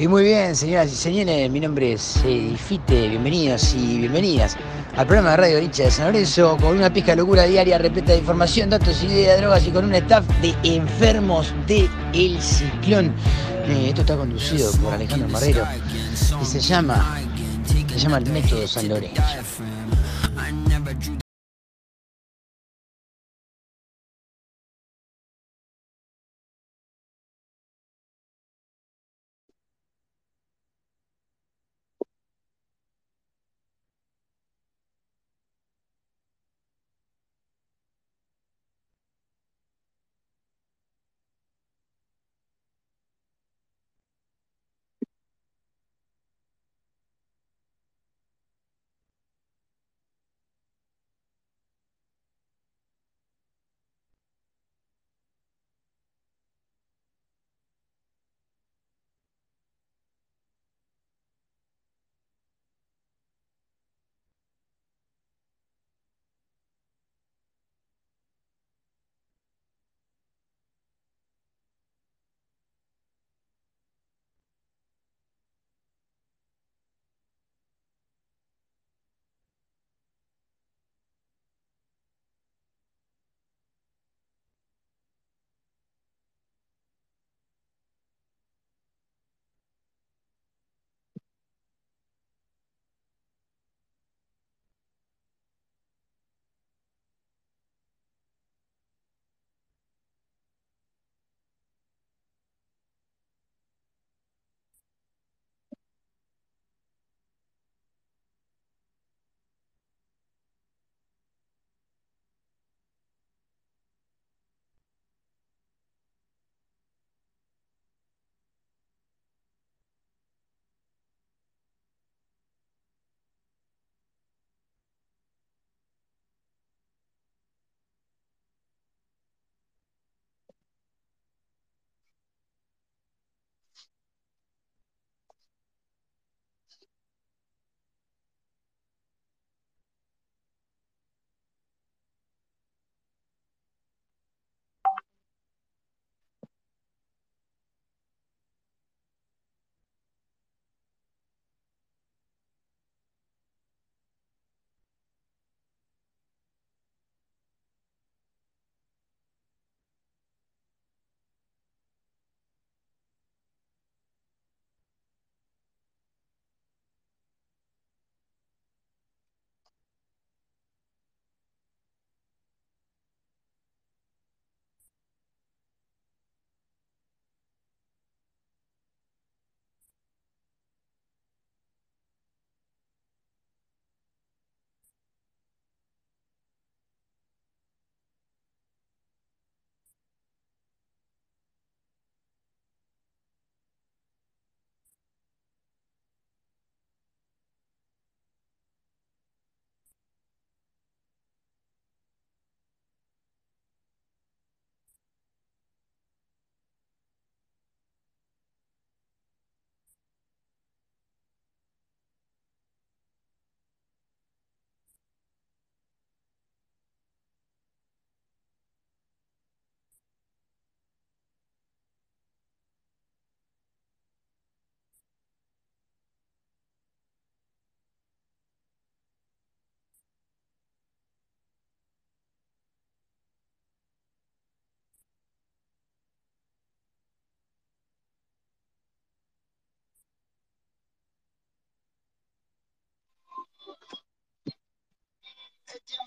[0.00, 4.56] Y muy bien, señoras y señores, mi nombre es eh, Fite, bienvenidos y bienvenidas
[4.96, 8.12] al programa de Radio Richa de San Lorenzo, con una pizca de locura diaria repleta
[8.12, 13.12] de información, datos, ideas, drogas y con un staff de enfermos de El Ciclón.
[13.66, 15.66] Eh, esto está conducido por Alejandro Marrero
[16.40, 17.18] y se llama,
[17.66, 19.20] se llama el Método San Lorenzo.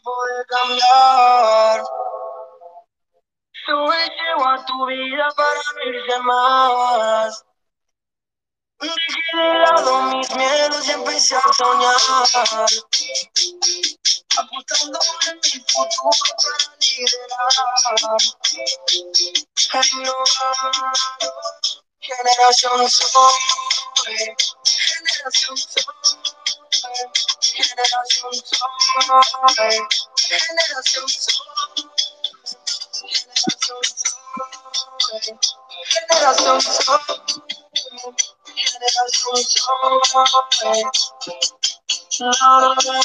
[0.01, 1.83] Tiempo de cambiar.
[3.65, 7.45] Sube llego a tu vida para no irse más.
[8.79, 11.95] Dejé de lado mis miedos y empecé a soñar.
[14.37, 18.17] Apostando en mi futuro para liderar.
[19.71, 20.91] Renovado,
[21.99, 23.33] generación soy.
[24.73, 26.40] Generación soy.
[27.41, 28.69] Generación soy.
[28.87, 29.77] Generación soy.
[30.27, 31.39] Generación soy.
[35.85, 36.99] Generación soy.
[38.55, 40.83] Generación soy.
[42.19, 43.01] No, no, no, no.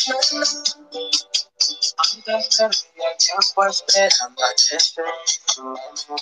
[1.98, 5.02] Antes perdí el tiempo esperando a que se
[5.58, 6.16] aguantando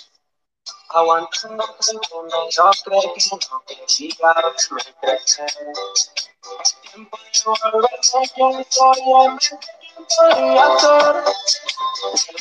[1.03, 3.21] mundo, yo creo que
[3.51, 5.53] no quería verme crecer.
[6.61, 7.97] Es tiempo de volver a
[8.33, 9.39] quien soy, en
[10.17, 11.23] podría ser.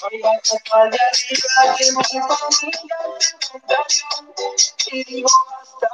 [0.02, 3.78] Voy a tratar de arriba, que mi familia se encuentra
[4.92, 5.88] y digo basta.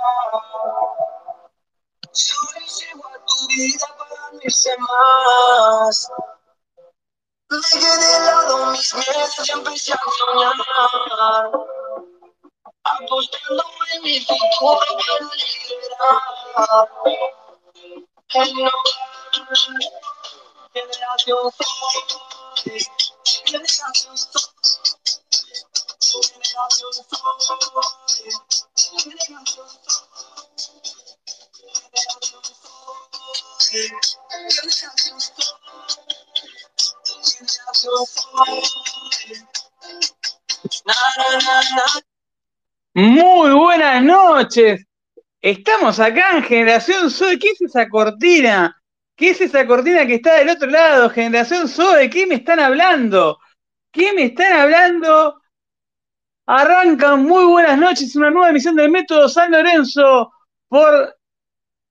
[2.12, 6.10] Solo llego a tu vida para irse más.
[7.48, 11.79] Dejé de lado mis miedos y empecé a soñar.
[12.98, 13.64] Apostando
[13.94, 16.88] en mi futuro para liberar.
[18.34, 18.70] El no
[19.32, 19.84] generación soy.
[20.72, 21.66] Generación soy.
[23.44, 24.40] Generación soy.
[26.00, 26.92] Generación
[41.86, 42.09] soy.
[42.94, 44.84] Muy buenas noches.
[45.40, 47.38] Estamos acá en Generación Zoe.
[47.38, 48.76] ¿Qué es esa cortina?
[49.14, 51.08] ¿Qué es esa cortina que está del otro lado?
[51.08, 53.38] Generación Zoe, ¿qué me están hablando?
[53.92, 55.40] ¿Qué me están hablando?
[56.46, 60.32] Arrancan muy buenas noches, una nueva emisión del Método San Lorenzo
[60.68, 61.16] por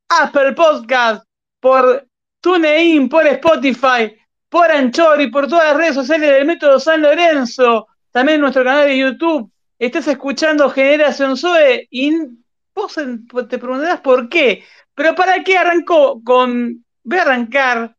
[0.10, 1.24] Apple Podcast,
[1.62, 2.08] por
[2.42, 4.18] TuneIn, por Spotify,
[4.50, 8.88] por Anchor y por todas las redes sociales del Método San Lorenzo, también nuestro canal
[8.88, 9.50] de YouTube.
[9.80, 12.12] Estás escuchando Generación Zoe y
[12.76, 12.94] vos
[13.48, 14.66] te preguntarás por qué.
[14.94, 16.86] Pero ¿para qué arrancó con...
[17.02, 17.96] Voy a arrancar,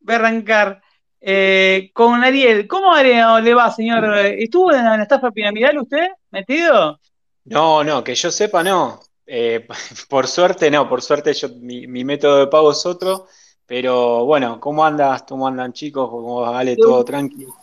[0.00, 0.82] voy a arrancar
[1.22, 2.68] eh, con Ariel.
[2.68, 4.14] ¿Cómo le va, señor?
[4.18, 7.00] ¿Estuvo en la estafa piramidal usted metido?
[7.46, 9.00] No, no, que yo sepa, no.
[9.26, 9.66] Eh,
[10.10, 13.26] por suerte, no, por suerte yo, mi, mi, método de pago es otro,
[13.64, 15.22] pero bueno, ¿cómo andas?
[15.22, 16.10] ¿Cómo andan chicos?
[16.10, 17.54] ¿Cómo vale todo tranquilo?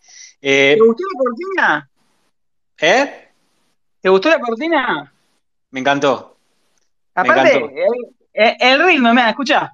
[0.42, 1.90] Eh, ¿Te gustó la cortina?
[2.82, 3.29] ¿Eh?
[4.02, 5.14] ¿Te gustó la cortina?
[5.72, 6.38] Me encantó.
[7.14, 7.76] Aparte, Me encantó.
[8.34, 9.74] El, el, ritmo, mira, escucha.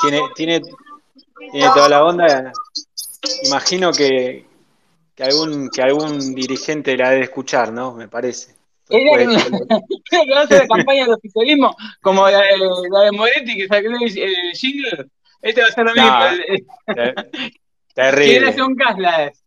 [0.00, 0.60] Tiene, tiene,
[1.52, 2.52] tiene toda la onda.
[3.44, 4.46] Imagino que,
[5.14, 7.92] que, algún, que algún dirigente la debe escuchar, ¿no?
[7.92, 8.59] Me parece.
[8.90, 12.58] Creo que va a hacer la campaña del oficialismo como la de,
[12.90, 15.06] la de Moretti que sacó el, jingle.
[15.42, 16.10] Este va a ser lo mismo.
[16.88, 17.50] No,
[17.94, 18.54] terrible.
[18.76, 19.42] Casla es.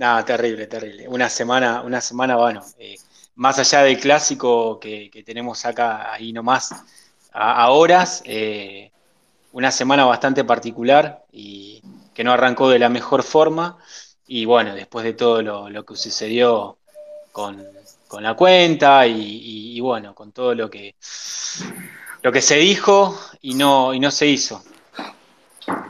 [0.00, 1.06] No, terrible, terrible.
[1.06, 2.96] Una semana, una semana, bueno, eh,
[3.36, 6.72] más allá del clásico que, que, tenemos acá ahí nomás
[7.32, 8.90] a, a horas, eh,
[9.52, 11.80] una semana bastante particular y
[12.12, 13.78] que no arrancó de la mejor forma.
[14.26, 16.78] Y bueno, después de todo lo, lo que sucedió
[17.30, 17.64] con,
[18.14, 20.94] con la cuenta y, y, y, bueno, con todo lo que,
[22.22, 24.62] lo que se dijo y no, y no se hizo.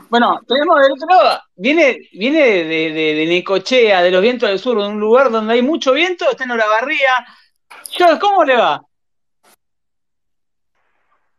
[0.09, 4.57] Bueno, tenemos del otro lado, viene, viene de, de, de, Necochea, de los vientos del
[4.57, 7.27] sur, de un lugar donde hay mucho viento, está en Olavarría.
[7.91, 8.81] Yo, ¿cómo le va?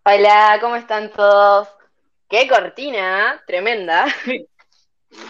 [0.04, 1.66] Hola, ¿cómo están todos?
[2.28, 4.06] Qué cortina, tremenda.
[4.24, 4.46] Sí.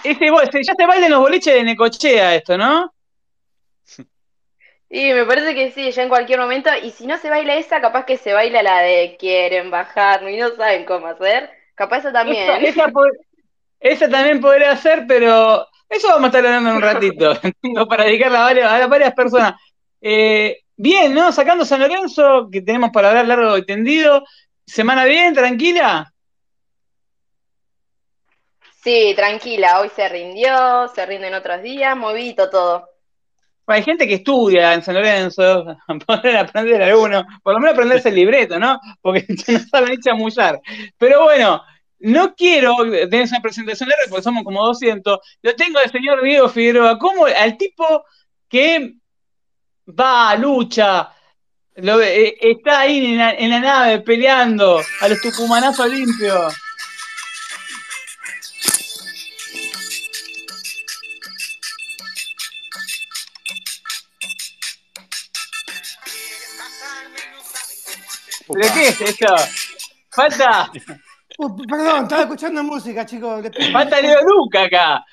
[0.03, 2.93] Este, ya se baila en los boliches de Necochea esto, ¿no?
[4.89, 6.71] Y me parece que sí, ya en cualquier momento.
[6.83, 10.37] Y si no se baila esa, capaz que se baila la de quieren bajar y
[10.37, 11.51] no saben cómo hacer.
[11.75, 12.65] Capaz eso también.
[12.65, 12.93] Esa, esa,
[13.81, 17.33] esa, también podría ser, pero eso vamos a estar hablando en un ratito,
[17.89, 19.55] para dedicarla a varias, a varias personas.
[20.01, 21.33] Eh, bien, ¿no?
[21.33, 24.25] Sacando San Lorenzo, que tenemos para hablar largo y tendido.
[24.65, 26.13] ¿Semana bien, tranquila?
[28.83, 32.89] Sí, tranquila, hoy se rindió, se rinden otros días, movidito todo.
[33.67, 38.15] Hay gente que estudia en San Lorenzo, poder aprender alguno, por lo menos aprenderse el
[38.15, 38.81] libreto, ¿no?
[39.01, 40.61] Porque no saben ni chamullar.
[40.99, 41.63] Pero bueno,
[41.99, 45.19] no quiero tener esa presentación larga porque somos como 200.
[45.43, 48.05] Lo tengo al señor Diego Figueroa, como al tipo
[48.49, 48.95] que
[49.89, 51.11] va, lucha,
[51.77, 56.55] lo, eh, está ahí en la, en la, nave peleando a los tucumanazos limpios.
[68.49, 69.35] ¿Pero qué es esto?
[70.11, 70.71] Falta.
[71.39, 73.45] Uh, perdón, estaba escuchando música, chicos.
[73.73, 75.05] Falta Leo Luca acá.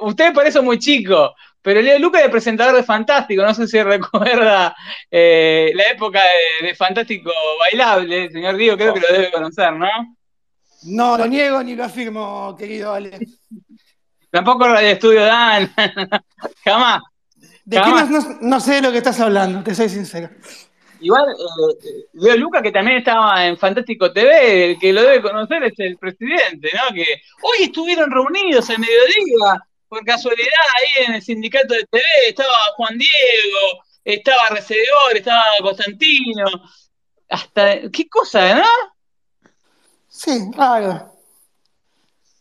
[0.00, 1.34] Usted por eso muy chico.
[1.62, 3.42] Pero Leo Luca es el presentador de Fantástico.
[3.42, 4.74] No sé si recuerda
[5.10, 8.30] eh, la época de, de, Fantástico Bailable.
[8.30, 9.88] Señor Diego, creo que lo debe conocer, ¿no?
[10.84, 13.38] No, lo niego ni lo afirmo, querido Alex.
[14.30, 15.72] Tampoco Radio Estudio Dan.
[16.64, 17.02] Jamás.
[17.64, 18.08] ¿De Jamás.
[18.08, 19.62] qué no, no, no sé de lo que estás hablando?
[19.62, 20.30] Te soy sincero.
[21.02, 25.62] Igual, eh, Leo Luca, que también estaba en Fantástico TV, el que lo debe conocer
[25.64, 26.94] es el presidente, ¿no?
[26.94, 27.04] Que
[27.42, 32.96] hoy estuvieron reunidos en mediodía, por casualidad, ahí en el sindicato de TV, estaba Juan
[32.96, 36.44] Diego, estaba Recedor, estaba Constantino,
[37.28, 38.64] hasta, qué cosa, ¿no?
[40.08, 41.08] Sí, claro.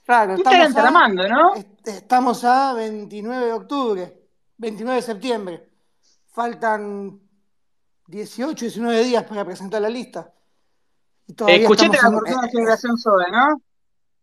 [0.06, 1.56] Claro, ¿Qué estarán estamos a, tramando, no?
[1.56, 4.13] est- estamos a 29 de octubre,
[4.58, 5.63] 29 de septiembre.
[6.34, 7.20] Faltan
[8.12, 10.32] 18, 19 días para presentar la lista.
[11.27, 13.62] Y todavía Escuchaste la en- de Generación Soda, ¿no?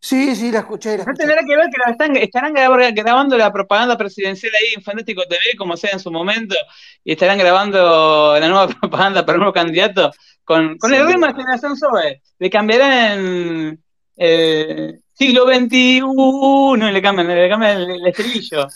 [0.01, 3.37] Sí, sí, la escuché, la No tendrá que ver que la están, estarán grab- grabando
[3.37, 6.55] la propaganda presidencial ahí en Fantástico TV, como sea en su momento,
[7.03, 10.13] y estarán grabando la nueva propaganda para el nuevo candidato
[10.45, 11.33] con, con el ritmo de.
[11.33, 12.23] Generación Zoe.
[12.39, 13.83] Le cambiarán
[14.17, 18.67] eh, siglo XXI y le cambian, le cambian el, el estribillo.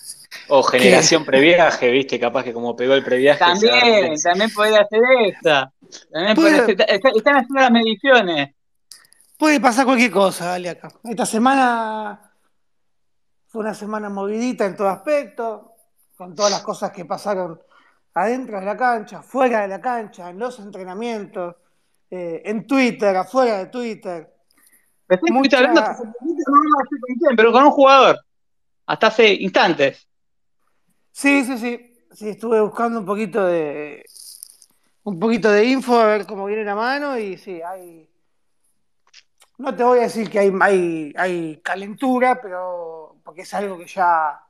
[0.49, 3.39] O generación previaje, viste, capaz que como pegó el previaje.
[3.39, 5.73] También, también podría hacer esa.
[6.11, 8.55] También Puede- podría ser- está- están haciendo las mediciones.
[9.39, 10.89] Puede pasar cualquier cosa, dale acá.
[11.05, 12.33] Esta semana
[13.49, 15.73] fue una semana movidita en todo aspecto,
[16.17, 17.61] con todas las cosas que pasaron
[18.15, 21.57] adentro de la cancha, fuera de la cancha, en los entrenamientos,
[22.11, 24.33] eh, en Twitter, afuera de Twitter.
[25.13, 25.83] Recién Mucha- hablando
[27.37, 28.19] pero con un jugador.
[28.87, 30.09] Hasta hace instantes.
[31.11, 31.89] Sí, sí, sí.
[32.13, 34.05] Sí, estuve buscando un poquito de
[35.05, 38.09] un poquito de info a ver cómo viene la mano y sí, hay.
[39.59, 43.87] No te voy a decir que hay, hay, hay calentura, pero porque es algo que
[43.87, 44.41] ya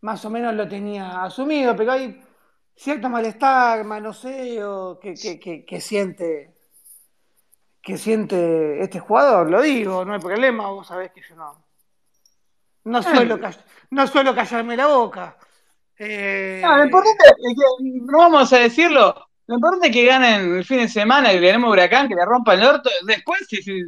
[0.00, 2.22] más o menos lo tenía asumido, pero hay
[2.74, 6.55] cierto malestar, manoseo que, que, que, que siente
[7.86, 11.64] que siente este jugador, lo digo, no hay problema, vos sabés que yo no,
[12.82, 15.36] no suelo, call- no suelo callarme la boca.
[15.96, 20.56] Eh, No, lo importante es que, no vamos a decirlo, lo importante es que ganen
[20.56, 22.90] el fin de semana, que ganemos Huracán, que le rompan el orto.
[23.06, 23.80] Después, sí, sí,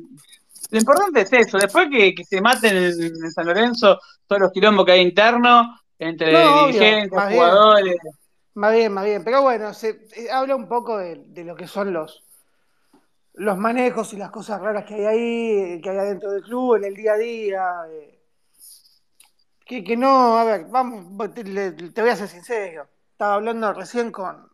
[0.71, 1.59] lo importante es eso.
[1.59, 5.67] Después que, que se maten en, San Lorenzo todos los quilombos que hay internos,
[5.99, 7.41] entre No, dirigentes, más bien.
[7.41, 7.97] jugadores.
[8.55, 9.25] Más bien, más bien.
[9.25, 12.23] Pero bueno, se eh, habla un poco de, de lo que son los,
[13.39, 16.85] los manejos y las cosas raras que hay ahí, que hay adentro del club, en
[16.85, 17.75] el día a día.
[17.91, 18.19] eh.
[19.65, 21.05] Que, que no, a ver, vamos,
[21.35, 21.43] te,
[22.01, 22.89] voy a ser sincero.
[23.13, 24.49] Estaba hablando recién con,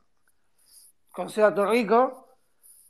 [1.12, 2.28] con Seba Torrico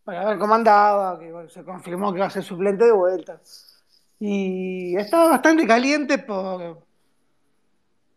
[0.04, 3.40] para ver cómo andaba, que se confirmó que va a ser suplente de vuelta.
[4.18, 6.84] Y estaba bastante caliente por,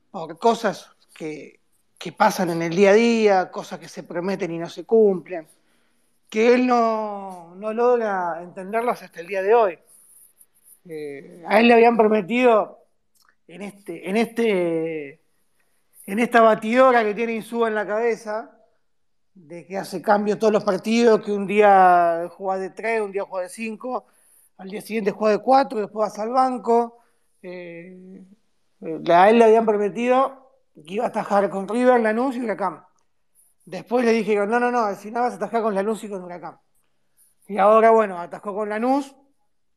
[0.09, 1.59] por cosas que,
[1.97, 5.47] que pasan en el día a día, cosas que se prometen y no se cumplen,
[6.29, 9.79] que él no, no logra entenderlas hasta el día de hoy.
[10.89, 12.79] Eh, a él le habían prometido
[13.47, 15.21] en este, en este,
[16.05, 18.51] en esta batidora que tiene Insúa en la cabeza,
[19.33, 23.23] de que hace cambio todos los partidos, que un día juega de 3, un día
[23.23, 24.05] juega de 5,
[24.57, 26.99] al día siguiente juega de 4, después vas al banco.
[27.41, 28.23] Eh,
[28.81, 32.86] eh, a él le habían prometido que iba a atajar con River, Lanús y Huracán.
[33.67, 36.23] Después le dije, no, no, no, al final vas a atajar con Lanús y con
[36.23, 36.57] Huracán.
[37.49, 39.13] Y ahora, bueno, atajó con Lanús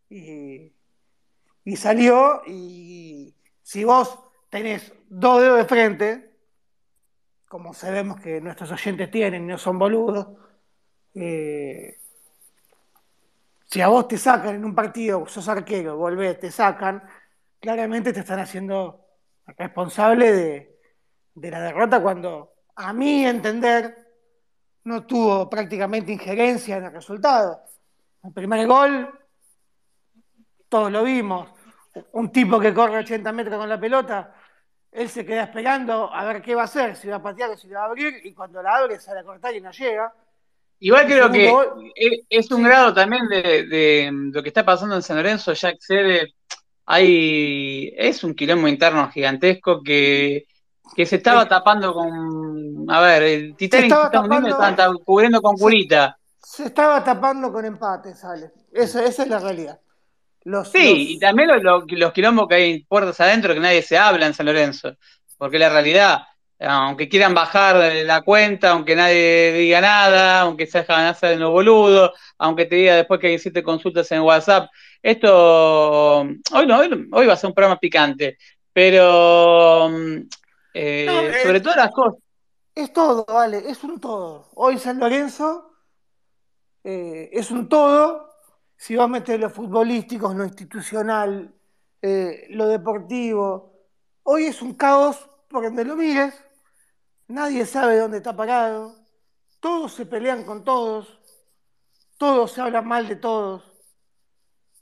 [0.08, 0.72] y,
[1.64, 2.40] y salió.
[2.46, 4.16] Y si vos
[4.48, 6.36] tenés dos dedos de frente,
[7.48, 10.38] como sabemos que nuestros oyentes tienen no son boludos,
[11.14, 11.98] eh,
[13.66, 17.02] si a vos te sacan en un partido, sos arquero, volvés, te sacan,
[17.58, 19.04] claramente te están haciendo
[19.58, 20.78] responsable de,
[21.34, 23.96] de la derrota cuando, a mi entender,
[24.84, 27.60] no tuvo prácticamente injerencia en el resultado.
[28.22, 29.10] El primer gol,
[30.68, 31.50] todos lo vimos,
[32.12, 34.34] un tipo que corre 80 metros con la pelota,
[34.92, 37.56] él se queda esperando a ver qué va a hacer, si va a patear o
[37.56, 40.12] si la va a abrir, y cuando la abre sale a cortar y no llega.
[40.80, 41.92] Igual creo que gol-
[42.28, 42.64] es, un Sí.
[42.64, 46.34] grado también de, de lo que está pasando en San Lorenzo, ya excede,
[46.86, 50.46] hay, es un quilombo interno gigantesco que,
[50.94, 51.48] que se estaba Sí.
[51.48, 56.16] tapando con, a ver, el Titanic se estaba tapando- cubriendo con curita.
[56.42, 58.50] Se estaba tapando con empate, sale.
[58.72, 59.78] Esa, esa es la realidad.
[60.44, 63.82] Los, Sí, los- y también lo- lo- los quilombos que hay puertas adentro que nadie
[63.82, 64.96] se habla en San Lorenzo,
[65.38, 66.22] porque la realidad,
[66.58, 72.12] aunque quieran bajar la cuenta, aunque nadie diga nada, aunque se hagan hacer los boludos,
[72.38, 74.70] aunque te diga después que hiciste consultas en WhatsApp,
[75.02, 78.36] esto hoy no, hoy, hoy va a ser un programa picante,
[78.72, 80.16] pero mm,
[80.74, 82.20] eh, No, eh, sobre todas las cosas,
[82.74, 84.50] Es todo, vale, es un todo.
[84.54, 85.72] Hoy San Lorenzo
[86.84, 88.30] eh, es un todo.
[88.76, 91.54] Si vos metés lo futbolístico, lo institucional,
[92.00, 93.74] eh, lo deportivo,
[94.22, 96.42] hoy es un caos por donde lo mires.
[97.28, 98.96] Nadie sabe dónde está parado.
[99.60, 101.20] todos se pelean con todos,
[102.16, 103.62] todos se hablan mal de todos,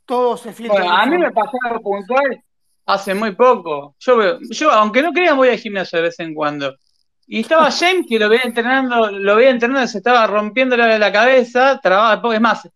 [0.07, 0.83] todos se filtran.
[0.83, 2.45] Bueno, a mí me pasó algo puntual
[2.89, 3.97] hace muy poco.
[4.01, 6.77] Yo, veo- yo aunque no crean, voy al gimnasio de vez en cuando.
[7.27, 11.13] Y estaba James que lo veía entrenando, lo veía entrenando, se estaba rompiendo la, la
[11.13, 12.69] cabeza, trababa poco, es más,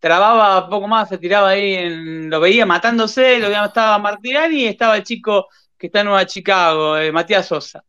[0.00, 4.66] trababa poco más, se tiraba ahí, en- lo veía matándose, lo veía, estaba Martirani y
[4.66, 5.48] estaba el chico
[5.78, 7.84] que está en Nueva Chicago, eh, Matías Sosa.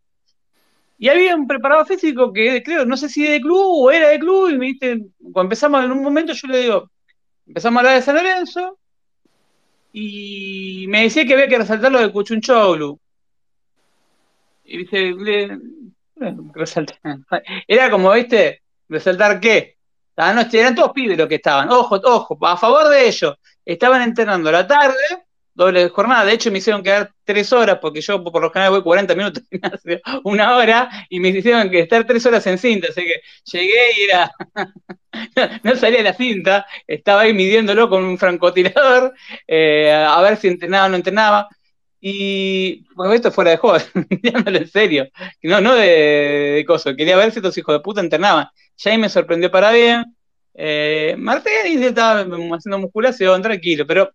[0.97, 4.19] Y había un preparador físico que creo, no sé si de club o era de
[4.19, 4.97] club, y me dice,
[5.31, 6.91] cuando empezamos en un momento, yo le digo,
[7.47, 8.78] empezamos a hablar de San Lorenzo,
[9.91, 13.00] y me decía que había que resaltar lo de Cuchunchoglu.
[14.65, 15.13] Y dice.
[17.67, 19.77] Era como, viste, resaltar qué.
[20.15, 21.69] La noche eran todos pibes los que estaban.
[21.72, 23.36] Ojo, ojo, a favor de ellos.
[23.63, 24.98] Estaban entrenando la tarde,
[25.60, 26.25] doble jornada.
[26.25, 29.44] De hecho, me hicieron quedar tres horas, porque yo por lo general voy 40 minutos,
[30.24, 32.88] una hora, y me hicieron que estar tres horas en cinta.
[32.89, 34.32] Así que llegué y era.
[35.63, 39.13] no salía la cinta, estaba ahí midiéndolo con un francotirador,
[39.48, 41.48] eh, a ver si entrenaba o no entrenaba.
[42.01, 43.84] Y bueno, esto fuera de joder,
[44.24, 45.10] mirándolo en serio,
[45.44, 48.48] no, no de, de coso, quería ver si estos hijos de puta entrenaban.
[48.86, 50.06] Ahí me sorprendió para bien.
[50.54, 54.12] Eh, Martelli estaba haciendo musculación, tranquilo, pero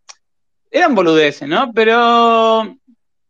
[0.74, 1.72] eran boludeces, ¿no?
[1.72, 2.76] Pero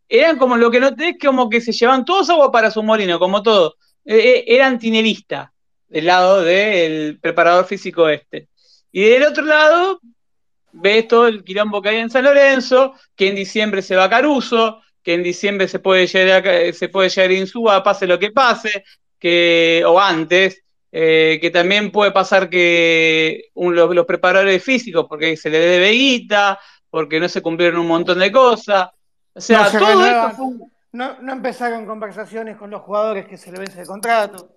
[0.09, 3.19] eran como lo que noté, es como que se llevaban todos agua para su molino,
[3.19, 3.77] como todo.
[4.07, 5.51] Eh, eh, eran tineristas
[5.87, 8.49] del lado del preparador físico este.
[8.91, 10.01] Y del otro lado,
[10.73, 14.11] ves todo el quilombo que hay en San Lorenzo, que en diciembre se va a
[14.11, 18.31] Caruso, que en diciembre se puede llegar a, se puede llegar a pase lo que
[18.31, 18.85] pase,
[19.19, 20.65] que, o antes,
[20.97, 26.59] eh, que también puede pasar que los, preparadores físicos, porque se le debe guita,
[26.95, 28.89] porque no se cumplieron un montón de cosas.
[29.35, 30.69] O sea, no todo esto fue...
[30.93, 34.51] no, no empezaron conversaciones con los jugadores que se le vence el contrato.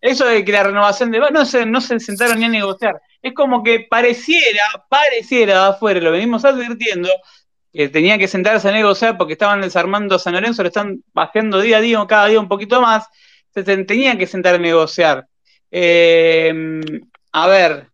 [0.00, 2.98] Eso de que la renovación de no se, no se sentaron ni a negociar.
[3.20, 7.10] Es como que pareciera, pareciera afuera, lo venimos advirtiendo,
[7.70, 11.60] que tenían que sentarse a negociar porque estaban desarmando a San Lorenzo, lo están bajando
[11.60, 13.06] día a día, cada día un poquito más,
[13.52, 15.26] se tenían que sentar a negociar.
[15.70, 16.80] Eh,
[17.32, 17.91] a ver,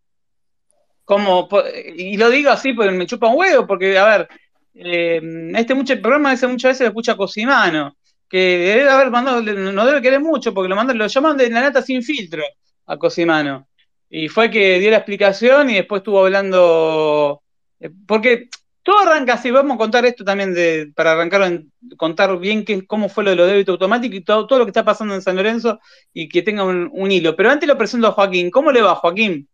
[1.09, 1.49] como,
[1.95, 4.29] y lo digo así porque me chupa un huevo, porque, a ver,
[4.75, 5.19] eh,
[5.55, 7.97] este mucho, el programa ese muchas veces lo escucha Cosimano,
[8.29, 11.61] que debe haber mandado, no debe querer mucho, porque lo mandan, lo llaman de la
[11.61, 12.43] nata sin filtro
[12.85, 13.67] a Cosimano.
[14.07, 17.41] Y fue que dio la explicación y después estuvo hablando.
[17.79, 18.49] eh, Porque
[18.83, 22.85] todo arranca así, vamos a contar esto también de, para arrancar en, contar bien qué,
[22.85, 25.23] cómo fue lo de los débitos automáticos y todo, todo lo que está pasando en
[25.23, 25.79] San Lorenzo
[26.13, 27.35] y que tenga un, un, hilo.
[27.35, 28.51] Pero antes lo presento a Joaquín.
[28.51, 29.48] ¿Cómo le va, Joaquín?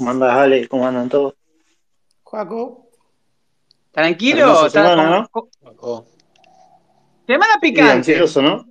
[0.00, 0.66] ¿Cómo andas, Ale?
[0.66, 1.34] ¿Cómo andan todos?
[2.22, 2.86] Joaco.
[3.92, 4.70] ¿Tranquilo?
[4.70, 6.06] Semana, ¿no?
[7.26, 7.92] Semana picante.
[7.92, 8.64] ansioso, ¿no?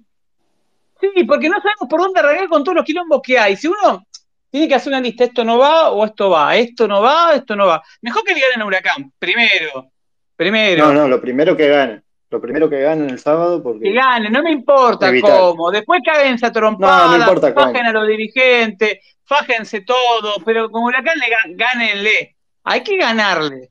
[1.00, 3.56] Sí, porque no sabemos por dónde arrancar con todos los quilombos que hay.
[3.56, 4.08] Si uno
[4.50, 7.56] tiene que hacer una lista, esto no va o esto va, esto no va, esto
[7.56, 7.84] no va.
[8.02, 9.92] Mejor que le ganen a Huracán, primero.
[10.36, 10.88] Primero.
[10.88, 12.04] No, no, lo primero que ganen.
[12.32, 13.84] Lo primero que ganen el sábado porque...
[13.84, 15.30] Que ganen, no me importa Evitar.
[15.40, 15.70] cómo.
[15.70, 17.68] Después cáguense a trompadas, No, no importa cómo.
[17.68, 18.98] fajen a los dirigentes,
[19.30, 22.36] fájense todo, pero con Huracán le gánenle.
[22.64, 23.70] Hay que ganarle.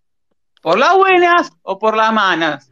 [0.62, 2.71] ¿Por las buenas o por las malas?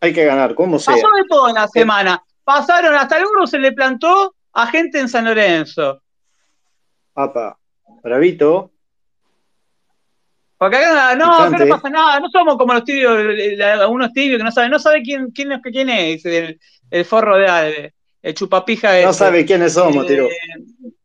[0.00, 0.94] Hay que ganar, como sea.
[0.94, 2.22] Pasó de todo en la semana.
[2.42, 6.02] Pasaron, hasta el burro se le plantó a gente en San Lorenzo.
[7.14, 7.56] Apa,
[8.02, 8.72] bravito.
[10.58, 13.16] Porque acá no, acá no pasa nada, no somos como los tibios,
[13.62, 17.36] algunos tibios que no saben, no sabe quién, quién es quién es el, el forro
[17.38, 19.18] de Alve, el chupapija No ese.
[19.18, 20.28] sabe quiénes somos, Eh, tiró.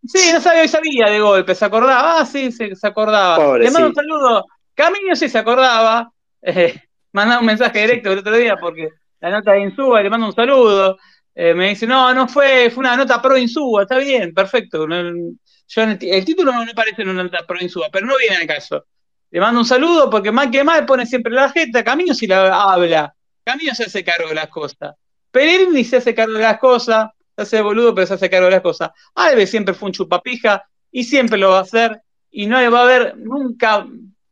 [0.07, 3.37] Sí, no sabía, sabía de golpe, se acordaba, ah, sí, se, se acordaba.
[3.37, 4.45] Pobre, Le mando un saludo.
[4.73, 6.79] Camino sí se acordaba, eh,
[7.13, 8.89] mandaba un mensaje directo el otro día porque
[9.21, 10.97] la nota de Insúa, le mando un saludo.
[11.33, 14.87] Eh, me dice, no, no fue, fue una nota pro Insúa, está bien, perfecto.
[14.87, 15.35] No-
[15.67, 18.85] yo el, título no me parece una nota pro Insúa, pero no viene al caso.
[19.31, 22.71] Le mando un saludo porque mal que mal pone siempre la jeta, Camino si la
[22.71, 23.13] habla,
[23.43, 24.95] Camino se hace cargo de las cosas.
[25.31, 28.51] Pellegrini se hace cargo de las cosas, se hace boludo, pero se hace cargo de
[28.51, 28.91] las cosas.
[29.13, 32.83] Alves siempre fue un chupapija y siempre lo va a hacer y no va a
[32.83, 33.85] haber nunca,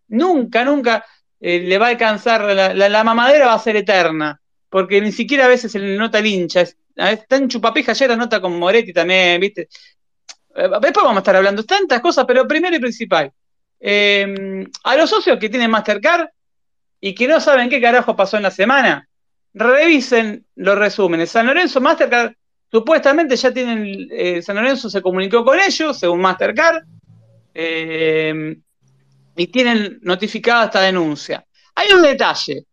[0.07, 1.05] nunca, nunca
[1.39, 4.39] eh, le va a alcanzar, la, mamadera va a ser eterna,
[4.69, 8.09] porque ni siquiera a veces se le nota el hincha, es, está en chupapija, ayer
[8.09, 9.67] la nota con Moretti también, ¿viste?
[10.55, 13.31] Eh, Después vamos a estar hablando tantas cosas, pero primero y principal,
[13.79, 16.27] eh, a los socios que tienen Mastercard
[16.99, 19.09] y que no saben qué carajo pasó en la semana,
[19.53, 21.31] revisen los resúmenes.
[21.31, 22.33] San Lorenzo Mastercard
[22.73, 26.81] supuestamente ya tienen, eh, San Lorenzo se comunicó con ellos, según Mastercard,
[27.53, 28.57] eh,
[29.35, 31.45] y tienen notificada esta denuncia.
[31.75, 32.65] Hay un detalle.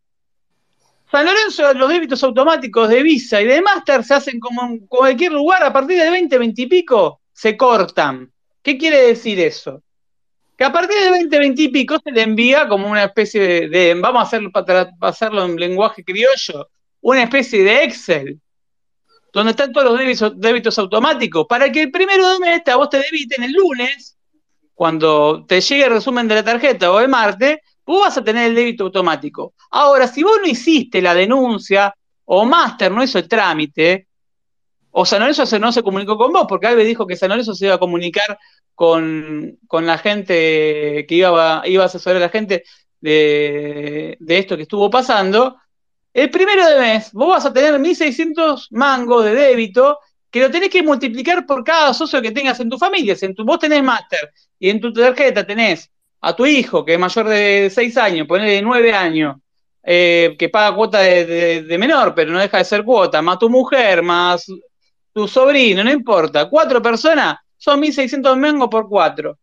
[1.10, 5.32] San Lorenzo, los débitos automáticos de Visa y de Master se hacen como en cualquier
[5.32, 8.32] lugar a partir del 20, 20 y pico, se cortan.
[8.62, 9.82] ¿Qué quiere decir eso?
[10.56, 13.68] Que a partir del 20, 20 y pico se le envía como una especie de,
[13.68, 16.70] de- vamos a hacerlo, para hacerlo en lenguaje criollo,
[17.02, 18.40] una especie de Excel,
[19.32, 22.98] donde están todos los débitos, automáticos, para que el primero de mes a vos te
[22.98, 24.16] debiten el lunes,
[24.74, 28.48] cuando te llegue el resumen de la tarjeta o el martes, vos vas a tener
[28.48, 29.54] el débito automático.
[29.70, 34.06] Ahora, si vos no hiciste la denuncia, o Master no hizo el trámite,
[34.92, 37.66] o San Lorenzo no se comunicó con vos, porque Alves dijo que San Lorenzo se
[37.66, 38.38] iba a comunicar
[38.74, 42.64] con, con la gente que iba, iba a asesorar a la gente
[43.00, 45.56] de, de esto que estuvo pasando.
[46.12, 49.98] El primero de mes, vos vas a tener 1.600 mangos de débito
[50.30, 53.14] que lo tenés que multiplicar por cada socio que tengas en tu familia.
[53.16, 56.94] Si en tu, vos tenés máster y en tu tarjeta tenés a tu hijo, que
[56.94, 59.36] es mayor de 6 años, ponele de 9 años,
[59.82, 63.48] eh, que paga cuota de, de- menor, pero no deja de ser cuota, más tu
[63.48, 64.46] mujer, más
[65.12, 69.38] tu sobrino, no importa, cuatro personas, son 1.600 mangos por cuatro.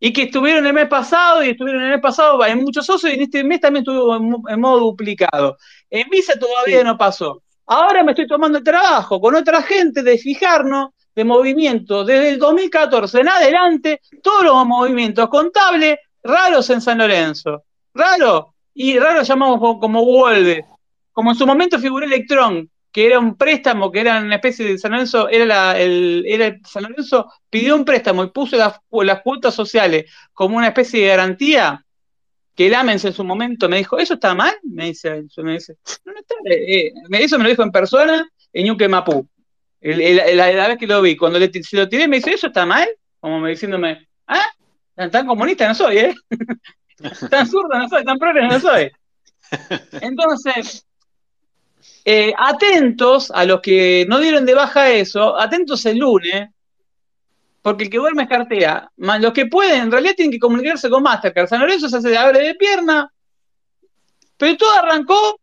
[0.00, 3.16] Y que estuvieron el mes pasado y estuvieron el mes pasado en muchos socios y
[3.16, 5.56] en este mes también estuvo en, mo- en modo duplicado.
[5.90, 7.42] En Visa todavía no pasó.
[7.66, 12.38] Ahora me estoy tomando el trabajo con otra gente de fijarnos de movimiento desde el
[12.38, 17.64] 2014 en adelante, todos los movimientos contables raros en San Lorenzo.
[17.92, 18.54] Raro.
[18.74, 20.64] Y raro llamamos como, como vuelve.
[21.12, 24.76] Como en su momento figuró Electrón, que era un préstamo, que era una especie de
[24.76, 28.74] San Lorenzo, era, la- el, era el- San Lorenzo pidió un préstamo y puso las,
[28.90, 31.86] las cuotas sociales como una especie de garantía,
[32.56, 34.52] que el Amens en su momento me dijo, ¿eso está mal?
[34.64, 36.92] Me dice, me dice, no, no está, eh, eh".
[37.20, 39.28] eso me lo dijo en persona en Ñuque Mapú.
[39.80, 42.32] El- el- la, la vez que lo vi, cuando le, se lo tiré me dice,
[42.32, 42.88] ¿eso está mal?
[43.20, 44.44] Como me diciéndome, ¿ah?
[44.96, 46.14] Tan, tan comunista no soy, ¿eh?
[47.30, 48.90] tan zurdo no soy, tan progre no soy.
[50.00, 50.84] Entonces,
[52.04, 56.48] eh, atentos a los que no dieron de baja eso, atentos el lunes,
[57.62, 58.90] porque el que duerme es cartea.
[58.96, 61.48] Más los que pueden, en realidad tienen que comunicarse con Mastercard.
[61.48, 63.12] San Lorenzo se hace de abre de pierna,
[64.36, 65.38] pero todo arrancó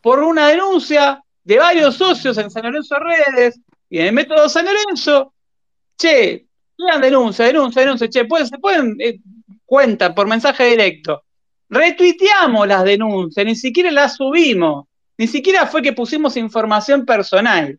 [0.00, 4.66] por una denuncia de varios socios en San Lorenzo Redes y en el método San
[4.66, 5.34] Lorenzo.
[5.96, 6.46] Che,
[6.78, 8.08] una denuncia, denuncia, denuncia.
[8.08, 9.18] Che, pueden, se pueden, eh,
[10.14, 11.24] por mensaje directo.
[11.68, 14.86] Retuiteamos las denuncias, ni siquiera las subimos.
[15.22, 17.78] Ni siquiera fue que pusimos información personal.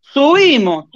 [0.00, 0.86] Subimos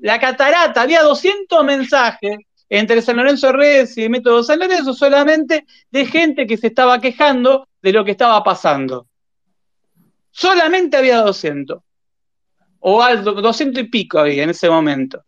[0.00, 2.36] la catarata, había 200 mensajes
[2.68, 7.66] entre San Lorenzo Redes y Método San Lorenzo solamente de gente que se estaba quejando
[7.82, 9.08] de lo que estaba pasando.
[10.30, 11.82] Solamente había 200.
[12.78, 15.20] O algo, 200 y pico había en ese momento.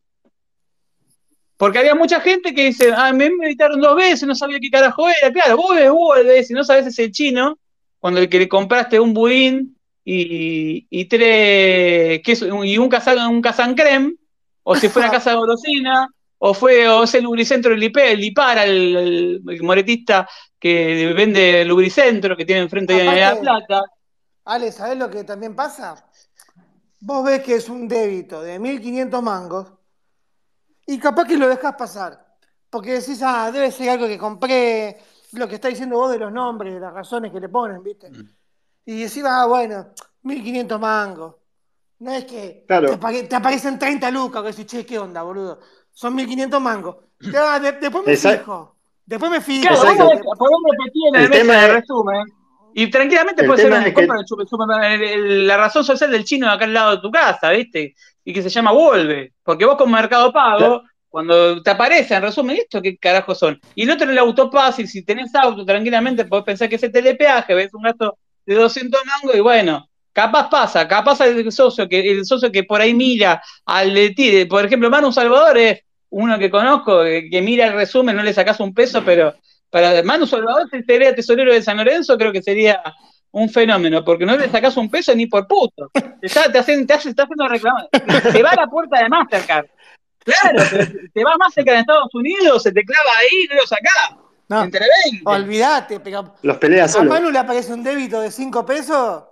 [1.57, 5.09] Porque había mucha gente que dice, ah, me invitaron dos veces, no sabía qué carajo
[5.09, 5.33] era.
[5.33, 7.59] Claro, vos ves Google si no sabes es el chino,
[8.01, 13.43] cuando el que le compraste un budín y, y tres queso, y un casan, un
[13.43, 14.15] casan creme,
[14.63, 16.09] o si fue una casa de golosina,
[16.39, 21.13] o fue o es el lubricentro del Lipe- el Lipara, el, el- el moretista que
[21.17, 23.83] vende lubricentro, que tiene enfrente de La Plata.
[24.45, 26.05] Ale, ¿sabés lo que también pasa?
[27.01, 29.73] Vos ves que es un débito de 1500 mangos
[30.87, 32.27] y capaz que lo dejas pasar.
[32.69, 34.99] Porque decís, ah, debe ser algo que compré,
[35.33, 38.11] lo que está diciendo vos de los nombres, de las razones que le ponen, ¿viste?
[38.87, 39.89] Y decís, ah, bueno,
[40.23, 41.35] 1500 mangos.
[42.01, 42.89] No es que Claro.
[42.89, 45.61] te, apare- te aparecen 30 lucas, que decís, che, ¿qué onda, boludo?
[45.93, 46.97] Son 1500 mangos.
[47.37, 48.39] Ah, de- después me Exacto.
[48.41, 48.77] fijo.
[49.05, 49.63] Después me fijo.
[49.69, 50.31] Claro, Exacto.
[50.39, 52.25] podemos, repetir en el, El mesa tema de es- resumen.
[52.73, 56.73] Y tranquilamente El puede ser un que- la razón social del chino de acá al
[56.73, 57.95] lado de tu casa, ¿viste?
[58.25, 59.35] Y que se llama Volve.
[59.43, 60.83] Porque vos con Mercado Pago, Claro.
[61.11, 63.61] Cuando te aparece en resumen, ¿esto qué carajo son?
[63.75, 66.83] Y el otro es el autopass, y si tenés auto, tranquilamente podés pensar que es
[66.85, 71.89] el telepeaje, ves un gasto de 200 mangos y bueno, capaz pasa, capaz el socio
[71.89, 75.81] que, el socio que por ahí mira al de ti, por ejemplo, Manu Salvador es
[76.11, 79.35] uno que conozco, que, mira el resumen, no le sacás un peso, pero
[79.69, 82.83] para Manu Salvador si sería tesorero de San Lorenzo, creo que sería
[83.33, 85.91] un fenómeno, porque no le sacás un peso ni por puto.
[86.21, 87.89] Está, te, hacen, te hace- está haciendo reclamar.
[88.33, 89.67] Te va a la puerta de Mastercard.
[90.41, 93.67] Claro, pero te va a Mastercard en Estados Unidos, se te clava ahí, no lo
[93.67, 94.17] sacás.
[94.49, 95.23] No, Entre 20.
[95.27, 97.03] olvídate, pero Los pelea a.
[97.05, 99.25] Manu le aparece un débito de 5 pesos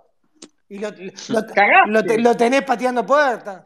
[0.69, 1.91] y lo, lo- Cagaste.
[1.91, 3.65] lo te- lo tenés pateando puertas.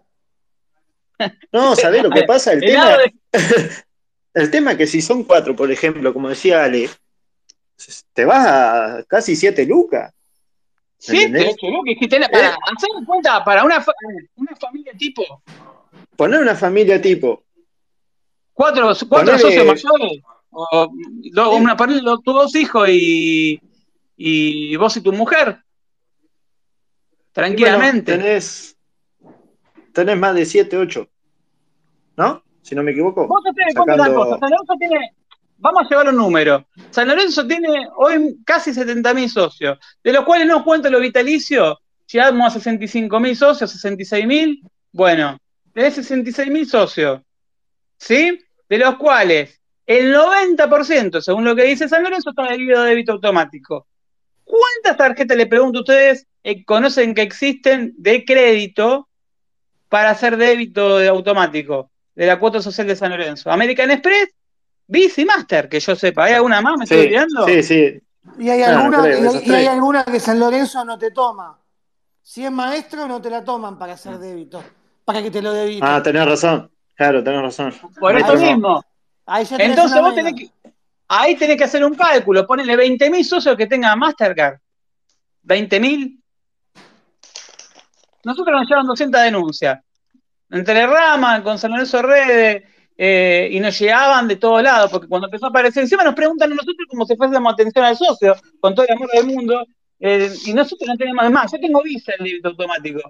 [1.52, 2.54] No, ¿sabés lo que pasa?
[2.54, 3.13] El El tema, de-
[4.34, 6.89] el tema es que si son cuatro, por ejemplo, como decía Ale,
[8.13, 10.12] te vas a casi siete lucas.
[10.98, 11.54] Siete, ¿Entendés?
[11.56, 12.56] ocho lucas, que tenés- para, Eh.
[12.76, 13.93] hacer en cuenta, para una, fa-
[14.38, 15.43] una familia tipo,
[16.15, 17.43] Poner una familia tipo,
[18.54, 20.21] cuatro, cuatro Ponele- socios mayores,
[20.52, 20.91] o
[21.32, 23.60] do- una, ponele tus dos hijos y,
[24.17, 25.62] y vos y tu mujer, bueno,
[27.32, 28.17] tranquilamente.
[28.17, 28.78] tenés,
[29.93, 31.08] tenés más de siete, ocho.
[32.15, 32.43] ¿no?
[32.62, 33.28] Si no me equivoco.
[33.28, 33.49] Vos te
[33.80, 35.13] una Sacando- cosa, San Lorenzo tiene,
[35.58, 36.67] vamos a llevar un número.
[36.91, 41.76] San Lorenzo tiene hoy casi 70.000 socios, de los cuales no cuento los vitalicios,
[42.08, 45.39] llegamos a 65.000 socios, 66.000, bueno,
[45.73, 47.21] tenés 66.000 socios,
[47.97, 48.39] ¿sí?
[48.69, 53.12] De los cuales el 90%, según lo que dice San Lorenzo, está debido a débito
[53.13, 53.88] automático.
[54.43, 59.07] ¿Cuántas tarjetas, le pregunto a ustedes, eh, conocen que existen de crédito
[59.89, 63.51] para hacer débito de automático de la cuota social de San Lorenzo?
[63.51, 64.29] American Express,
[64.88, 66.25] Visa y Master, que yo sepa.
[66.25, 66.77] ¿Hay alguna más?
[66.77, 67.45] ¿Me estoy olvidando?
[67.47, 67.99] sí, sí.
[68.39, 71.59] Y hay, alguna, creo, y hay- y alguna que San Lorenzo no te toma.
[72.21, 74.63] Si es maestro, no te la toman para hacer débito.
[75.06, 75.84] Para que te lo debiten.
[75.84, 76.72] Ah, tenés razón.
[76.96, 77.74] Claro, tenés razón.
[78.00, 78.84] Por Ahí eso mismo.
[79.26, 80.50] Ahí ya Entonces vos tenés que,
[81.08, 84.58] ahí tenés que hacer un cálculo, ponele 20.000 socios que tengan Mastercard.
[85.46, 86.20] 20.000.
[88.24, 89.80] Nosotros nos llevan 200 denuncias.
[90.50, 92.63] En Telerama, con San Lorenzo Redes,
[92.96, 96.52] eh, y nos llegaban de todos lados, porque cuando empezó a aparecer, encima nos preguntan
[96.52, 99.66] a nosotros como si fuésemos atención al socio, con todo el amor del mundo,
[100.00, 101.52] eh, y nosotros no tenemos más.
[101.52, 103.02] Yo tengo visa en débito automático.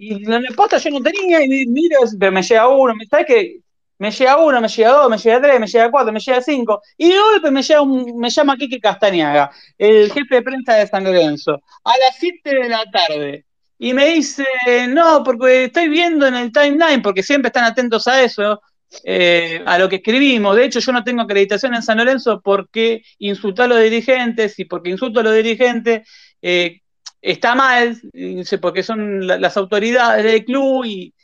[0.00, 3.60] Y la posta yo no tenía, y miro, pero me llega uno, ¿sabes qué?
[3.98, 6.80] Me llega uno, me llega dos, me llega tres, me llega cuatro, me llega cinco,
[6.96, 11.02] y de golpe me, llega me llama Quique Castañaga, el jefe de prensa de San
[11.02, 13.44] Lorenzo, a las 7 de la tarde.
[13.76, 14.44] Y me dice,
[14.88, 18.60] no, porque estoy viendo en el timeline, porque siempre están atentos a eso,
[19.02, 20.54] eh, a lo que escribimos.
[20.54, 24.64] De hecho, yo no tengo acreditación en San Lorenzo porque insultar a los dirigentes y
[24.64, 26.08] porque insulto a los dirigentes
[26.40, 26.82] eh,
[27.22, 31.14] está mal, y dice, porque son la- las autoridades del club y,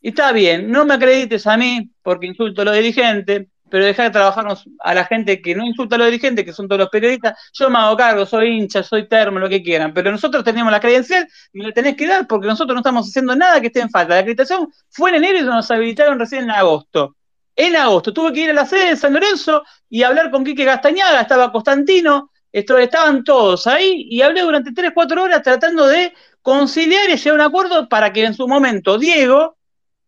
[0.00, 0.70] y está bien.
[0.70, 4.92] No me acredites a mí porque insulto a los dirigentes, pero dejar de trabajarnos a
[4.94, 7.38] la gente que no insulta a los dirigentes, que son todos los periodistas.
[7.54, 10.80] Yo me hago cargo, soy hincha, soy termo, lo que quieran, pero nosotros tenemos la
[10.80, 13.88] credencial me la tenés que dar porque nosotros no estamos haciendo nada que esté en
[13.90, 14.14] falta.
[14.14, 17.16] La acreditación fue en enero y nos habilitaron recién en agosto.
[17.56, 20.64] En agosto tuve que ir a la sede de San Lorenzo y hablar con Quique
[20.64, 26.12] Castañaga, estaba Constantino, estaban todos ahí y hablé durante 3, 4 horas tratando de
[26.42, 29.56] conciliar y llegar a un acuerdo para que en su momento Diego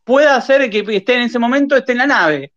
[0.05, 2.53] pueda hacer que esté en ese momento esté en la nave.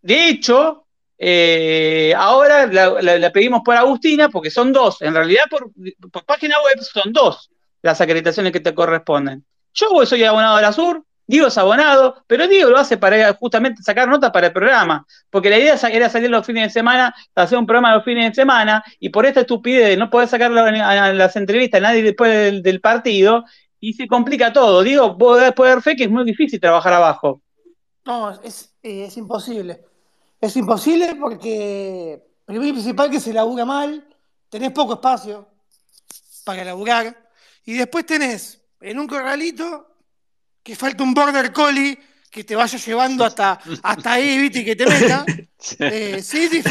[0.00, 0.86] De hecho,
[1.18, 5.02] eh, ahora la, pedimos por Agustina porque son dos.
[5.02, 5.70] En realidad, por,
[6.10, 7.50] por página web son dos
[7.82, 9.44] las acreditaciones que te corresponden.
[9.72, 13.82] Yo soy abonado de la Sur, Diego es abonado, pero Diego lo hace para justamente
[13.82, 17.58] sacar notas para el programa, porque la idea era salir los fines de semana, hacer
[17.58, 21.36] un programa los fines de semana, y por esta estupidez de no poder sacar las
[21.36, 23.44] entrevistas a nadie después del, partido,
[23.80, 24.82] y se complica todo.
[24.82, 25.40] Digo, vos
[25.82, 27.42] fe que es muy difícil trabajar abajo.
[28.04, 29.80] No, es, eh, es imposible.
[30.40, 34.06] Es imposible porque, primero y principal, que se labura mal,
[34.48, 35.48] tenés poco espacio
[36.44, 37.16] para laburar,
[37.64, 39.95] y después tenés en un corralito
[40.66, 41.96] que falta un border collie
[42.28, 44.58] que te vaya llevando hasta, hasta ahí, ¿viste?
[44.58, 45.24] Y que te meta.
[45.78, 46.62] Eh, sí, sí,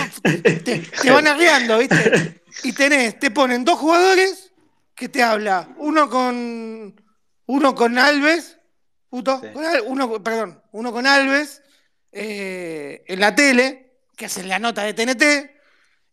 [0.63, 2.43] te, te van arriando, ¿viste?
[2.63, 4.53] Y tenés, te ponen dos jugadores
[4.93, 6.95] que te habla, uno con
[7.47, 8.57] uno con Alves,
[9.09, 9.47] puto, Sí.
[9.87, 11.61] uno, perdón, uno con Alves
[12.11, 15.23] eh, en la tele, que hacen la nota de TNT,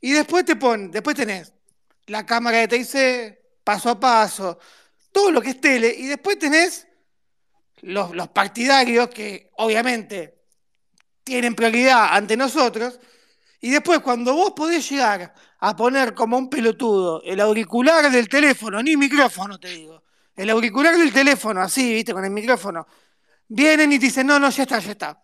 [0.01, 1.53] y después te ponen, después tenés
[2.07, 4.59] la cámara de TIC, paso a paso,
[5.13, 6.89] todo lo que es tele, y después tenés
[7.83, 10.43] los, partidarios que obviamente
[11.25, 12.99] tienen prioridad ante nosotros,
[13.61, 18.83] y después cuando vos podés llegar a poner como un pelotudo el auricular del teléfono,
[18.83, 20.03] ni micrófono te digo,
[20.35, 22.87] el auricular del teléfono, así, viste, con el micrófono,
[23.49, 25.23] vienen y te dicen, no, no, ya está, ya está.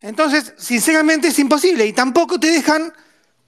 [0.00, 2.92] Entonces, sinceramente es imposible y tampoco te dejan,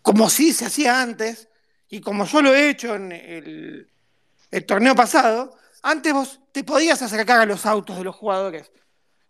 [0.02, 1.48] como sí se hacía antes,
[1.88, 7.40] y como yo lo he hecho en el torneo pasado, antes vos te podías acercar
[7.40, 8.70] a los autos de los jugadores.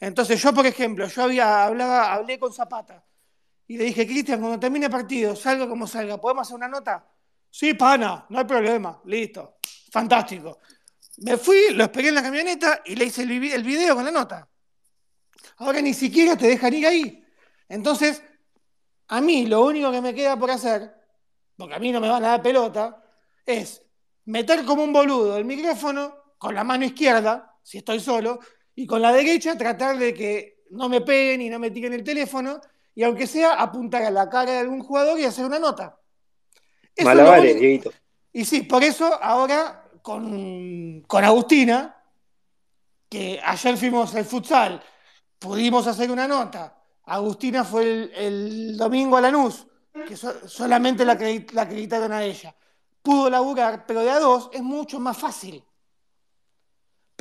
[0.00, 3.04] Entonces yo, por ejemplo, yo había, hablaba, hablé con Zapata
[3.66, 7.06] y le dije, Cristian, cuando termine el partido, salga como salga, ¿podemos hacer una nota?
[7.50, 9.58] Sí, pana, no hay problema, listo,
[9.90, 10.58] fantástico.
[11.18, 14.04] Me fui, lo esperé en la camioneta y le hice el, vi- el video con
[14.04, 14.48] la nota.
[15.58, 17.24] Ahora ni siquiera te dejan ir ahí.
[17.68, 18.22] Entonces,
[19.08, 20.92] a mí lo único que me queda por hacer,
[21.56, 23.04] porque a mí no me van a dar pelota,
[23.44, 23.82] es
[24.24, 28.40] meter como un boludo el micrófono con la mano izquierda, si estoy solo,
[28.74, 32.02] y con la derecha tratar de que no me peguen y no me tiren el
[32.02, 32.60] teléfono,
[32.96, 35.96] y aunque sea apuntar a la cara de algún jugador y hacer una nota.
[36.96, 37.92] Eso Malabares, Dieguito.
[38.32, 41.96] y sí, por eso ahora con, con Agustina,
[43.08, 44.82] que ayer fuimos al futsal,
[45.38, 46.76] pudimos hacer una nota.
[47.04, 49.64] Agustina fue el, el domingo a Lanús,
[50.08, 52.52] que so- solamente la, acredit- la acreditaron a ella.
[53.00, 55.64] Pudo laburar, pero de a dos es mucho más fácil.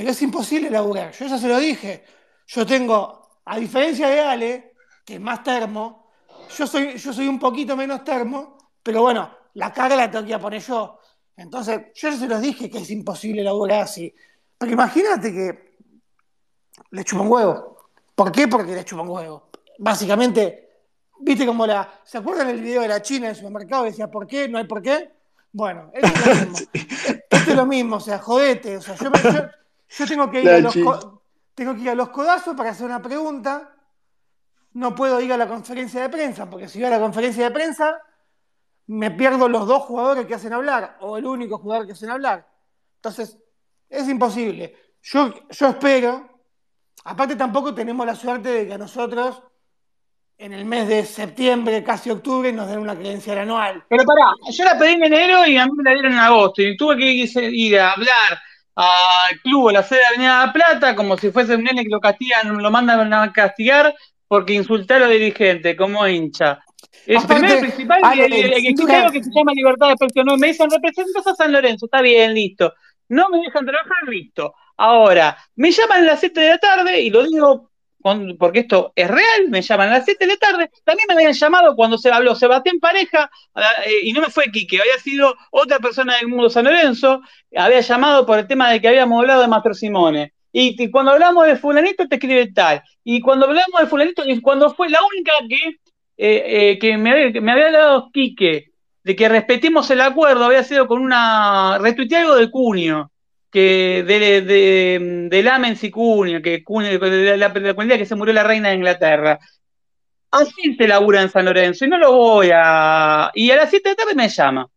[0.01, 1.11] Pero es imposible laburar.
[1.11, 2.03] Yo ya se lo dije.
[2.47, 4.73] Yo tengo a diferencia de Ale,
[5.05, 6.09] que es más termo,
[6.57, 10.39] yo soy, yo soy un poquito menos termo, pero bueno, la carga la tengo que
[10.39, 10.97] poner yo.
[11.37, 14.11] Entonces, yo ya se los dije que es imposible laburar así.
[14.57, 15.75] Pero imagínate que
[16.89, 17.77] le chupa un huevo.
[18.15, 18.47] ¿Por qué?
[18.47, 19.51] Porque le chupa un huevo.
[19.77, 20.77] Básicamente,
[21.19, 21.87] viste como la.
[22.03, 23.83] ¿Se acuerdan el video de la China en el supermercado?
[23.83, 24.47] Decía, ¿por qué?
[24.49, 25.11] ¿No hay por qué?
[25.51, 26.57] Bueno, esto es lo mismo.
[27.29, 28.77] Esto es lo mismo, o sea, jodete.
[28.77, 29.47] O sea, yo, me- yo-
[29.91, 30.73] yo tengo, que ir a los
[31.53, 33.75] tengo que ir a los codazos para hacer una pregunta.
[34.73, 37.51] No puedo ir a la conferencia de prensa, porque si voy a la conferencia de
[37.51, 37.99] prensa,
[38.87, 42.47] me pierdo los dos jugadores que hacen hablar, o el único jugador que hacen hablar.
[42.95, 43.37] Entonces,
[43.89, 44.75] es imposible.
[45.01, 46.29] Yo, yo espero.
[47.03, 49.43] Aparte, tampoco tenemos la suerte de que a nosotros,
[50.37, 53.83] en el mes de septiembre, casi octubre, nos den una credencial anual.
[53.89, 56.61] Pero pará, yo la pedí en enero y a mí me la dieron en agosto.
[56.61, 58.39] Y tuve que ir a hablar
[58.75, 61.89] al club, a la sede de Avenida La Plata, como si fuese un nene que
[61.89, 63.93] lo castigan, lo mandan a castigar
[64.27, 66.59] porque insulté a los dirigentes como hincha.
[67.05, 68.99] Es Aparte, primero y principal y- existe mira.
[68.99, 70.25] algo que se llama libertad de expresión.
[70.25, 72.73] No, me dicen representas a San Lorenzo, está bien, listo.
[73.09, 74.53] No me dejan trabajar, listo.
[74.77, 77.70] Ahora, me llaman a las 7 de la tarde y lo digo
[78.37, 80.71] porque esto es real, me llaman a las 7 de la tarde.
[80.83, 84.79] También me habían llamado cuando se habló Sebastián Pareja eh, y no me fue Quique,
[84.79, 87.21] había sido otra persona del mundo San Lorenzo,
[87.55, 90.33] había llamado por el tema de que habíamos hablado de Mastro Simone.
[90.53, 92.83] Y, y cuando hablamos de fulanito te escribe tal.
[93.03, 95.69] Y cuando hablamos de fulanito, y cuando fue la única que,
[96.17, 98.71] eh, eh, que me, había, que me había dado Quique,
[99.03, 101.77] de que respetemos el acuerdo, había sido con una...
[101.79, 103.11] retuiteé algo de Cunio,
[103.51, 108.33] que de, de, de Lamens y Cunio, que de la, la comunidad que se murió
[108.33, 109.39] la reina de Inglaterra.
[110.31, 113.29] Así se labura en San Lorenzo y no lo voy a...
[113.35, 114.67] Y a las 7 de la tarde me llama.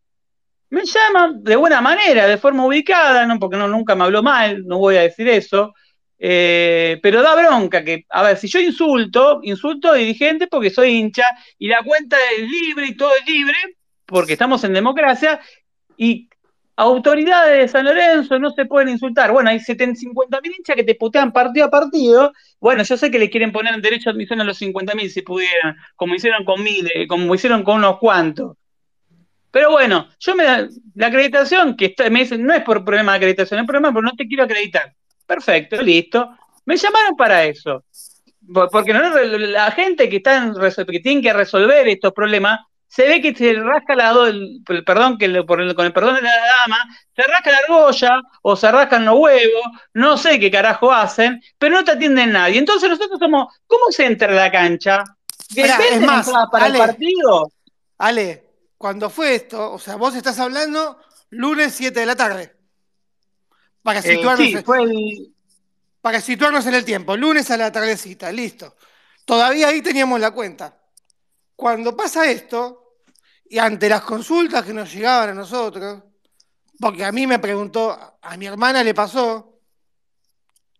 [0.70, 3.38] Me llama de buena manera, de forma ubicada, ¿no?
[3.38, 5.72] porque no, nunca me habló mal, no voy a decir eso.
[6.18, 10.96] Eh, pero da bronca que, a ver, si yo insulto, insulto a dirigente porque soy
[10.96, 11.26] hincha
[11.58, 13.56] y la cuenta es libre y todo es libre,
[14.06, 15.40] porque estamos en democracia,
[15.96, 16.28] y
[16.76, 19.30] autoridades de San Lorenzo no se pueden insultar.
[19.32, 22.32] Bueno, hay 50.000 hinchas que te putean partido a partido.
[22.60, 25.22] Bueno, yo sé que le quieren poner en derecho a admisión a los 50.000 si
[25.22, 28.56] pudieran, como hicieron con miles, como hicieron con unos cuantos.
[29.50, 30.44] Pero bueno, yo me
[30.96, 34.16] la acreditación que me dicen, no es por problema de acreditación, es problema porque no
[34.16, 34.92] te quiero acreditar.
[35.26, 36.28] Perfecto, listo.
[36.64, 37.84] Me llamaron para eso.
[38.52, 42.60] Por- Porque la gente que, está en resol- que tiene que resolver estos problemas,
[42.94, 45.92] se ve que se rasca la el, el perdón que le- por el- con el
[45.92, 46.78] perdón de la dama,
[47.16, 51.74] se rasca la argolla o se rascan los huevos, no sé qué carajo hacen, pero
[51.74, 52.58] no te atienden nadie.
[52.60, 55.02] Entonces nosotros somos, ¿cómo se entra a la cancha?
[55.60, 56.78] Pará, es ¿Venden más, para Ale.
[56.78, 57.52] el partido?
[57.98, 58.44] Ale,
[58.78, 60.96] cuando fue esto, o sea, vos estás hablando
[61.30, 62.54] lunes 7 de la tarde.
[63.82, 65.34] Para Eh, situarnos, sí, en- fue el,
[66.00, 68.76] para situarnos en el tiempo, lunes a la tardecita, listo.
[69.24, 70.78] Todavía ahí teníamos la cuenta.
[71.56, 72.83] Cuando pasa esto,
[73.46, 76.02] y ante las consultas que nos llegaban a nosotros,
[76.78, 79.60] porque a mí me preguntó, a mi hermana le pasó,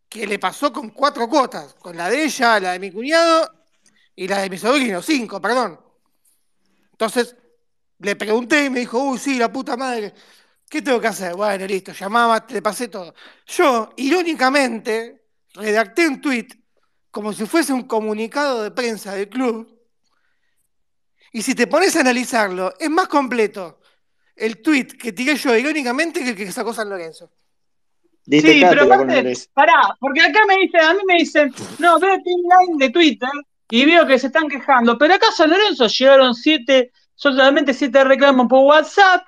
[0.08, 3.50] que le pasó con cuatro cuotas, con la de ella, la de mi cuñado
[4.14, 5.80] y la de mi sobrino, cinco, perdón.
[6.92, 7.36] Entonces,
[7.98, 10.14] le pregunté y me dijo, uy, sí, la puta madre,
[10.68, 11.34] ¿qué tengo que hacer?
[11.34, 13.14] Bueno, listo, llamaba, te pasé todo.
[13.46, 16.48] Yo, irónicamente, redacté un tweet
[17.10, 19.68] como si fuese un comunicado de prensa del club.
[21.34, 23.80] Y si te pones a analizarlo, es más completo
[24.36, 27.28] el tweet que tiré yo irónicamente que el que sacó San Lorenzo.
[28.24, 32.16] Diste Sí, pero aparte, pará, porque acá me dicen, a mí me dicen, no, veo
[32.22, 33.28] timeline de Twitter
[33.68, 38.46] y veo que se están quejando, pero acá San Lorenzo llegaron siete, solamente siete reclamos
[38.46, 39.24] por WhatsApp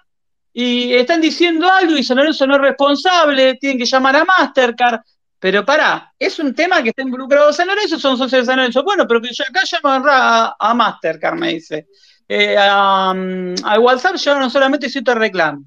[0.53, 5.01] y están diciendo algo y San Lorenzo no es responsable, tienen que llamar a Mastercard.
[5.39, 8.83] Pero pará, es un tema que está involucrado San Lorenzo, son socios de San Lorenzo.
[8.83, 11.87] Bueno, pero que yo acá llaman a, a Mastercard, me dice.
[12.29, 15.63] Eh, a, um, al WhatsApp llegaron solamente siete reclamos.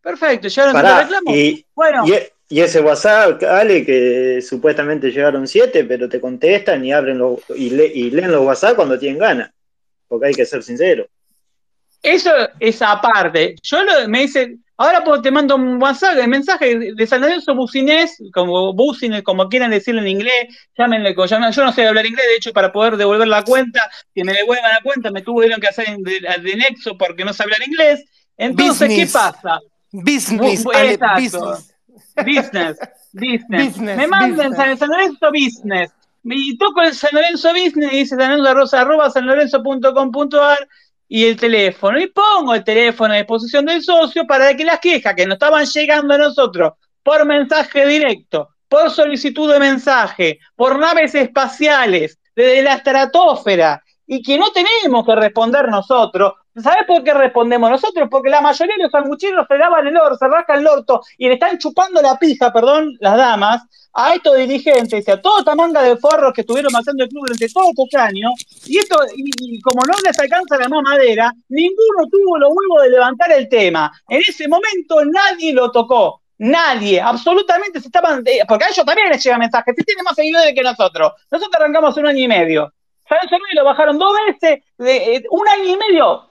[0.00, 1.34] Perfecto, llegaron siete reclamos.
[1.34, 6.84] y, Bueno, y, e- y ese WhatsApp, Ale, que supuestamente llegaron siete, pero te contestan
[6.84, 9.50] y abren los, y, le- y leen los WhatsApp cuando tienen ganas.
[10.08, 11.06] Porque hay que ser sincero.
[12.02, 13.54] Eso es aparte.
[13.62, 17.54] Yo lo- me dice, ahora pues te mando un WhatsApp, el mensaje de- San Lorenzo
[17.54, 22.36] Bucinés, como Bucinés, como quieran decirlo en inglés, llámenle, yo no sé hablar inglés, de
[22.36, 25.86] hecho, para poder devolver la cuenta, que me devuelvan la cuenta, me tuvieron que hacer
[25.98, 28.04] de, de nexo porque no sé hablar inglés.
[28.36, 29.60] Entonces, ¿qué pasa?
[29.90, 31.74] Business, Bu- Ale, business.
[32.16, 32.78] Business,
[33.12, 33.66] business.
[33.66, 34.54] Business, me mandan.
[34.54, 35.90] San, San Lorenzo Business.
[36.24, 40.68] Y toco el San Lorenzo Business y dice San Lorenzo arroba, arroba sanlorenzo.com.ar
[41.14, 42.00] y el teléfono.
[42.00, 45.66] Y pongo el teléfono a disposición del socio para que las quejas que nos estaban
[45.66, 52.76] llegando a nosotros por mensaje directo, por solicitud de mensaje, por naves espaciales, desde la
[52.76, 56.32] estratosfera y que no tenemos que responder nosotros.
[56.56, 58.08] ¿Sabes por qué respondemos nosotros?
[58.10, 61.28] Porque la mayoría de los sanguchinos se lavan el orto, se rascan el orto y
[61.28, 63.62] le están chupando la pija, perdón, las damas,
[63.94, 67.48] a estos dirigentes a toda esta manga de forros que estuvieron matando el club durante
[67.52, 68.32] todos estos años,
[68.66, 73.32] y esto, y, como no les alcanza la mamadera, ninguno tuvo los huevos de levantar
[73.32, 73.92] el tema.
[74.08, 76.20] En ese momento nadie lo tocó.
[76.38, 78.22] Nadie, absolutamente se estaban.
[78.26, 79.74] eh, Porque a ellos también les llega mensajes.
[79.76, 81.12] Si tienen más seguidores que nosotros.
[81.30, 82.72] Nosotros arrancamos un año y medio.
[83.08, 84.64] San Cervelli lo bajaron dos veces.
[84.80, 86.28] eh, un año y medio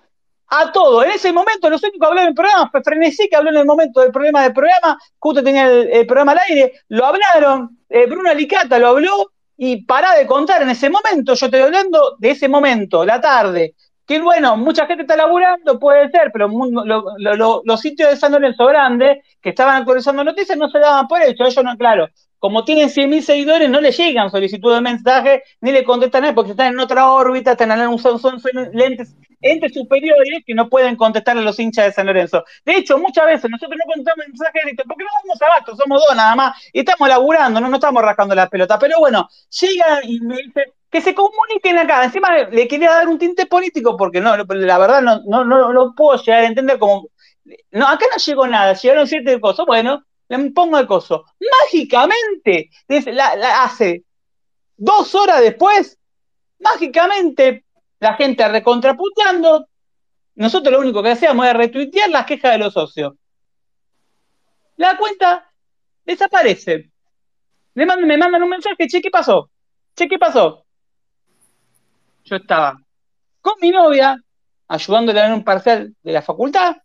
[0.52, 1.02] a todo.
[1.04, 3.58] En ese momento, los únicos que hablaron en el programa fue Frenesí, que habló en
[3.58, 4.98] el momento del problema del programa.
[5.18, 6.74] Justo tenía el, programa al aire.
[6.90, 7.80] Lo hablaron.
[7.90, 9.32] eh, Bruno Alicata lo habló.
[9.58, 11.36] Y pará de contar en ese momento.
[11.36, 13.76] Yo estoy hablando de ese momento, la tarde.
[14.12, 16.50] Que bueno, mucha gente está laburando, puede ser, pero
[17.64, 21.46] los sitios de San Lorenzo Grande que estaban actualizando noticias no se daban por hecho.
[21.46, 25.86] Ellos no, claro, como tienen 100.000 seguidores, no le llegan solicitud de mensaje ni le
[25.86, 28.20] contestan a él porque están en otra órbita, están en un, son,
[28.74, 32.44] lentes, entes superiores que no pueden contestar a los hinchas de San Lorenzo.
[32.66, 36.18] De hecho, muchas veces nosotros no contestamos mensajes directos porque no vamos abasto, somos dos
[36.18, 38.78] nada más y estamos laburando, no, no estamos rascando la pelota.
[38.78, 42.04] Pero bueno, llegan y me dicen que se comuniquen acá.
[42.04, 45.94] Encima le quería dar un tinte político porque no, la verdad no, no, no, no
[45.96, 47.08] puedo llegar a entender como.
[47.72, 49.66] No, acá no llegó nada, llegaron siete cosas.
[49.66, 51.26] Bueno, le pongo el coso.
[51.64, 52.70] Mágicamente,
[53.08, 54.04] la- la- hace
[54.78, 55.98] dos horas después,
[56.60, 57.66] mágicamente,
[58.00, 59.68] la gente recontraputeando.
[60.36, 63.14] Nosotros lo único que hacíamos era retuitear las quejas de los socios.
[64.76, 65.50] La cuenta
[66.06, 66.92] desaparece.
[67.76, 69.52] Le mandan, me mandan un mensaje, che, ¿qué pasó?
[69.96, 70.66] Che, ¿qué pasó?
[72.32, 72.82] Yo estaba
[73.42, 74.18] con mi novia,
[74.70, 76.78] ayudándola en un parcial de la facultad,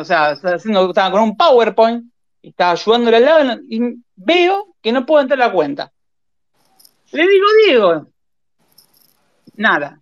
[0.00, 2.10] o sea, estaba con un PowerPoint,
[2.40, 5.92] y estaba ayudándole al lado, y veo que no puedo entrar a la cuenta.
[7.12, 8.06] Le digo, Diego,
[9.56, 10.00] nada.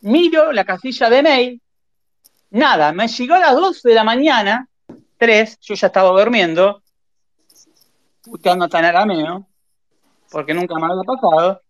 [0.00, 1.62] Miro la casilla de mail,
[2.50, 2.90] nada.
[2.92, 4.68] Me llegó a las 12 de la mañana,
[5.16, 6.82] 3, yo ya estaba durmiendo,
[8.20, 9.46] puteando tan arameo,
[10.28, 11.62] porque nunca me había pasado.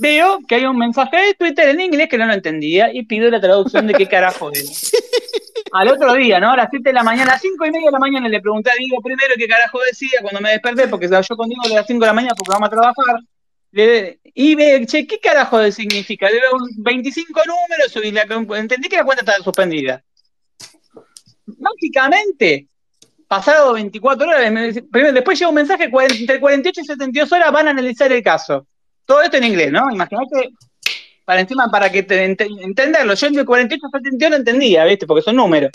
[0.00, 3.30] Veo que hay un mensaje de Twitter en inglés que no lo entendía y pido
[3.30, 4.60] la traducción de qué carajo era.
[5.72, 6.52] Al otro día, ¿no?
[6.52, 8.40] A las 7 de la mañana, a las 5 y media de la mañana le
[8.40, 11.68] pregunté a Diego primero qué carajo decía cuando me desperté, porque yo con Diego a
[11.68, 13.20] las 5 de la mañana porque vamos a trabajar.
[13.70, 16.28] Le- y ve, che, ¿qué carajo de significa?
[16.28, 20.02] Le veo un 25 números y la, entendí que la cuenta estaba suspendida.
[21.58, 22.66] Mágicamente,
[23.26, 27.68] pasado 24 horas, me primero, después llega un mensaje, entre 48 y 72 horas van
[27.68, 28.66] a analizar el caso.
[29.04, 29.90] Todo esto en inglés, ¿no?
[29.90, 30.50] Imagínate,
[31.24, 33.14] para encima, para que te ente- entenderlo.
[33.14, 35.06] Yo entre 48 y 72 lo entendía, ¿viste?
[35.06, 35.70] Porque son números.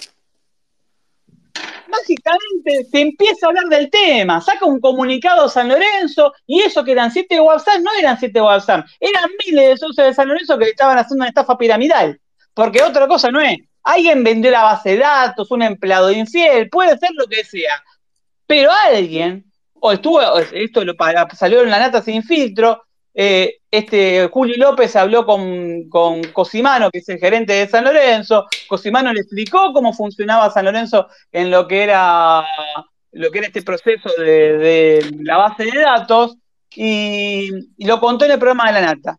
[1.89, 6.91] Básicamente se empieza a hablar del tema, saca un comunicado San Lorenzo, y eso que
[6.91, 10.65] eran siete WhatsApp, no eran siete WhatsApp, eran miles de socios de San Lorenzo que
[10.65, 12.19] estaban haciendo una estafa piramidal.
[12.53, 16.97] Porque otra cosa no es, alguien vendió la base de datos, un empleado infiel, puede
[16.97, 17.81] ser lo que sea.
[18.45, 19.45] Pero alguien,
[19.79, 20.93] o estuvo, esto lo,
[21.35, 22.83] salió en la nata sin filtro,
[23.19, 28.45] eh, este Juli López habló con, con Cosimano, que es el gerente de San Lorenzo,
[28.67, 32.45] Cosimano le explicó cómo funcionaba San Lorenzo en lo que era
[33.13, 36.37] lo que era este proceso de, la base de datos,
[36.75, 37.49] y,
[37.79, 39.17] lo contó en el programa de la nata.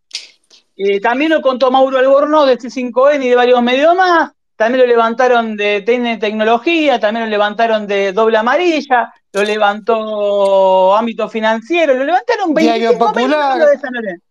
[0.77, 4.31] Eh, también lo contó Mauro Albornoz de C5N y de varios medios más.
[4.59, 11.29] También lo levantaron de TN Tecnología, también lo levantaron de Doble Amarilla, lo levantó Ámbito
[11.29, 13.69] Financiero, lo levantaron Diario 25 medios Popular.
[13.69, 14.25] de San Lorenzo.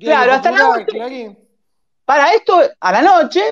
[0.00, 0.84] Claro, hasta la noche.
[0.86, 1.38] Clarín.
[2.02, 3.42] Para esto, a la noche,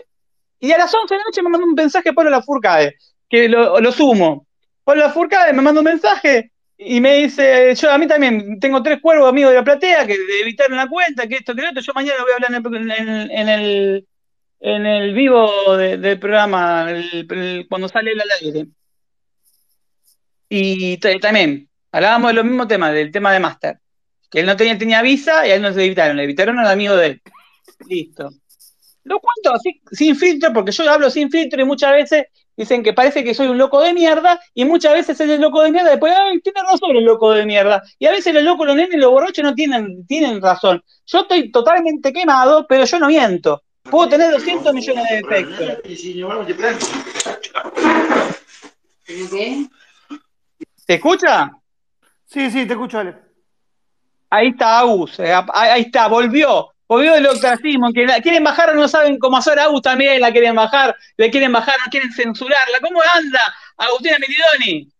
[0.58, 2.96] y a las 11 de la noche me mandó un mensaje Pablo Lafourcade,
[3.28, 4.46] que lo, lo sumo.
[4.84, 9.02] Pablo Lafourcade me mandó un mensaje y me dice, yo a mí también tengo tres
[9.02, 11.92] cuervos amigos de la platea que evitaron la cuenta, que esto, que lo otro, yo
[11.94, 14.06] mañana voy a hablar en el, en, en el,
[14.64, 16.86] en el vivo de- del programa,
[17.68, 18.68] cuando sale el aire.
[20.48, 23.80] Y también, hablábamos de los mismos temas, del tema de Master,
[24.30, 26.94] que él no tenía, visa y a él no se evitaron, le evitaron al amigo
[26.94, 27.22] de él.
[27.88, 28.30] Listo.
[29.02, 32.92] Lo cuento así, sin filtro, porque yo hablo sin filtro y muchas veces dicen que
[32.92, 35.90] parece que soy un loco de mierda, y muchas veces es el loco de mierda,
[35.90, 37.82] después, ay, tiene razón el loco de mierda.
[37.98, 40.84] Y a veces los locos, los nenes, los borrachos no tienen, tienen razón.
[41.06, 43.64] Yo estoy totalmente quemado, pero yo no miento.
[43.82, 45.78] Puedo tener 200 millones de defectos.
[50.86, 51.50] ¿Se escucha?
[52.26, 53.16] Sí, sí, te escucho, Ale.
[54.30, 56.68] Ahí está Agus, eh, ahí está, volvió.
[56.88, 60.30] Volvió el ostracismo, que la quieren bajar o no saben cómo hacer Agus también, la
[60.32, 62.80] quieren bajar, le quieren bajar, no quieren censurarla.
[62.80, 63.40] ¿Cómo anda
[63.78, 64.92] Agustina Meridoni?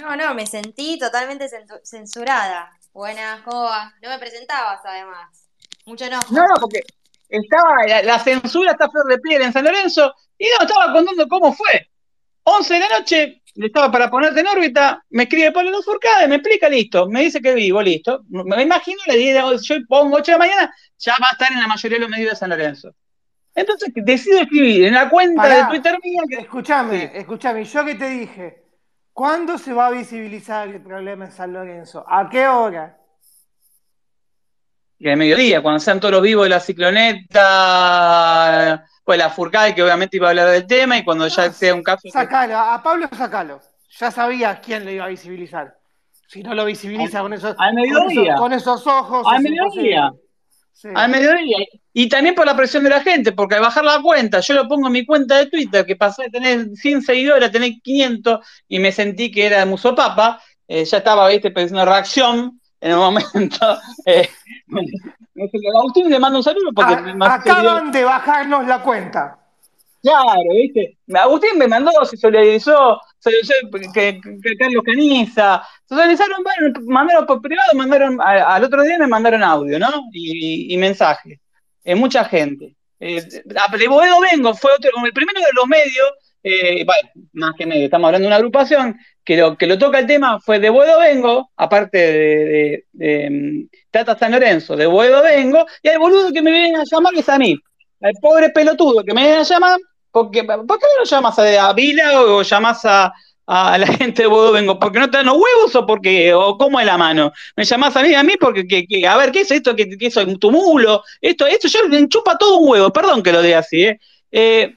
[0.00, 2.70] No, no, me sentí totalmente censu- censurada.
[2.94, 3.92] Buenas, ¿cómo va?
[4.02, 5.48] No me presentabas además.
[5.84, 6.24] Mucho enojo.
[6.30, 6.80] No, no, porque
[7.36, 11.26] estaba, la, la censura está flor de piel en San Lorenzo, y no, estaba contando
[11.28, 11.88] cómo fue.
[12.44, 16.36] 11 de la noche, le estaba para ponerte en órbita, me escribe Pablo Furcade, me
[16.36, 18.22] explica, listo, me dice que vivo, listo.
[18.28, 21.60] Me imagino, le dije, yo pongo 8 de la mañana, ya va a estar en
[21.60, 22.94] la mayoría de los medios de San Lorenzo.
[23.54, 26.42] Entonces decido escribir en la cuenta Pará, de Twitter mía que Sí.
[27.18, 28.62] escúchame, yo que te dije,
[29.12, 32.04] ¿cuándo se va a visibilizar el problema en San Lorenzo?
[32.08, 32.98] ¿A qué hora?
[35.02, 37.34] Y al mediodía, cuando sean todos los vivos de la cicloneta,
[39.02, 41.82] pues la Furcade, que obviamente iba a hablar del tema, y cuando ya sea un
[41.82, 42.08] caso.
[42.08, 43.60] Sacalo, a Pablo sacalo.
[43.98, 45.76] Ya sabías quién le iba a visibilizar.
[46.28, 49.26] Si no lo visibiliza con esos, al con esos, con esos ojos.
[49.28, 50.12] Al mediodía.
[50.72, 50.90] Sí.
[50.94, 51.58] Al mediodía.
[51.92, 54.68] Y también por la presión de la gente, porque al bajar la cuenta, yo lo
[54.68, 58.38] pongo en mi cuenta de Twitter, que pasé de tener 100 seguidores a tener 500,
[58.68, 63.78] y me sentí que era musopapa, eh, ya estaba, viste, pensando reacción en el momento.
[64.06, 64.28] Eh,
[65.78, 69.38] Agustín le mando un saludo porque A- mandó- acaban de bajarnos la cuenta.
[70.02, 70.98] Claro, ¿viste?
[71.14, 73.30] Agustín me mandó, se solidarizó, se
[73.94, 79.06] que, que Carlos Caniza, se solidarizaron, bueno, mandaron por privado, mandaron, al otro día me
[79.06, 79.88] mandaron audio, ¿no?
[80.12, 81.38] Y, y mensajes.
[81.84, 82.74] Eh, mucha gente.
[82.98, 86.08] Eh, de Boedo Vengo fue otro, el primero de los medios,
[86.42, 89.98] eh, bueno, más que medio, estamos hablando de una agrupación, que lo, que lo toca
[90.00, 95.22] el tema fue de Boedo Vengo, aparte de, de, mm, Tata San Lorenzo, de Boedo
[95.22, 97.56] Vengo, y al boludo que me vienen a llamar es a mí.
[98.00, 99.78] Al pobre pelotudo que me viene a llamar,
[100.10, 103.12] porque, ¿por qué no lo llamas a, Vila o, o llamas a,
[103.46, 104.78] la gente de Bodo Vengo?
[104.78, 107.32] ¿Porque no te dan los huevos o porque, o cómo es la mano?
[107.56, 109.76] Me llamás a mí, a mí, porque, que, a ver, ¿qué es esto?
[109.76, 110.36] ¿Qué, qué soy?
[110.38, 111.04] ¿Tu mulo?
[111.20, 114.00] Esto, esto, yo le enchupa todo un huevo, perdón que lo diga así, ¿eh?
[114.32, 114.74] Eh,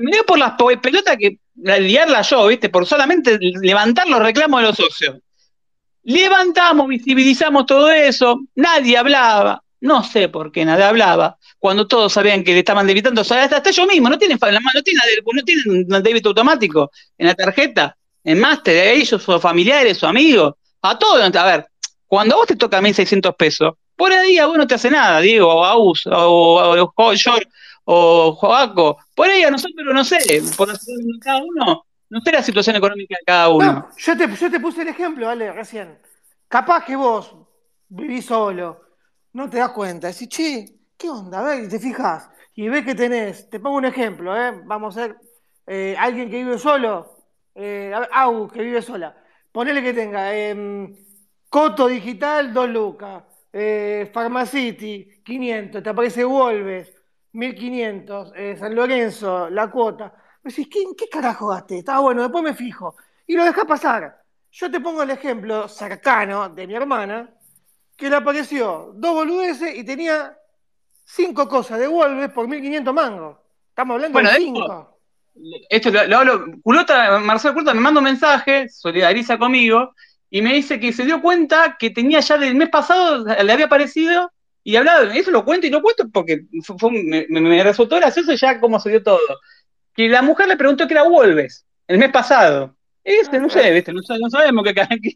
[0.00, 2.68] me dio por las pelotas que la- liarla yo, ¿viste?
[2.68, 5.16] Por solamente levantar los reclamos de los socios.
[6.02, 12.44] Levantamos, visibilizamos todo eso, nadie hablaba, no sé por qué nadie hablaba, cuando todos sabían
[12.44, 15.42] que le estaban debitando, o sea, hasta, hasta ellos mismos, no tienen, no tienen, no
[15.42, 20.98] tienen débito automático en la tarjeta, en máster, a ellos, sus familiares, sus amigos, a
[20.98, 21.66] todos, a ver,
[22.06, 25.20] cuando a vos te toca 1.600 pesos, por el día vos no te hace nada,
[25.20, 27.46] Diego, o Aus, o, o, o George,
[27.84, 30.18] o Joaco, por ahí a nosotros, no sé,
[30.56, 33.72] por la situación de cada uno, no sé la situación económica de cada uno.
[33.72, 35.98] No, yo te, yo te puse el ejemplo, Ale, recién.
[36.48, 37.34] Capaz que vos
[37.88, 38.80] vivís solo,
[39.32, 40.66] no te das cuenta, decís, che,
[40.96, 41.40] ¿qué onda?
[41.40, 44.52] A ver, y te fijas, y ves que tenés, te pongo un ejemplo, ¿eh?
[44.64, 45.16] Vamos a ser
[45.66, 47.16] eh, alguien que vive solo,
[47.54, 49.16] eh, a ver, que vive sola.
[49.50, 50.94] Ponele que tenga em,
[51.48, 53.22] Coto Digital, 2 lucas,
[53.52, 56.92] eh, Pharmacity, 500, te aparece Wolves,
[57.34, 60.14] 1500, eh, San Lorenzo, la cuota.
[60.42, 61.78] Me decís, ¿qué, qué carajo gasté?
[61.78, 62.96] Estaba bueno, después me fijo.
[63.26, 64.22] Y lo dejás pasar.
[64.52, 67.30] Yo te pongo el ejemplo cercano de mi hermana,
[67.96, 70.36] que le apareció dos boludeces y tenía
[71.04, 73.38] cinco cosas de Wolves por 1500 mangos.
[73.70, 75.00] Estamos hablando Bueno, de cinco.
[75.68, 79.94] esto lo, lo hablo, Culota, Marcelo Culota me manda un mensaje, solidariza conmigo,
[80.30, 83.66] y me dice que se dio cuenta que tenía ya del mes pasado, le había
[83.66, 84.32] aparecido,
[84.64, 87.96] y hablaba, eso lo cuento y lo cuento porque fue- fue- me, me- me resultó
[87.96, 89.20] gracioso ya cómo se dio todo.
[89.94, 92.74] Que la mujer le preguntó qué era Wolves, el mes pasado.
[93.04, 95.12] Dice, no sé, viste, no, no sabemos qué, qué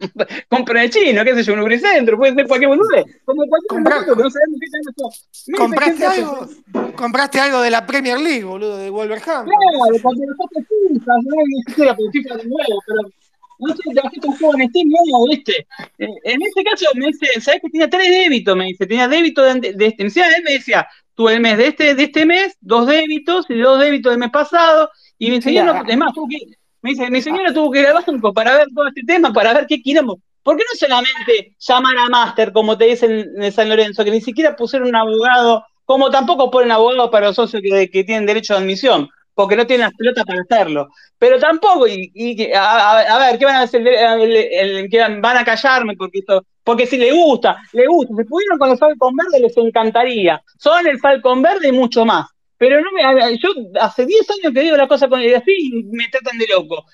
[0.48, 4.22] compra de chino, qué sé yo, un lubricentro, puede ser cualquier boludez, como cualquier que
[4.22, 6.48] no sabemos qué dice, ¿Compraste algo?
[6.96, 9.46] ¿Compraste algo de la Premier League, boludo, de Wolverhampton?
[9.46, 13.00] Claro, cuando nosotros FIFA, no ni siquiera por FIFA de nuevo, pero
[13.62, 15.66] no sé, trajiste un juego en Steam nuevo, ¿viste?
[15.98, 18.56] En este caso me dice, ¿sabes que tenía tres débitos?
[18.56, 20.02] Me dice, tenía débito de, de este.
[20.04, 23.80] Él me decía, tuve el mes de este, de este mes, dos débitos y dos
[23.80, 25.84] débitos del mes pasado, y mi señora,
[26.14, 26.38] tuvo que,
[26.82, 29.52] me dice, mi señora tuvo que ir al banco para ver todo este tema, para
[29.54, 30.20] ver qué quilombo.
[30.42, 34.20] ¿Por qué no solamente llamar a Master, como te dicen en San Lorenzo, que ni
[34.20, 38.54] siquiera pusieron un abogado, como tampoco ponen abogado para los socios que, que tienen derecho
[38.54, 40.88] de admisión, porque no tienen las pelotas para hacerlo?
[41.18, 43.86] Pero tampoco, y, y a, a- ver, ¿qué van a hacer?
[43.86, 48.24] El- el- el- van a callarme porque esto, porque si le gusta, le gusta, si
[48.24, 50.42] pudieron con el Falcon Verde les encantaría.
[50.58, 52.26] Son el Falcon Verde y mucho más.
[52.58, 53.02] Pero no me,
[53.38, 53.48] yo
[53.80, 56.84] hace 10 años que digo la cosa con así y me tratan de loco.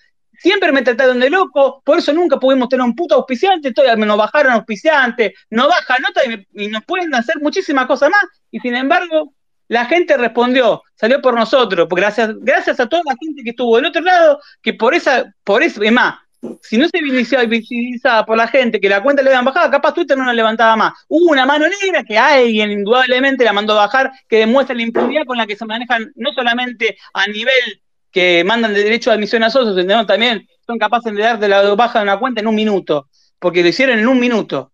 [0.41, 4.16] Siempre me trataron de loco, por eso nunca pudimos tener un puto auspiciante, todavía nos
[4.16, 6.20] bajaron auspiciantes, nos baja nota
[6.55, 8.22] y, y nos pueden hacer muchísimas cosas más,
[8.53, 9.34] y sin embargo,
[9.68, 13.76] la gente respondió, salió por nosotros, porque gracias, gracias a toda la gente que estuvo
[13.76, 16.16] del otro lado, que por esa, por eso, es más,
[16.62, 17.00] si no se
[17.46, 20.76] visibilizaba, por la gente que la cuenta le habían bajado, capaz Twitter no la levantaba
[20.76, 20.92] más.
[21.08, 25.36] Hubo una mano negra que alguien indudablemente la mandó bajar, que demuestra la impunidad con
[25.36, 29.50] la que se manejan no solamente a nivel que mandan de derecho de admisión a
[29.50, 33.08] socios, sino también son capaces de darte la baja de una cuenta en un minuto.
[33.40, 34.72] porque lo hicieron en un minuto.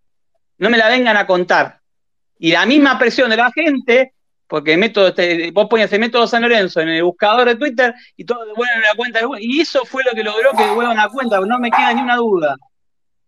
[0.59, 1.81] No me la vengan a contar.
[2.39, 4.15] Y la misma presión de la gente,
[4.55, 8.25] porque método, este, vos ponías el método San Lorenzo en el buscador de Twitter y
[8.25, 9.21] todos devuelven la cuenta.
[9.41, 12.15] Y eso fue lo que logró que devuelvan la cuenta, no me queda ni una
[12.15, 12.57] duda.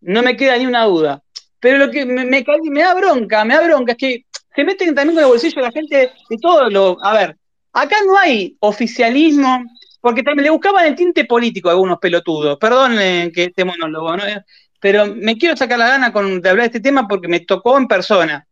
[0.02, 1.20] No me queda ni una duda.
[1.58, 4.24] Pero lo que me, me, me da bronca, me da bronca, es que
[4.54, 6.96] se meten también con el bolsillo de la gente de todo lo.
[7.02, 7.36] A ver,
[7.72, 9.64] acá no hay oficialismo,
[10.00, 12.56] porque también le buscaban el tinte político a algunos pelotudos.
[12.58, 12.98] Perdón
[13.34, 14.22] que este monólogo, ¿no?
[14.78, 17.88] Pero me quiero sacar la gana de hablar de este tema porque me tocó en
[17.88, 18.46] persona.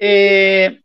[0.00, 0.80] Eh,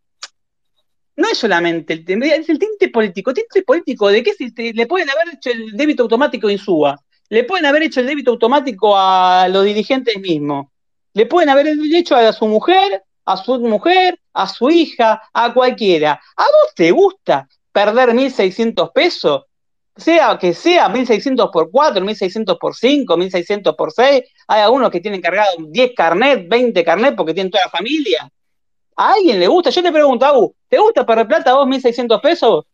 [1.16, 3.34] no es solamente el tema, es el tinte político.
[3.34, 4.34] ¿Tinte político de qué?
[4.34, 6.99] Si le pueden haber hecho el débito automático a Insúa,
[7.30, 10.68] le pueden haber hecho el débito automático a los dirigentes mismos,
[11.14, 16.20] le pueden haber hecho a su mujer, a su mujer, a su hija, a cualquiera.
[16.36, 19.43] ¿A vos te gusta perder 1.600 pesos?
[19.95, 24.24] Sea que sea 1.600 por 4, 1.600 por 5, 1.600 por 6.
[24.47, 28.30] Hay algunos que tienen cargado 10 carnet, 20 carnet porque tienen toda la familia.
[28.95, 29.70] ¿A alguien le gusta?
[29.70, 32.65] Yo te pregunto, Agu, ¿te gusta perder plata vos 1.600 pesos?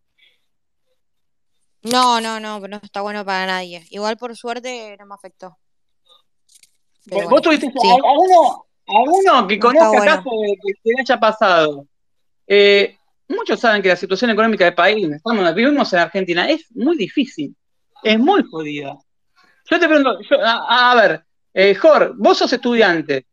[1.81, 3.85] No, no, no, no está bueno para nadie.
[3.89, 5.57] Igual por suerte no me afectó.
[7.09, 7.89] Pero ¿Vos bueno, tuviste sí.
[7.89, 10.15] alguno, alguno que No conozca bueno.
[10.15, 11.87] caso de que, le haya pasado?
[12.47, 12.97] Eh,
[13.27, 17.53] muchos saben que la situación económica del país, estamos, vivimos en Argentina, es muy difícil,
[18.01, 18.97] es muy jodida.
[19.69, 23.27] Yo te pregunto, yo- a, a ver, eh, Jor, vos sos estudiante,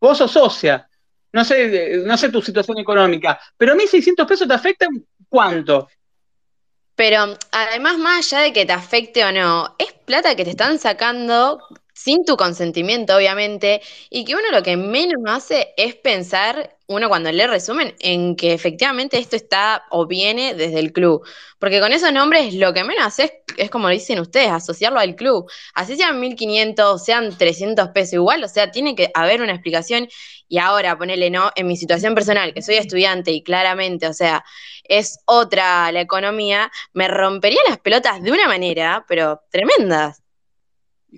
[0.00, 0.87] vos sos socia,
[1.32, 5.88] no sé, no sé tu situación económica, pero 1.600 pesos te afectan cuánto?
[6.94, 10.78] Pero además, más allá de que te afecte o no, es plata que te están
[10.78, 11.62] sacando
[11.98, 17.32] sin tu consentimiento, obviamente, y que uno lo que menos hace es pensar, uno cuando
[17.32, 21.26] lee resumen, en que efectivamente esto está o viene desde el club.
[21.58, 25.50] Porque con esos nombres lo que menos haces es, como dicen ustedes, asociarlo al club.
[25.74, 30.08] Así sean 1.500, sean 300 pesos igual, o sea, tiene que haber una explicación.
[30.46, 31.50] Y ahora, ponele, ¿no?
[31.56, 34.44] En mi situación personal, que soy estudiante y claramente, o sea,
[34.84, 40.22] es otra la economía, me rompería las pelotas de una manera, pero tremendas.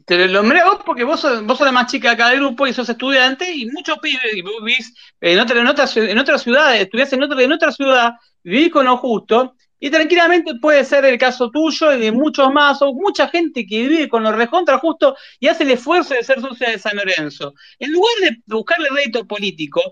[0.07, 2.39] Te lo nombré a vos porque vos sos, vos sos la más chica acá del
[2.39, 6.19] grupo y sos estudiante y muchos pibes, y vos vivís en otra, en otra, en
[6.19, 8.13] otra ciudad, estudiás en otra, en otra ciudad,
[8.45, 12.81] vivís con lo justo, y tranquilamente puede ser el caso tuyo y de muchos más,
[12.83, 16.41] o mucha gente que vive con lo recontra justo y hace el esfuerzo de ser
[16.41, 17.55] socia de San Lorenzo.
[17.81, 19.83] En lugar de buscarle rédito político,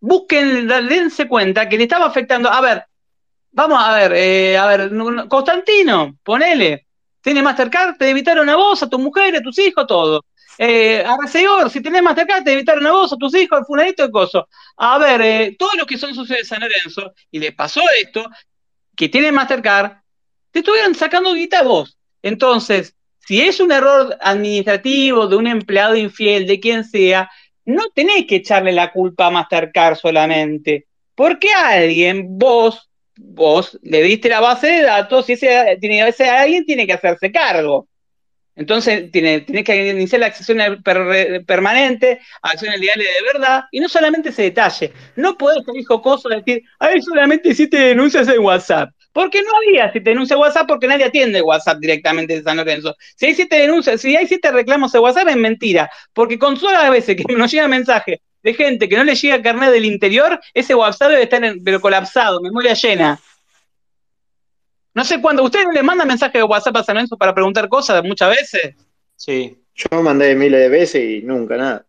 [0.00, 2.50] busquen, dense cuenta que le estaba afectando.
[2.50, 2.84] A ver,
[3.52, 6.85] vamos a ver, eh, a ver, no- no- Constantino, ponele,
[7.26, 10.24] tiene Mastercard, te evitaron a vos, a tu mujer, a tus hijos, todo.
[10.58, 14.12] Eh, Arcegor, si tenés Mastercard, te evitaron a vos, a tus hijos, al fulanito de
[14.12, 14.48] coso.
[14.76, 18.30] A ver, eh, todos los que son socios de San Lorenzo, y les pasó esto,
[18.94, 19.94] que tienen Mastercard,
[20.52, 21.98] te estuvieron sacando guita a vos.
[22.22, 27.28] Entonces, si es un error administrativo de un empleado infiel, de quien sea,
[27.64, 30.86] no tenés que echarle la culpa a Mastercard solamente.
[31.16, 36.64] Porque alguien, vos, vos le diste la base de datos y ese, tiene, ese alguien
[36.64, 37.88] tiene que hacerse cargo.
[38.54, 43.88] Entonces, tiene, tenés que iniciar la acción per- permanente, acciones legales de verdad, y no
[43.88, 44.92] solamente ese detalle.
[45.14, 48.90] No podés ser hijo coso de decir, ay, solamente hiciste denuncias en WhatsApp.
[49.12, 52.94] Porque no había siete denuncias en WhatsApp porque nadie atiende WhatsApp directamente de San Lorenzo.
[53.14, 55.90] Si hay siete denuncias, si hay siete reclamos en WhatsApp es mentira.
[56.12, 59.42] Porque con todas las veces que nos llega mensaje de gente que no le llega
[59.42, 63.20] carnet del interior, ese WhatsApp debe estar en- pero colapsado, memoria llena.
[64.94, 67.68] No sé cuándo, ¿ustedes no le mandan mensaje de WhatsApp a San Lorenzo para preguntar
[67.68, 68.74] cosas muchas veces?
[69.16, 69.58] Sí.
[69.74, 71.84] Yo mandé miles de veces y nunca nada.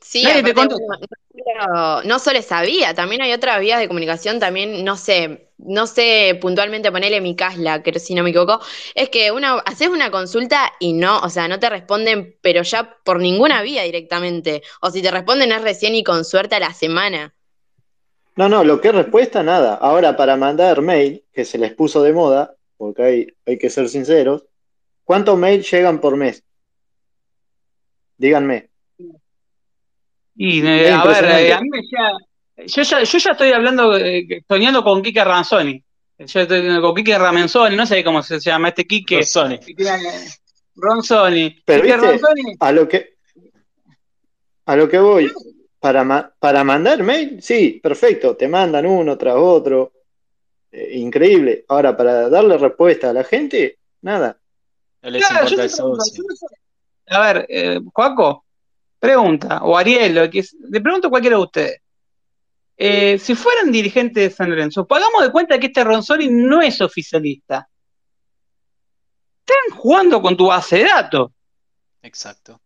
[0.00, 4.38] Sí, Nadie te no, solo- no solo esa vía, también hay otras vías de comunicación,
[4.38, 8.60] también, no sé, no sé puntualmente ponerle mi casla, que si no me equivoco,
[8.94, 12.96] es que uno, haces una consulta y no, o sea, no te responden, pero ya
[13.04, 16.72] por ninguna vía directamente, o si te responden es recién y con suerte a la
[16.72, 17.34] semana.
[18.36, 19.74] No, no, lo que es respuesta, nada.
[19.74, 23.88] Ahora, para mandar mail, que se les puso de moda, porque hay, hay que ser
[23.88, 24.44] sinceros,
[25.02, 26.44] ¿cuántos mails llegan por mes?
[28.16, 28.70] Díganme.
[30.36, 32.12] Y eh, a ver, eh, a mí me llega-
[32.66, 35.82] yo ya, yo ya estoy hablando, eh, soñando con Quique Ranzoni.
[36.18, 39.22] Yo estoy con Quique Ramenzoni, no sé cómo se llama este Quique.
[39.24, 39.58] Sony.
[39.64, 40.28] que tiene-
[40.74, 41.60] Ronzoni.
[41.64, 43.14] Pero viste, Ronzoni, a lo que
[44.66, 45.32] a lo que voy,
[45.80, 49.92] para, ma- para mandar mail, sí, perfecto, te mandan uno tras otro,
[50.70, 51.64] eh, increíble.
[51.68, 54.38] Ahora, para darle respuesta a la gente, nada.
[55.02, 56.04] No les Claro, importa pregunto.
[57.06, 58.44] A ver, eh, Juaco,
[58.98, 61.80] pregunta, o Ariel, le pregunto a cualquiera de ustedes.
[62.80, 66.80] Eh, si fueran dirigentes de San Lorenzo, pagamos de cuenta que este Ronzoni no es
[66.80, 67.68] oficialista.
[69.40, 71.32] Están jugando con tu base de datos.
[72.02, 72.60] Exacto.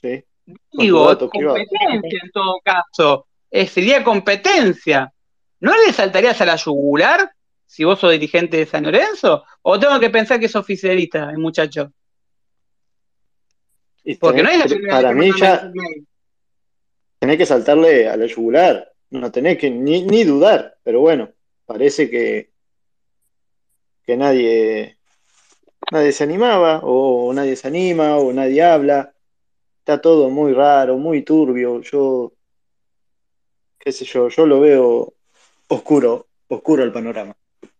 [0.00, 0.24] ¿sí?
[0.72, 3.26] Digo, competencia en todo caso.
[3.50, 5.12] Eh, sería competencia.
[5.60, 7.32] ¿No le saltarías a la yugular
[7.66, 9.44] si vos sos dirigente de San Lorenzo?
[9.62, 11.92] ¿O tengo que pensar que es oficialista el muchacho?
[14.20, 15.70] Porque no es la para mí ya
[17.18, 18.92] tenés que saltarle a la yugular.
[19.10, 20.76] No tenés que ni, ni dudar.
[20.82, 21.30] Pero bueno,
[21.66, 22.50] parece que,
[24.04, 24.98] que nadie,
[25.90, 29.12] nadie se animaba, o nadie se anima, o nadie habla.
[29.80, 31.80] Está todo muy raro, muy turbio.
[31.80, 32.32] Yo,
[33.78, 35.14] qué sé yo, yo lo veo
[35.68, 37.34] oscuro, oscuro el panorama.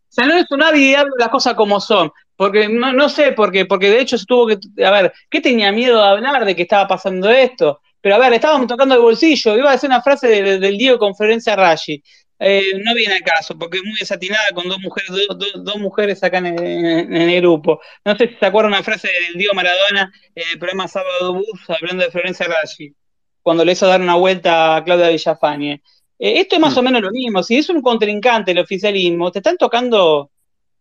[0.09, 2.11] San Lorenzo nadie habla las cosas como son.
[2.39, 4.59] Porque no, no sé por qué, porque de hecho se tuvo que.
[4.85, 7.81] A ver, ¿qué tenía miedo de hablar de que estaba pasando esto?
[8.01, 9.57] Pero a ver, estábamos tocando el bolsillo.
[9.57, 12.03] Iba a decir una frase de- del Diego con Florencia Raggi.
[12.41, 15.77] Eh, no viene al caso, porque es muy desatinada con dos mujeres, do- do- dos
[15.79, 17.81] mujeres acá en el, en el grupo.
[18.05, 21.61] No sé si se acuerdan una frase del Diego Maradona en el programa Sábado Bus
[21.69, 22.95] hablando de Florencia Raggi,
[23.43, 25.83] cuando le hizo dar una vuelta a Claudia Villafañe.
[26.21, 27.43] Eh, esto es más o menos lo mismo.
[27.43, 30.31] Si es un contrincante el oficialismo, te están tocando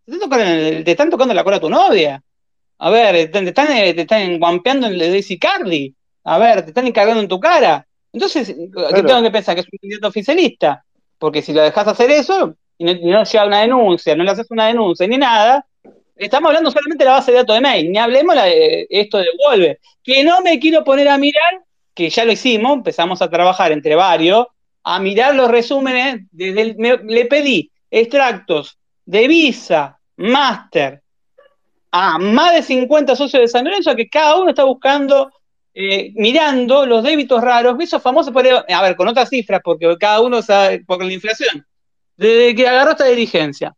[0.06, 2.22] te están tocando, te están tocando la cola a tu novia.
[2.80, 5.96] A ver, te, están, eh, te están guampeando en el de Daisy Cardi.
[6.30, 7.88] A ver, te están encargando en tu cara.
[8.12, 9.06] Entonces, ¿qué Claro.
[9.06, 9.56] tengo que pensar?
[9.56, 10.84] Que es un candidato oficialista.
[11.18, 14.32] Porque si lo dejas hacer eso y no, y no llega una denuncia, no le
[14.32, 15.66] haces una denuncia ni nada,
[16.16, 17.92] estamos hablando solamente de la base de datos de mail.
[17.92, 19.80] Ni hablemos de esto de Wolver.
[20.04, 21.62] Que no me quiero poner a mirar,
[21.94, 24.48] que ya lo hicimos, empezamos a trabajar entre varios,
[24.84, 26.24] a mirar los resúmenes.
[26.32, 31.02] Desde el- me- le pedí extractos de Visa, Master,
[31.92, 35.32] a más de 50 socios de San Lorenzo, que cada uno está buscando,
[35.80, 40.22] eh, mirando los débitos raros, esos famosos, por, a ver, con otras cifras, porque cada
[40.22, 41.68] uno sabe, por la inflación,
[42.16, 43.76] desde que agarró esta dirigencia.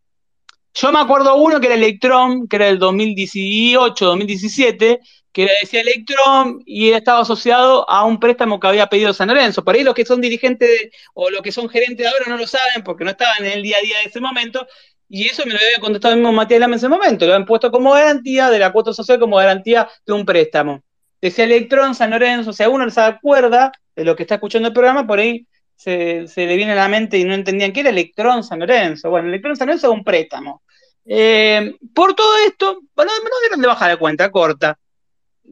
[0.74, 5.02] Yo me acuerdo uno que era Electron, que era del 2018, 2017,
[5.34, 9.66] que decía Electron y estaba asociado a un préstamo que había pedido San Lorenzo.
[9.66, 10.70] Por ahí los que son dirigentes
[11.14, 13.62] o los que son gerentes de ahora no lo saben porque no estaban en el
[13.62, 14.66] día a día de ese momento.
[15.10, 17.26] Y eso me lo había contestado el mismo Matías Lama en ese momento.
[17.26, 20.82] Lo habían puesto como garantía de la cuota social, como garantía de un préstamo.
[21.22, 22.54] Decía Electron, San Lorenzo.
[22.54, 25.46] Si alguno se acuerda de lo que está escuchando el programa, por ahí
[25.76, 29.10] se, le viene a la mente y no entendían qué era Electron San Lorenzo.
[29.10, 30.64] Bueno, Electron San Lorenzo es un préstamo.
[31.06, 34.78] Eh, por todo esto, bueno, no dieron de baja la cuenta corta.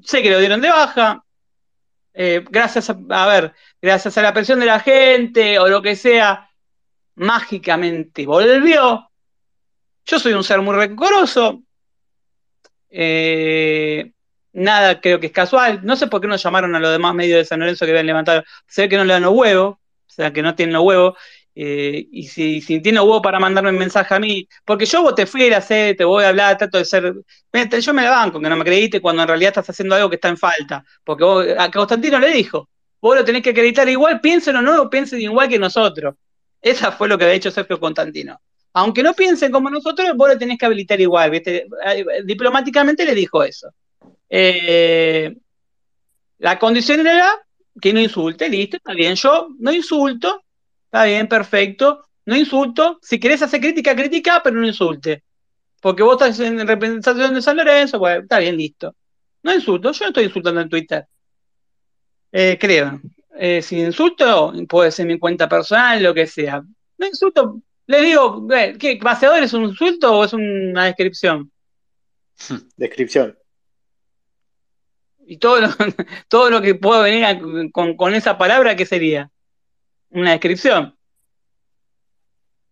[0.03, 1.23] Sé que lo dieron de baja.
[2.13, 5.95] eh, gracias a, a ver, gracias a la presión de la gente o lo que
[5.95, 6.49] sea,
[7.15, 9.09] mágicamente volvió.
[10.05, 11.63] Yo soy un ser muy rencoroso.
[12.89, 14.13] Eh,
[14.57, 15.81] nada creo que es casual.
[15.83, 18.07] No sé por qué no llamaron a los demás medios de San Lorenzo que habían
[18.07, 18.43] levantado.
[18.67, 21.15] Se ve que no le dan los huevos, o sea, que no tienen los huevos.
[21.55, 25.15] eh, y si, si tiene huevo para mandarme un mensaje a mí, porque yo vos
[25.15, 27.13] te fui a hacer, te voy a hablar, trato de ser.
[27.81, 30.15] Yo me la banco, que no me acredite cuando en realidad estás haciendo algo que
[30.15, 30.83] está en falta.
[31.03, 32.69] Porque vos, a Constantino le dijo,
[33.01, 36.15] vos lo tenés que acreditar igual, piensen o no, piensen igual que nosotros.
[36.61, 38.39] Esa fue lo que había hecho Sergio Constantino.
[38.73, 41.31] Aunque no piensen como nosotros, vos lo tenés que habilitar igual,
[42.25, 43.69] Diplomáticamente le dijo eso.
[44.29, 45.35] Eh,
[46.39, 47.31] la condición era
[47.81, 49.15] que no insulte, listo, está bien.
[49.15, 50.43] Yo no insulto,
[50.85, 52.03] está bien, perfecto.
[52.25, 52.99] No insulto.
[53.01, 55.23] Si querés hacer crítica, critica, pero no insulte.
[55.81, 58.95] Porque vos estás en representación de San Lorenzo, bueno, está bien, listo.
[59.43, 61.07] No insulto, yo no estoy insultando en Twitter.
[62.31, 62.99] Eh, creo.
[63.39, 66.61] Eh, si insulto, puede ser mi cuenta personal, lo que sea.
[66.97, 68.99] No insulto, le digo, eh, ¿qué?
[69.01, 71.51] ¿Vaciador es un insulto o es una descripción?
[72.75, 73.37] Descripción.
[75.29, 75.67] Y todo lo,
[76.29, 77.39] todo lo que pueda venir a-
[77.71, 79.29] con, con esa palabra, ¿qué sería?
[80.09, 80.95] Una descripción.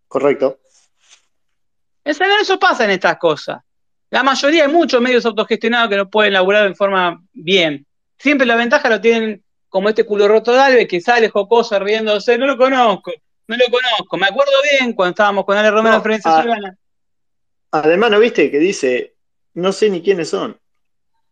[0.08, 0.60] Correcto.
[2.06, 3.62] En San Lorenzo pasan estas cosas.
[4.10, 7.86] La mayoría hay muchos medios autogestionados que no pueden laburar en forma bien.
[8.18, 12.38] Siempre la ventaja lo tienen como este culo roto de Alves que sale jocoso riéndose.
[12.38, 13.12] No lo conozco,
[13.48, 14.16] no lo conozco.
[14.18, 16.78] Me acuerdo bien cuando estábamos con Ale Romero No, en.
[17.72, 19.16] Además, ¿no viste que dice,
[19.56, 20.58] no sé ni quiénes son?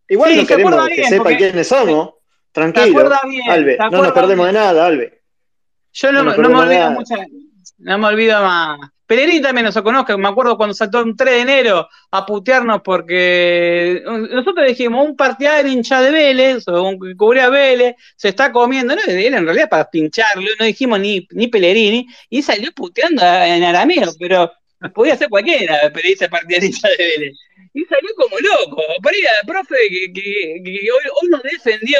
[0.07, 2.09] Igual Sí, no queremos que bien, sepa porque- quiénes somos.
[2.09, 3.09] ¿Te Tranquilo.
[3.27, 3.49] bien?
[3.49, 4.53] Albe, ¿Te no nos perdemos bien?
[4.55, 5.21] de nada, Albe.
[5.93, 7.15] Yo no, No nos no me olvido mucho,
[7.79, 8.79] no me olvido más.
[9.05, 14.01] Pellegrini también nos conozca, me acuerdo cuando saltó un 3 de enero a putearnos porque
[14.31, 18.95] nosotros dijimos un partidario hincha de Vélez, o un que cubría Vélez, se está comiendo,
[18.95, 23.63] no, él en realidad para pincharlo, no dijimos ni, ni Pellegrini, y salió puteando en
[23.63, 24.51] arameo, pero
[24.93, 27.37] podía ser cualquiera, periodista partidario hincha de Vélez.
[27.73, 28.81] Y salió como loco.
[29.01, 31.97] Por ahí el profe que, que- que hoy, hoy nos defendió,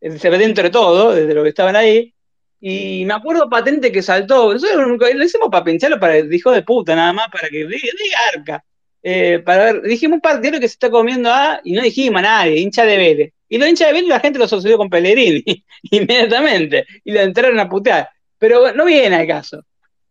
[0.00, 2.14] eh, se ve dentro de todo, desde los que estaban ahí,
[2.60, 4.52] y me acuerdo patente que saltó.
[4.52, 7.68] Nosotros lo hicimos para pincharlo para el hijo de puta, nada más, para que diga,
[7.70, 8.64] diga arca.
[9.02, 12.22] Eh, para ver, dijimos un partido que se está comiendo a, y no dijimos a
[12.22, 13.32] nadie, hincha de Vélez.
[13.48, 15.42] Y los hinchas de Vélez la gente lo sucedió con Pellegrini
[15.90, 18.08] inmediatamente y lo entraron a putear.
[18.38, 19.64] Pero no viene al caso.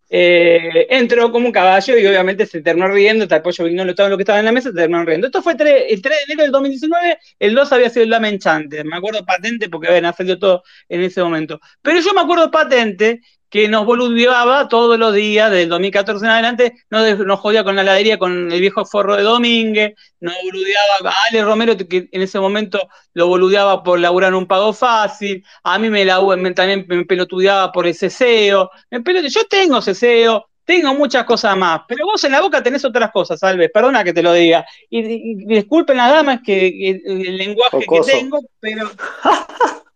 [0.09, 4.17] Eh, entró como un caballo y obviamente se terminó riendo, el pollo Vignolo, todo lo
[4.17, 5.27] que estaba en la mesa, se terminó riendo.
[5.27, 8.83] Esto fue el 3 de enero del 2019, el 2 había sido el Dame Enchante,
[8.83, 11.59] me acuerdo patente porque habían salido todo en ese momento.
[11.81, 16.73] Pero yo me acuerdo patente que nos boludeaba todos los días, del 2014 en adelante,
[16.89, 21.13] nos, nos jodía con la heladería, con el viejo forro de Domínguez, nos boludeaba a
[21.29, 25.89] Ale Romero, que en ese momento lo boludeaba por laburar un pago fácil, a mí
[25.89, 30.93] me, la, me- también me pelotudeaba por el ceseo, me pelote- yo tengo ceseo, tengo
[30.93, 34.21] muchas cosas más, pero vos en la boca tenés otras cosas, Alves, perdona que te
[34.21, 38.91] lo diga, y, y- disculpen las damas que, que el lenguaje que tengo, pero...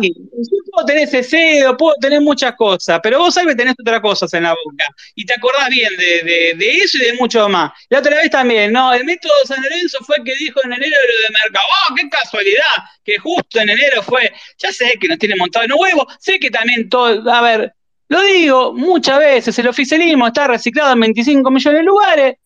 [0.00, 4.00] Sí, yo puedo tener ceseo, puedo tener muchas cosas, pero vos sabés que tenés otras
[4.00, 4.86] cosas en la boca.
[5.14, 7.72] Y te acordás bien de, de- eso y de mucho más.
[7.88, 8.92] La otra vez también, ¿no?
[8.92, 11.64] El método San Lorenzo fue el que dijo en enero lo de Mercado.
[11.90, 12.84] ¡Oh, qué casualidad!
[13.04, 14.32] Que justo en enero fue.
[14.58, 17.30] Ya sé que nos tiene montado en los huevos, sé que también todo.
[17.32, 17.74] A ver,
[18.08, 22.36] lo digo muchas veces: el oficialismo está reciclado en 25 millones de lugares.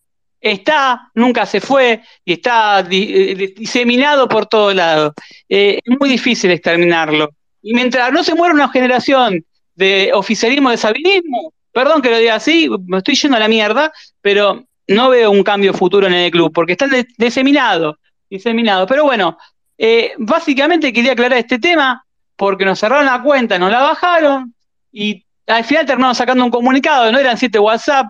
[0.42, 5.12] Está, nunca se fue y está eh, diseminado por todos lados.
[5.48, 7.30] Eh, es muy difícil exterminarlo.
[7.62, 9.44] Y mientras no se muera una generación
[9.76, 13.92] de oficialismo, de sabinismo, perdón que lo diga así, me estoy yendo a la mierda,
[14.20, 17.96] pero no veo un cambio futuro en el club, porque están diseminados,
[18.28, 18.88] diseminados.
[18.88, 19.38] Pero bueno,
[19.78, 24.52] eh, básicamente quería aclarar este tema, porque nos cerraron la cuenta, nos la bajaron,
[24.90, 28.06] y al final terminamos sacando un comunicado, no eran siete WhatsApp,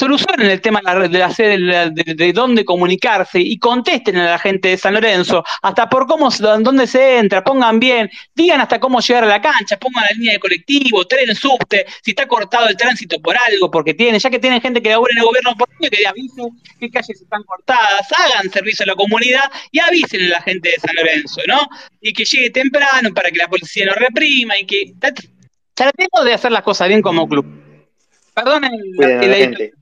[0.00, 4.68] solucionen el tema de la, de, la de, dónde comunicarse y contesten a la gente
[4.68, 9.24] de San Lorenzo, hasta por cómo, dónde se entra, pongan bien, digan hasta cómo llegar
[9.24, 13.20] a la cancha, pongan la línea de colectivo, tren, subte, si está cortado el tránsito
[13.20, 16.06] por algo, porque tienen, ya que tienen gente que labura en el gobierno por que
[16.06, 16.48] avisen
[16.78, 20.76] qué calles están cortadas, hagan servicio a la comunidad y avisen a la gente de
[20.76, 21.68] San Lorenzo, ¿no?
[22.00, 24.94] Y que llegue temprano para que la policía no reprima y que
[25.74, 27.44] tratemos de hacer las cosas bien como club.
[28.34, 29.74] A el.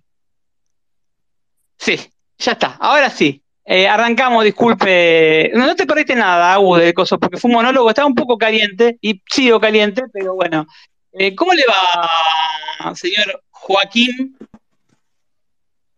[1.79, 1.99] Sí,
[2.39, 2.76] ya está.
[2.81, 3.43] Ahora sí.
[3.64, 5.51] Eh, arrancamos, disculpe.
[5.55, 8.39] No, no te perdiste nada, Agu, de cosas, porque fue un monólogo, estaba un poco
[8.39, 10.66] caliente y sigo caliente, pero bueno.
[11.12, 14.39] Eh, ¿Cómo le va, señor Joaquín?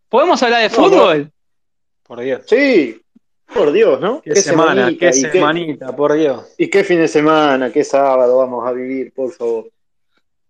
[0.08, 1.30] ¿Podemos hablar de fútbol?
[2.02, 2.42] Por Dios.
[2.46, 3.00] Sí,
[3.54, 4.20] por Dios, ¿no?
[4.20, 6.52] Qué, semana, semanita, qué semanita, por Dios.
[6.58, 9.70] Y qué fin de semana, qué sábado vamos a vivir, por favor.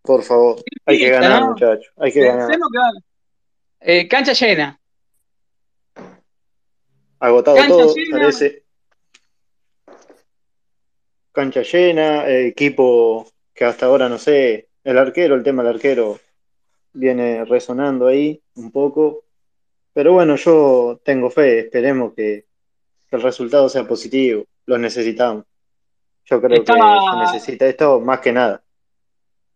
[0.01, 0.65] Por favor.
[0.87, 1.49] Hay que ganar, ¿no?
[1.49, 1.93] muchachos.
[1.99, 2.51] Hay que ganar.
[3.81, 4.80] Eh, cancha llena.
[7.21, 8.19] Agotado Cancha todo, llena.
[8.19, 8.63] parece.
[11.33, 16.19] Cancha llena, eh, equipo que hasta ahora no sé, el arquero, el tema del arquero
[16.93, 19.25] viene resonando ahí un poco.
[19.93, 22.47] Pero bueno, yo tengo fe, esperemos que,
[23.11, 24.45] el resultado sea positivo.
[24.67, 25.45] Lo necesitamos.
[26.27, 28.63] Yo creo Estaba- que se necesita esto más que nada.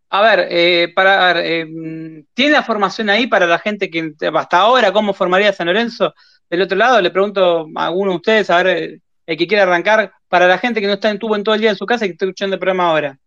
[0.09, 4.13] A ver, eh, para, a ver, eh, ¿tiene la formación ahí para la gente que
[4.33, 6.13] hasta ahora, cómo formaría San Lorenzo?
[6.49, 9.63] Del otro lado, le pregunto a alguno de ustedes, a ver, eh, el que quiera
[9.63, 11.85] arrancar, para la gente que no está en tubo en todo el día en su
[11.85, 13.19] casa y que está escuchando el programa ahora.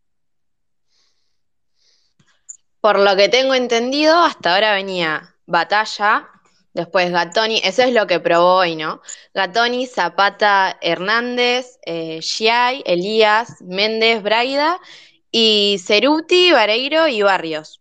[2.80, 6.28] Por lo que tengo entendido, hasta ahora venía Batalla,
[6.72, 9.02] después Gatoni, eso es lo que probó hoy, ¿no?
[9.34, 14.78] Gatoni, Zapata, Hernández, eh, Giai, Elías, Méndez, Braida
[15.32, 17.80] y Ceruti, Vareiro y Barrios.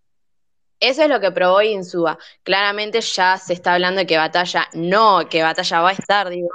[0.79, 2.17] Eso es lo que probó Insúa.
[2.43, 6.49] Claramente ya se está hablando de que Batalla no, que Batalla va a estar, digo.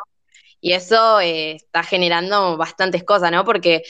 [0.61, 3.45] Y eso eh, está generando bastantes cosas, ¿no?
[3.45, 3.83] Porque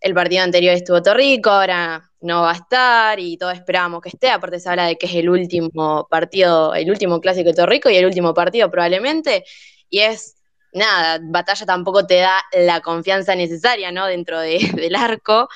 [0.00, 4.30] el partido anterior estuvo Torrico, ahora no va a estar y todos esperábamos que esté.
[4.30, 7.96] Aparte se habla de que es el último partido, el último clásico de Torrico y
[7.96, 9.44] el último partido probablemente.
[9.90, 10.36] Y es
[10.72, 14.06] nada, Batalla tampoco te da la confianza necesaria, ¿no?
[14.06, 15.48] Dentro de- del arco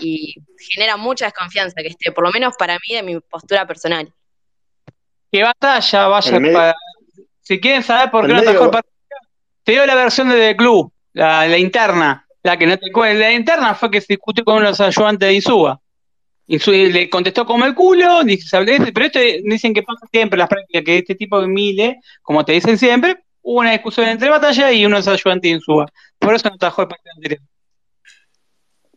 [0.00, 0.34] y
[0.72, 4.12] genera mucha desconfianza que esté, por lo menos para mí, de mi postura personal.
[5.30, 6.74] Que batalla vaya para.
[7.40, 8.94] Si quieren saber por qué no atajó el partido,
[9.64, 13.74] te dio la versión del club, la, la interna, la que no te La interna
[13.74, 15.80] fue que se discutió con unos ayudantes de Insúa.
[16.46, 18.58] Insúa le contestó como el culo, dice,
[18.92, 22.44] pero esto dicen que pasa siempre en las prácticas, que este tipo de miles, como
[22.44, 25.86] te dicen siempre, hubo una discusión entre batalla y unos ayudantes de Insúa.
[26.18, 27.40] Por eso no atajó el partido anterior.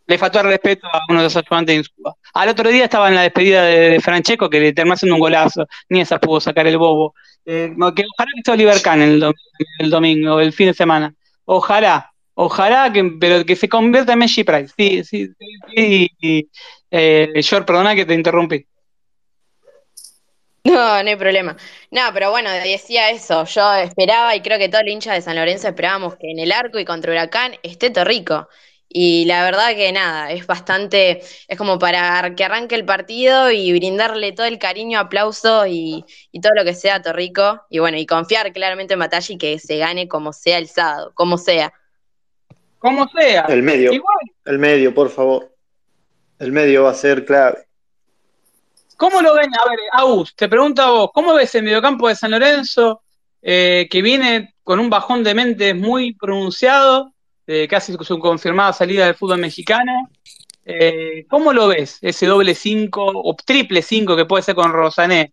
[0.06, 2.14] Le faltó el respeto a uno de los ayudantes de Insúa.
[2.34, 5.20] Al otro día estaba en la despedida de, de Francesco, que le terminó haciendo un
[5.20, 7.14] golazo, ni esa pudo sacar el bobo.
[7.46, 9.34] Eh, ojalá que sea Oliver Kahn el, dom-
[9.78, 11.14] el domingo, el fin de semana.
[11.46, 14.74] Ojalá, ojalá, que, pero que se convierta en Messi Price.
[14.76, 15.28] Sí, sí,
[15.74, 16.50] sí, sí,
[16.90, 18.66] eh, George, perdona que te interrumpí.
[20.64, 21.56] No, no hay problema.
[21.90, 23.44] No, pero bueno, decía eso.
[23.44, 26.52] Yo esperaba y creo que todo el hincha de San Lorenzo esperábamos que en el
[26.52, 28.48] arco y contra Huracán esté Torrico.
[28.96, 33.76] Y la verdad que nada, es bastante, es como para que arranque el partido y
[33.76, 37.62] brindarle todo el cariño, aplauso y, y todo lo que sea a Torrico.
[37.68, 41.10] Y bueno, y confiar claramente en Batalla y que se gane como sea el sábado,
[41.14, 41.72] como sea.
[42.78, 43.46] Como sea.
[43.48, 43.92] El medio.
[43.92, 45.52] Igual, El medio, por favor.
[46.38, 47.66] El medio va a ser clave.
[48.96, 49.50] ¿Cómo lo ven?
[49.56, 53.02] A ver, Agus, te pregunto a vos, ¿cómo ves el mediocampo de San Lorenzo
[53.42, 57.13] eh, que viene con un bajón de mentes muy pronunciado,
[57.46, 60.08] eh, casi su confirmada salida del fútbol mexicano?
[60.64, 65.32] Eh, ¿Cómo lo ves ese doble 5 o triple 5 que puede ser con Rosané?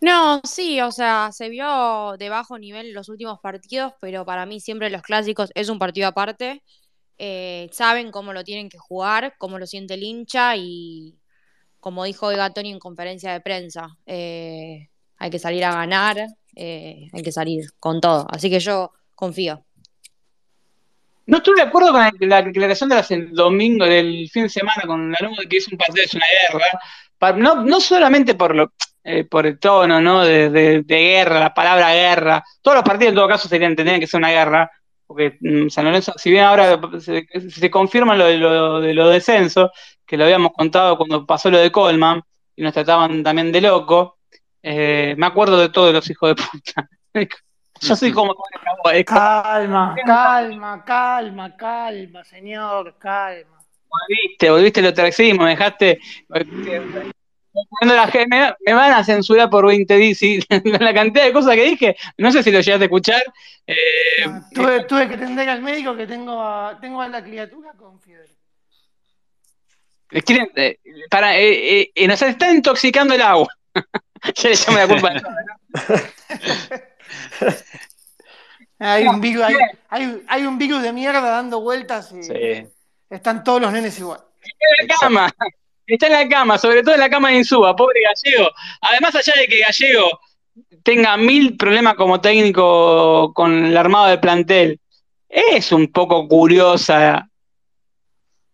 [0.00, 4.60] No, sí, o sea, se vio de bajo nivel los últimos partidos, pero para mí
[4.60, 6.62] siempre los clásicos es un partido aparte.
[7.18, 11.18] Eh, saben cómo lo tienen que jugar, cómo lo siente el hincha y
[11.80, 17.32] como dijo hoy Gatoni en conferencia de prensa, hay que salir a ganar, hay que
[17.32, 18.26] salir con todo.
[18.28, 19.64] Así que yo confío.
[21.26, 25.10] No estoy de acuerdo con la declaración de las- domingo del fin de semana con
[25.10, 27.36] la de que es un partido, es una guerra.
[27.38, 28.72] No, no solamente por lo,
[29.04, 30.24] eh, por el tono, ¿no?
[30.24, 32.44] De, de- de guerra, la palabra guerra.
[32.62, 34.70] Todos los partidos en todo caso serían, tendrían que ser una guerra.
[35.06, 39.10] Porque mm, San Lorenzo, si bien ahora se, se confirma lo de lo, de los
[39.12, 39.70] descensos,
[40.04, 42.22] que lo habíamos contado cuando pasó lo de Colman,
[42.56, 44.18] y nos trataban también de loco,
[44.62, 46.88] eh, me acuerdo de todos los hijos de puta.
[47.80, 48.34] Yo soy como
[49.04, 53.58] Calma, calma, calma, calma, señor, calma.
[53.88, 55.98] Volviste, volviste, lo trajimos, me dejaste.
[56.28, 60.40] Cuando la gente- me, van a censurar por 20 días y
[60.78, 63.22] la cantidad de cosas que dije, no sé si lo llegaste a escuchar.
[63.66, 63.74] eh,
[64.54, 68.36] Tuve, tuve que atender al médico que tengo a, tengo a la criatura con fiebre.
[70.24, 70.78] quieren- eh,
[71.10, 73.48] para, eh, eh, eh, nos está intoxicando el agua.
[74.34, 75.14] ya le llamo la culpa.
[78.78, 79.54] Hay un virus, hay,
[79.88, 82.66] hay- hay un virus de mierda dando vueltas y Sí.
[83.08, 84.20] están todos los nenes igual.
[84.40, 85.34] Está en la cama,
[85.86, 88.50] está en la cama, sobre todo en la cama de Insúa, pobre Gallego.
[88.82, 90.20] Además, allá de que Gallego
[90.82, 94.78] tenga mil problemas como técnico con el armado del plantel,
[95.28, 97.28] es un poco curiosa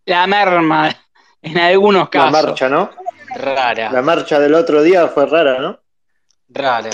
[0.06, 0.94] la merma
[1.42, 2.32] en algunos La casos.
[2.32, 2.90] marcha, ¿no?
[3.34, 5.80] Rara, La marcha del otro día fue rara, ¿no?
[6.48, 6.90] rara.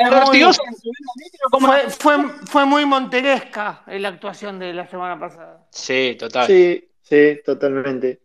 [0.00, 2.16] La de Ortigosa en su mismo metro, ¿cómo Fue, fue,
[2.46, 5.66] fue muy monteresca la actuación de la semana pasada.
[5.70, 6.46] Sí, total.
[6.46, 8.20] Sí, sí, totalmente.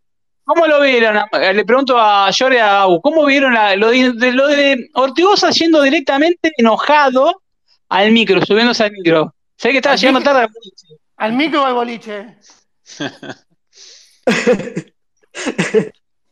[0.45, 1.18] ¿Cómo lo vieron?
[1.53, 5.82] Le pregunto a y a Agu, ¿cómo vieron la- lo, de, lo de Ortigosa yendo
[5.82, 7.41] directamente enojado
[7.89, 9.34] al micro, subiéndose al micro?
[9.55, 10.34] Sé que estaba Al llegando micro.
[10.34, 10.53] tarde.
[11.16, 12.38] Al micro o al boliche.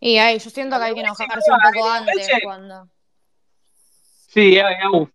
[0.03, 2.89] Y ahí, yo siento que hay que enojarse un poco antes cuando.
[4.27, 5.07] Sí, Agu.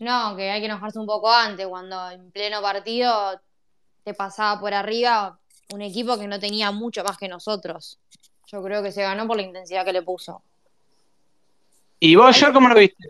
[0.00, 3.40] No, que hay que enojarse un poco antes, cuando en pleno partido
[4.02, 5.38] te pasaba por arriba
[5.72, 7.98] un equipo que no tenía mucho más que nosotros.
[8.46, 10.42] Yo creo que se ganó por la intensidad que le puso.
[12.00, 13.08] ¿Y vos, Yor, cómo lo viste?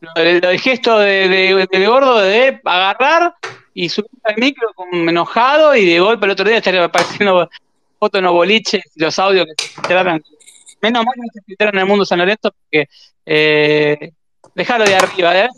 [0.00, 3.34] Lo, lo del gesto de, de- del gordo de agarrar
[3.74, 7.48] y subir al micro como enojado y de golpe el otro día estaría apareciendo
[7.98, 10.22] fotos en los boliches los audios que se filtraron.
[10.80, 12.88] Menos mal que se filtraron en el mundo San Lorenzo porque
[13.26, 14.12] eh,
[14.56, 15.48] dejalo de arriba, ¿eh?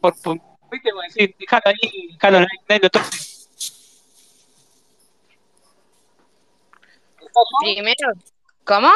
[0.00, 0.40] Por, por,
[0.70, 0.90] ¿viste?
[0.90, 3.02] Como decir, dejalo ahí, dejalo en el todo.
[7.60, 8.12] Primero,
[8.64, 8.88] ¿cómo?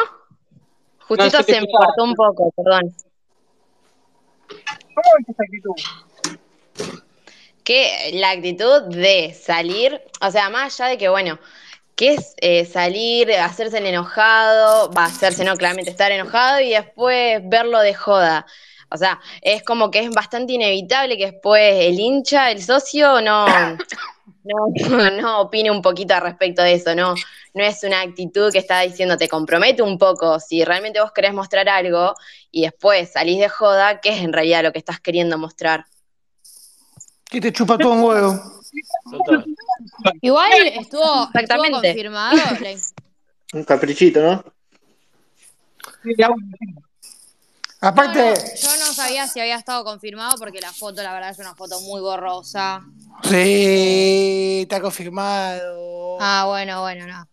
[0.99, 2.95] Justito No se me cortó un poco, perdón.
[4.47, 5.75] ¿Cómo viste esa actitud?
[7.63, 11.37] Que la actitud de salir, o sea, más allá de que, bueno,
[11.95, 16.71] que es eh, salir, hacerse el enojado, va a hacerse, no, claramente estar enojado y
[16.71, 18.47] después verlo de joda.
[18.91, 23.45] O sea, es como que es bastante inevitable que después el hincha, el socio, no,
[24.43, 24.67] no,
[25.21, 27.15] no opine un poquito al respecto de eso, no,
[27.53, 31.33] no es una actitud que está diciendo te compromete un poco, si realmente vos querés
[31.33, 32.13] mostrar algo
[32.51, 35.85] y después salís de joda, ¿qué es en realidad lo que estás queriendo mostrar?
[37.29, 38.61] Que te chupa todo un huevo.
[39.09, 39.45] Total.
[40.21, 41.87] Igual estuvo, estuvo Exactamente.
[41.87, 42.37] confirmado.
[43.53, 44.43] Un caprichito, ¿no?
[47.83, 51.31] Aparte, No, no, yo no sabía si había estado confirmado porque la foto, la verdad,
[51.31, 52.81] es una foto muy borrosa.
[53.23, 56.17] sí, está confirmado.
[56.19, 57.27] Ah, bueno, bueno, no.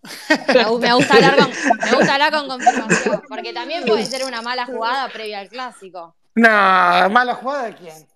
[0.55, 4.25] Me, gu- me gusta hablar con, me gusta hablar con confirmación, porque también puede ser
[4.25, 6.15] una mala jugada previa al clásico.
[6.35, 8.07] No, mala jugada de quién.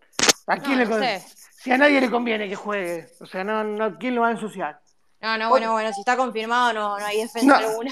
[0.46, 1.22] ¿A quién No, le no sé.
[1.62, 3.08] Si a nadie le conviene que juegue.
[3.20, 4.80] O sea, no, no, ¿quién lo va a ensuciar?
[5.20, 7.54] No, no, bueno, bueno, si está confirmado no, no hay defensa No.
[7.68, 7.90] alguna.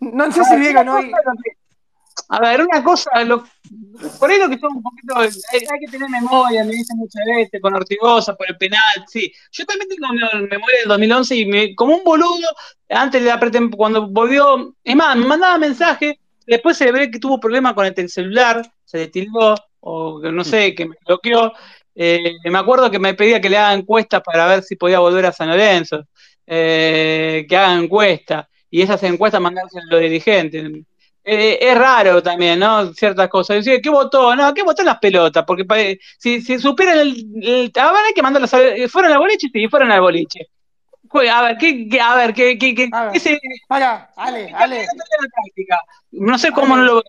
[0.00, 1.10] No sé si vieron hoy.
[2.28, 3.10] A ver, una cosa,
[4.18, 7.60] por ahí lo que somos un poquito, hay, que tener memoria, me dicen muchas veces,
[7.60, 9.32] con Ortigosa, por el penal, sí.
[9.52, 12.48] Yo también tengo me- memoria del 2011 y me, como un boludo,
[12.88, 16.16] antes de la pretem- cuando volvió, es más, me mandaba mensajes,
[16.46, 20.74] después se ve que tuvo problemas con el celular, se le tildó, o no sé,
[20.74, 21.52] que me bloqueó.
[21.94, 25.26] Eh, me acuerdo que me pedía que le haga encuestas para ver si podía volver
[25.26, 26.04] a San Lorenzo,
[26.46, 30.64] eh, que haga encuestas, y esas encuestas mandárselas a los dirigentes.
[31.28, 32.92] Eh, es raro también, ¿no?
[32.94, 33.56] Ciertas cosas.
[33.56, 34.36] Decir, ¿qué votó?
[34.36, 35.42] No, ¿qué votó en las pelotas?
[35.44, 35.74] Porque pa-
[36.18, 38.58] si, si supieran el, el- A ver, hay que mandarlas a...
[38.88, 39.48] ¿Fueron al boliche?
[39.52, 40.46] Sí, fueron al boliche.
[41.32, 43.12] A ver, ¿qué, qué- a ver, ¿qué, qué, qué, A ver.
[43.14, 44.86] qué se- Pará, Ale, Ale?
[46.12, 46.84] No sé cómo Ale.
[46.84, 47.02] no lo...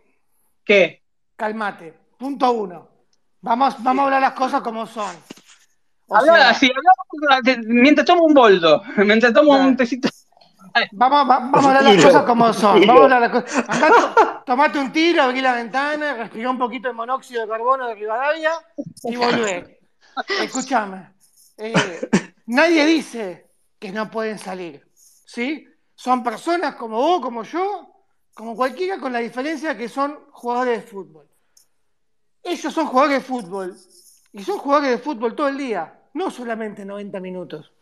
[0.66, 1.04] ¿Qué?
[1.36, 1.94] calmate.
[2.18, 2.88] Punto uno.
[3.42, 5.16] Vamos, vamos a hablar las cosas como son.
[6.08, 9.68] O Habla sea, así, hablamos mientras tomo un boldo, mientras tomo Claro.
[9.68, 10.10] un tecito.
[10.92, 12.82] Vamos, va- vamos a hablar las cosas como son.
[12.88, 13.66] Vamos a hablar las cosas.
[13.88, 17.96] To- tomate un tiro, abrí la ventana, respirá un poquito de monóxido de carbono de
[17.96, 18.52] Rivadavia
[19.04, 19.80] y volvé.
[20.42, 21.12] Escúchame.
[21.58, 21.74] eh,
[22.48, 23.50] nadie dice
[23.80, 24.88] que no pueden salir.
[24.94, 25.68] ¿Sí?
[25.96, 27.94] Son personas como vos, como yo,
[28.34, 31.28] como cualquiera, con la diferencia que son jugadores de fútbol.
[32.44, 33.76] Ellos son jugadores de fútbol
[34.32, 37.74] y son jugadores de fútbol todo el día, no solamente 90 minutos.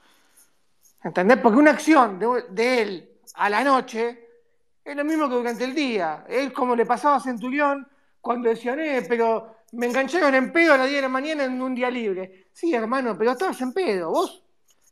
[1.06, 1.38] ¿Entendés?
[1.38, 4.28] Porque una acción de, de él a la noche
[4.84, 6.26] es lo mismo que durante el día.
[6.28, 7.88] Es como le pasaba a Centurión
[8.20, 11.62] cuando decían, eh, pero me engancharon en pedo a las 10 de la mañana en
[11.62, 12.48] un día libre.
[12.52, 14.10] Sí, hermano, pero estabas en pedo.
[14.10, 14.44] Vos,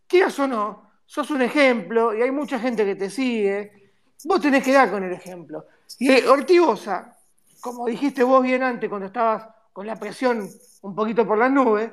[0.05, 3.93] quieras o no, sos un ejemplo y hay mucha gente que te sigue.
[4.25, 5.65] Vos tenés que dar con el ejemplo.
[5.97, 7.17] Y eh, Ortigosa,
[7.59, 10.47] como dijiste vos bien antes, cuando estabas con la presión
[10.83, 11.91] un poquito por las nubes,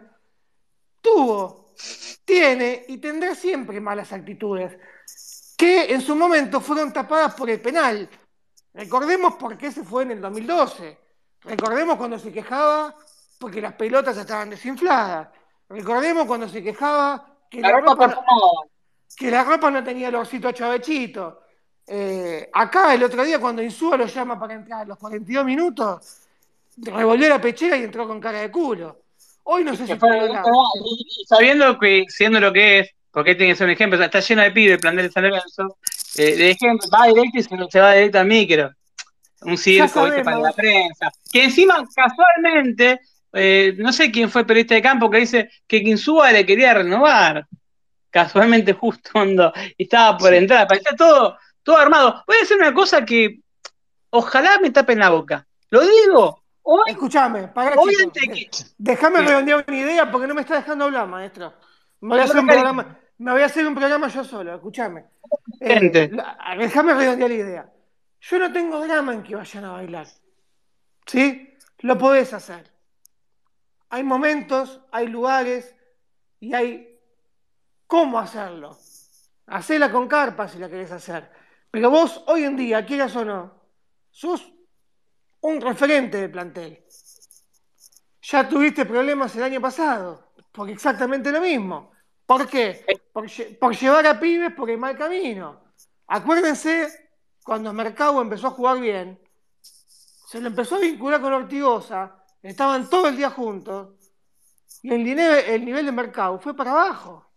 [1.01, 1.60] tuvo,
[2.25, 4.79] tiene y tendrá siempre malas actitudes,
[5.57, 8.09] que en su momento fueron tapadas por el penal.
[8.75, 10.99] Recordemos por qué se fue en el 2012.
[11.43, 12.95] Recordemos cuando se quejaba
[13.39, 15.29] porque las pelotas estaban desinfladas.
[15.69, 18.71] Recordemos cuando se quejaba que la, La ropa ropa, no, perfumada.
[19.17, 21.41] que la ropa no tenía olorcito a chavechito.
[21.87, 26.21] Eh, acá el otro día cuando Insúa lo llama para entrar a los 42 minutos,
[26.77, 29.03] revolvió la pechera y entró con cara de culo.
[29.45, 30.29] Hoy no sé si fue-
[31.27, 34.21] sabiendo que, siendo lo que es, porque tiene que ser un ejemplo, o sea, está
[34.21, 35.79] lleno de pibes el plantel de San Lorenzo,
[36.17, 38.71] eh, de ejemplo, va directo y se, se va directo al micro.
[39.43, 39.99] Un circo, ¿viste?
[39.99, 40.25] sabemos.
[40.25, 41.11] para la prensa.
[41.33, 43.01] Que encima, casualmente,
[43.33, 46.75] eh, no sé quién fue el periodista de campo que dice que Insúa le quería
[46.75, 47.47] renovar.
[48.11, 50.37] Casualmente, justo cuando estaba por Sí.
[50.37, 50.67] entrar.
[50.69, 52.23] Parecía todo, todo armado.
[52.27, 53.39] Voy a decir una cosa que
[54.11, 55.47] ojalá me tapen la boca.
[55.71, 56.40] Lo digo.
[56.63, 56.83] Hoy,
[57.71, 61.55] Escuchame, que- Déjame redondear una idea porque no me está dejando hablar, maestro.
[62.01, 65.05] Me voy a hacer un programa, me voy a hacer un programa yo solo, escuchame.
[65.61, 66.11] Eh,
[66.59, 67.73] déjame redondear la idea.
[68.21, 70.07] Yo no tengo drama en que vayan a bailar.
[71.07, 71.55] ¿Sí?
[71.81, 72.71] Lo podés hacer.
[73.89, 75.75] Hay momentos, hay lugares
[76.39, 76.99] y hay
[77.87, 78.77] cómo hacerlo.
[79.47, 81.31] Hacela con carpa si la querés hacer.
[81.71, 83.53] Pero vos hoy en día, quieras o no,
[84.11, 84.53] sos
[85.43, 86.85] un referente del plantel.
[88.23, 91.93] Ya tuviste problemas el año pasado, porque exactamente lo mismo.
[92.27, 92.85] ¿Por qué?
[93.13, 95.65] Por llevar a pibes por el mal camino.
[96.07, 97.11] Acuérdense
[97.43, 99.21] cuando Mercado empezó a jugar bien,
[99.61, 103.97] se lo empezó a vincular con Ortigosa, estaban todo el día juntos,
[104.83, 107.33] y el nivel, el nivel de Mercado fue para abajo.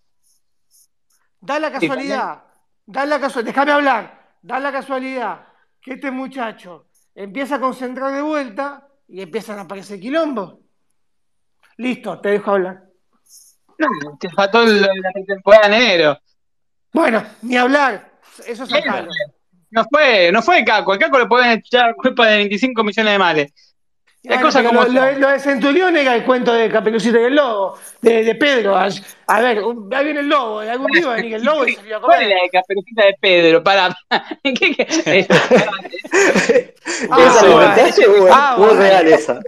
[1.40, 2.44] Da la casualidad,
[2.86, 5.48] da la casualidad, déjame hablar, da la casualidad
[5.82, 10.56] que este muchacho empieza a concentrar de vuelta y empiezan a aparecer quilombos.
[11.78, 12.84] Listo, te dejo hablar.
[13.80, 14.90] No, te faltó el- la
[15.28, 16.20] temporada de enero.
[16.92, 18.12] Bueno, ni hablar,
[18.46, 18.72] eso es.
[19.72, 20.94] No fue, no fue Caco.
[20.94, 23.73] El Caco le pueden echar culpa de 25 millones de males.
[24.26, 27.78] Bueno, cosas como lo, lo- de Centurión era el cuento de Caperucita y el Lobo,
[28.02, 28.74] de, de Pedro.
[28.78, 28.88] A,
[29.28, 31.66] a ver, un- ahí viene el lobo, de algún día va a venir el lobo
[31.68, 32.38] y se lo a ¿Cuál es comer.
[32.38, 33.64] la de Caperucita de Pedro?
[33.64, 33.98] Para.
[34.44, 35.28] ¿Qué, qué?
[37.10, 38.28] Ah, esa bueno.
[38.32, 38.82] Ah, muy bueno.
[38.82, 39.40] real esa.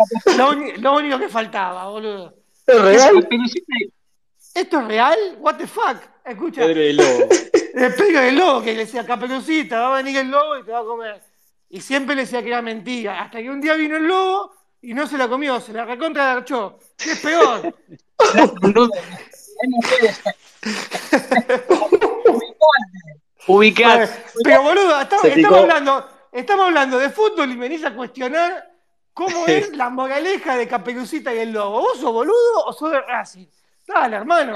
[0.82, 2.34] Lo, único que faltaba, boludo.
[2.68, 3.28] ¿Es real?
[3.30, 3.92] Y-
[4.56, 5.18] ¿Esto es real?
[5.40, 5.98] What the fuck?
[6.26, 7.30] Escucha, Pedro de Lobo.
[7.76, 10.72] el Pedro del lobo que le decía Caperucita, va a venir el lobo y te
[10.72, 11.22] va a comer.
[11.70, 13.22] Y siempre le decía que era mentira.
[13.22, 14.52] Hasta que un día vino el lobo
[14.86, 16.78] y no se la comió, se la recontra garchó.
[16.96, 17.76] ¿Qué es peor?
[23.48, 24.08] Ubicar.
[24.44, 25.26] Pero boludo, estamos,
[25.60, 28.72] hablando, estamos hablando de fútbol y venís a cuestionar
[29.12, 31.82] cómo es la moraleja de Caperucita y el lobo.
[31.82, 33.48] ¿Vos sos boludo o sos de Racing?
[33.88, 34.54] Dale, hermano.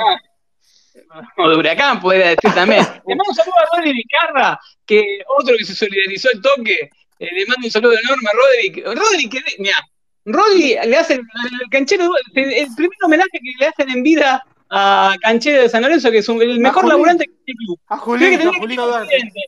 [1.37, 2.83] O de Huracán, podría decir también.
[3.07, 7.33] Le mando un saludo a Ronnie Vicarra, que otro que se solidarizó el toque Eh,
[7.33, 8.83] le mando un saludo enorme a Rodri.
[8.83, 9.77] Rodri, que, mira,
[10.25, 14.43] Rodri le hace el, el canchero, el, el primer homenaje que le hacen en vida
[14.69, 16.95] a Canchero de San Lorenzo, que es un- el mejor Julito.
[16.97, 17.79] laburante que tiene el club.
[17.87, 19.07] A Creo que Duarte.
[19.07, 19.39] presidente.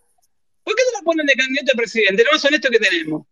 [0.63, 2.23] ¿Por qué no lo ponen de candidato a presidente?
[2.23, 3.23] Lo más honesto que tenemos.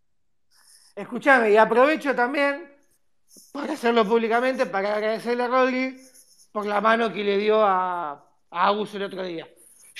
[0.95, 2.69] Escuchame, y aprovecho también
[3.51, 5.97] para hacerlo públicamente, para agradecerle a Rodri
[6.51, 9.47] por la mano que le dio a, a Agus el otro día.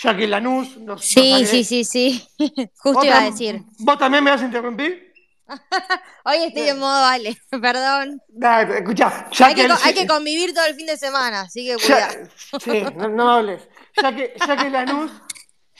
[0.01, 2.27] Ya que Lanús nos, Sí, nos sí, sí, sí.
[2.77, 3.61] Justo ¿Vos iba a decir.
[3.79, 5.08] ¿Vos también me vas a interrumpir?
[6.25, 8.21] Hoy estoy en modo vale, perdón.
[8.29, 8.63] Nah,
[8.93, 9.07] ya
[9.45, 11.77] Hay que, que, el- co- hay que convivir todo el fin de semana, así que
[11.87, 12.29] ya- cuidado.
[12.59, 13.67] sí, no, hables.
[14.01, 15.11] Ya que, ya que Lanús,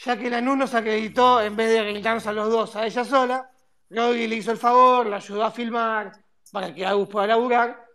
[0.06, 3.50] ya que Lanús nos acreditó, en vez de acreditarnos a los dos, a ella sola,
[3.90, 6.12] Rodri le hizo el favor, la ayudó a filmar
[6.52, 7.86] para que Agus pueda laburar.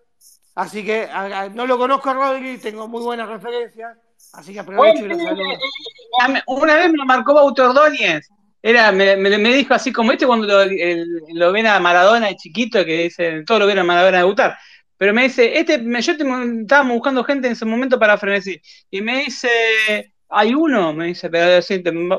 [0.55, 3.97] Así que a- a- no lo conozco a Rodri, tengo muy buenas referencias,
[4.35, 5.59] así que aprovecho y lo saludo.
[6.47, 8.29] Una vez me marcó Bauto Ordóñez.
[8.67, 11.07] Era, me, me- dijo así como este cuando lo, el-
[11.53, 14.57] ven a Maradona de chiquito, que dicen, todos lo ven a Maradona debutar.
[14.97, 18.61] Pero me dice, este, yo estábamos buscando gente en ese momento para frenesí.
[18.91, 21.61] Y me dice, hay uno, me dice, pero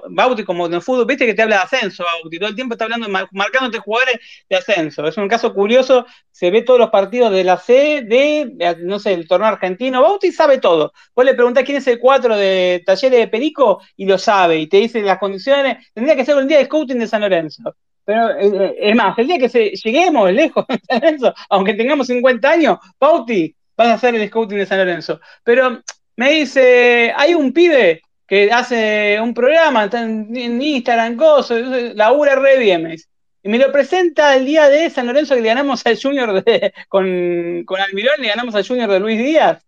[0.10, 2.74] Bauti como en el fútbol, viste que te habla de ascenso, Bauti, todo el tiempo
[2.76, 4.20] está hablando, mar- marcándote jugadores
[4.50, 5.06] de ascenso.
[5.08, 9.00] Es un caso curioso, se ve todos los partidos de la C, de, de, no
[9.00, 10.02] sé, el torneo argentino.
[10.02, 10.94] Bauti sabe todo.
[11.16, 14.68] Vos le preguntás quién es el 4 de Talleres de Perico y lo sabe, y
[14.68, 15.86] te dice las condiciones.
[15.94, 17.76] Tendría que ser un día de scouting de San Lorenzo.
[18.04, 21.74] Pero eh, eh, es más, el día que se, lleguemos lejos de San Lorenzo, aunque
[21.74, 25.20] tengamos 50 años, Bauti, vas a hacer el scouting de San Lorenzo.
[25.44, 25.82] Pero
[26.16, 31.62] me dice, hay un pibe que hace un programa, está en, en Instagram, cosas,
[31.96, 33.08] labura re bien, me dice.
[33.46, 36.74] Y me lo presenta el día de San Lorenzo que le ganamos al Junior de,
[36.90, 39.64] con, con Almirón, le ganamos al Junior de Luis Díaz.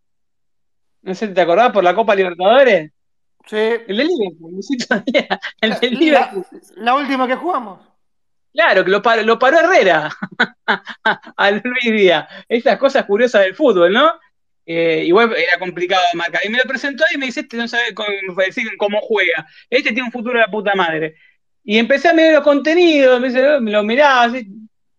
[1.03, 2.91] No sé te acordás por la Copa Libertadores.
[3.45, 3.55] Sí.
[3.55, 4.59] El de Liverpool,
[5.61, 6.45] el de La, Liverpool.
[6.77, 7.79] la última que jugamos.
[8.51, 10.09] Claro, que lo paró, lo paró Herrera
[11.37, 12.27] a Luis Díaz.
[12.49, 14.11] Esas cosas curiosas del fútbol, ¿no?
[14.69, 16.41] Eh, igual era complicado de marcar.
[16.43, 19.47] Y me lo presentó y me dice, este no sabe cómo, decir cómo juega.
[19.69, 21.15] Este tiene un futuro de la puta madre.
[21.63, 24.45] Y empecé a mirar los contenidos, me, dice, lo miraba así.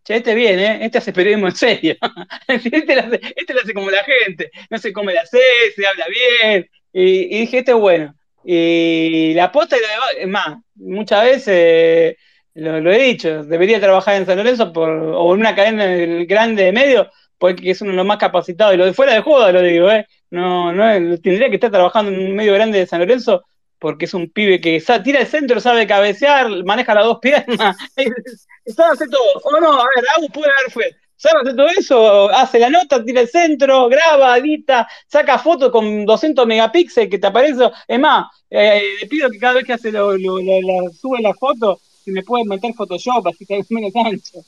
[0.05, 0.79] Che, este viene, ¿eh?
[0.83, 1.97] este hace periodismo en serio.
[2.49, 4.51] este, lo hace, este lo hace como la gente.
[4.71, 5.39] No se come la C,
[5.77, 6.71] se habla bien.
[6.93, 8.15] Y, y dije, este es bueno.
[8.45, 12.17] Y la posta y lo es más, muchas veces
[12.59, 15.87] lo, he dicho, debería trabajar en San Lorenzo o en una cadena
[16.25, 17.09] grande de medios,
[17.39, 18.75] porque es uno de los más capacitados.
[18.75, 20.07] Y lo de fuera de juego lo digo, ¿eh?
[20.31, 20.85] No, no,
[21.19, 23.45] tendría que estar trabajando en un medio grande de San Lorenzo
[23.79, 27.77] porque es un pibe que tira el centro, sabe cabecear, maneja las dos piernas,
[28.67, 29.41] sabe hacer todo.
[29.45, 30.97] O no, a ver, Agus puede haber fue.
[31.17, 36.05] Sabe hacer todo eso, hace la nota, tira el centro, graba, edita, saca fotos con
[36.07, 37.71] 200 megapíxeles que te aparece.
[37.89, 41.21] Es más, eh, le pido que cada vez que hace lo, lo, lo, lo sube
[41.21, 44.45] la foto, si me puede meter Photoshop, así que es menos ancho.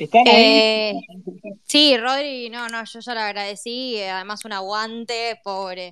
[0.00, 0.34] ¿Están ahí?
[0.34, 1.00] Eh,
[1.64, 5.90] sí, Rodri, no, no, yo ya lo agradecí, además un aguante, pobre.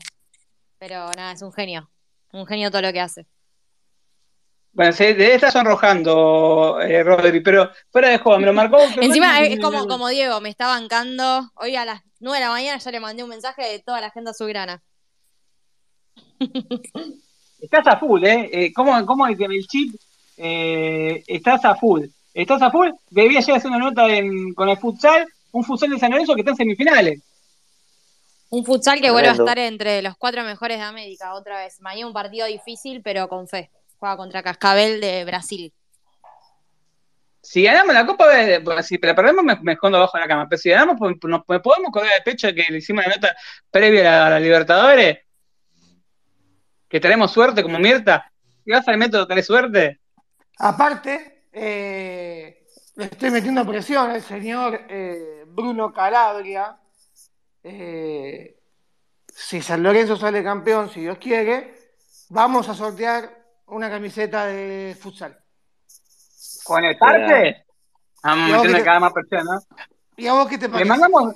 [0.78, 1.90] Pero nada, es un genio.
[2.32, 3.26] Un genio todo lo que hace.
[4.72, 8.78] Bueno, se debe estar sonrojando, eh, Rodri, pero fuera de juego, me lo marcó.
[9.02, 11.50] Encima es como, como Diego, me está bancando.
[11.56, 14.10] Hoy a las 9 de la mañana ya le mandé un mensaje de toda la
[14.10, 14.82] gente azulgrana.
[17.60, 18.48] Estás a full, ¿eh?
[18.52, 19.94] eh ¿Cómo, cómo es que en el chip
[20.38, 22.06] eh, estás a full?
[22.38, 22.90] Estás a full.
[23.10, 26.36] Debía llegar a hacer una nota en, con el futsal, un futsal de San Lorenzo
[26.36, 27.20] que está en semifinales.
[28.48, 31.80] Un futsal que vuelve a estar entre los cuatro mejores de América otra vez.
[31.80, 33.72] Mañana un partido difícil, pero con fe.
[33.98, 35.72] Juega contra Cascabel de Brasil.
[37.42, 38.26] Si ganamos la Copa,
[38.62, 40.46] pues, si la perdemos me, me, escondo abajo de la cama.
[40.48, 43.36] Pero si ganamos, pues, nos podemos colgar de pecho que le hicimos la nota
[43.68, 45.18] previa a la, a la Libertadores.
[46.88, 48.30] Que tenemos suerte como Mirta.
[48.64, 49.98] ¿Y vas al método tenés suerte?
[50.60, 52.66] Aparte, eh,
[52.96, 56.78] le estoy metiendo presión al señor eh, Bruno Calabria.
[57.62, 58.58] Eh,
[59.28, 61.74] si San Lorenzo sale campeón, si Dios quiere,
[62.30, 63.30] vamos a sortear
[63.66, 65.38] una camiseta de futsal.
[66.64, 67.64] ¿Con el parque?
[68.22, 69.60] Vamos metiendo cada más presión, ¿no?
[70.16, 70.84] ¿Y a vos qué te parece?
[70.84, 71.34] Le mandamos,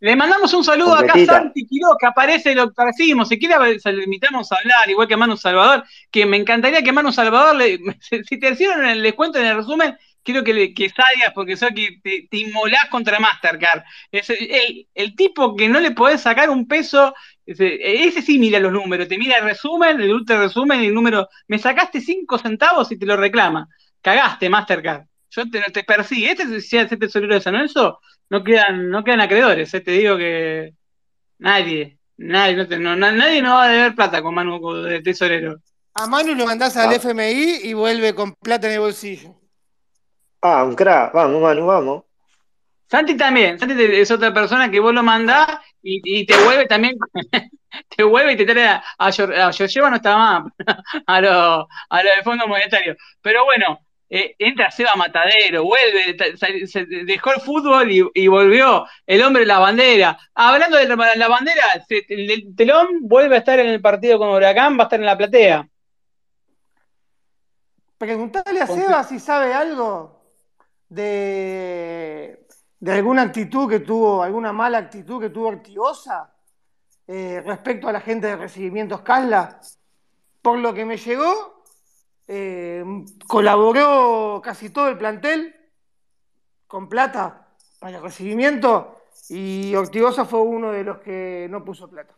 [0.00, 1.32] le mandamos un saludo Completita.
[1.32, 5.08] acá a Santi Quiroz, que aparece, lo decimos, si quiere le invitamos a hablar, igual
[5.08, 9.38] que Manu Salvador, que me encantaría que Manu Salvador, le, si te hicieron el descuento
[9.38, 13.20] en el resumen, quiero que, le, que salgas porque sé que te, te, inmolás contra
[13.20, 13.82] Mastercard.
[14.10, 17.14] Es el, el, tipo que no le podés sacar un peso,
[17.46, 21.28] ese, ese, sí mira los números, te mira el resumen, el ultra resumen, el número,
[21.46, 23.68] me sacaste 5 centavos y te lo reclama.
[24.02, 25.06] Cagaste, Mastercard.
[25.36, 26.30] Yo te, te persigue.
[26.32, 28.00] Este si es el tesorero de San Lorenzo,
[28.30, 29.72] no quedan, no quedan acreedores.
[29.74, 29.80] ¿eh?
[29.80, 30.74] Te digo que
[31.38, 35.56] nadie, nadie, no te, no, nadie no va a deber plata con Manu de tesorero.
[35.94, 36.94] A Manu lo mandás al Ah.
[36.96, 39.34] FMI y vuelve con plata en el bolsillo.
[40.42, 41.12] Ah, un crack.
[41.14, 42.04] Vamos, Manu, vamos.
[42.90, 45.48] Santi también, Santi es otra persona que vos lo mandás
[45.82, 46.96] y, y te vuelve también,
[47.96, 50.44] te vuelve y te trae a, a, a Georgieva no está más,
[51.06, 52.94] a lo, a lo del Fondo Monetario.
[53.22, 53.80] Pero bueno,
[54.16, 56.16] eh, entra Seba Matadero, vuelve,
[56.66, 60.16] se dejó el fútbol y, y volvió el hombre de la bandera.
[60.34, 64.18] Hablando de la, la bandera, se- el, el telón vuelve a estar en el partido
[64.18, 65.68] con Huracán, va a estar en la platea.
[67.98, 70.22] Preguntale a Seba si sabe algo
[70.88, 72.46] de,
[72.80, 76.34] de alguna actitud que tuvo, alguna mala actitud que tuvo Ortigosa
[77.06, 79.60] eh, respecto a la gente de recibimientos Casla.
[80.42, 81.53] Por lo que me llegó,
[82.26, 82.84] eh,
[83.26, 85.54] colaboró casi todo el plantel
[86.66, 87.48] con plata
[87.78, 92.14] para el recibimiento y Ortigosa fue uno de los que no puso plata.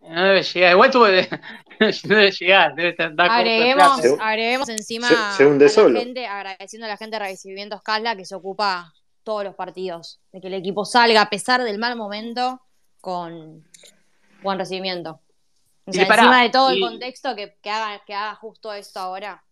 [0.00, 1.28] No debe llegar, igual tuvo de-
[1.80, 5.98] no debe llegar, debe estar de Agreguemos, agreguemos encima se- se hunde a la solo.
[5.98, 10.40] gente, agradeciendo a la gente de Recibimientos Casla que se ocupa todos los partidos, de
[10.42, 12.60] que el equipo salga a pesar del mal momento
[13.00, 13.64] con
[14.42, 15.20] buen recibimiento.
[15.86, 19.44] O sea, encima de todo el contexto que, que haga, que haga justo esto ahora.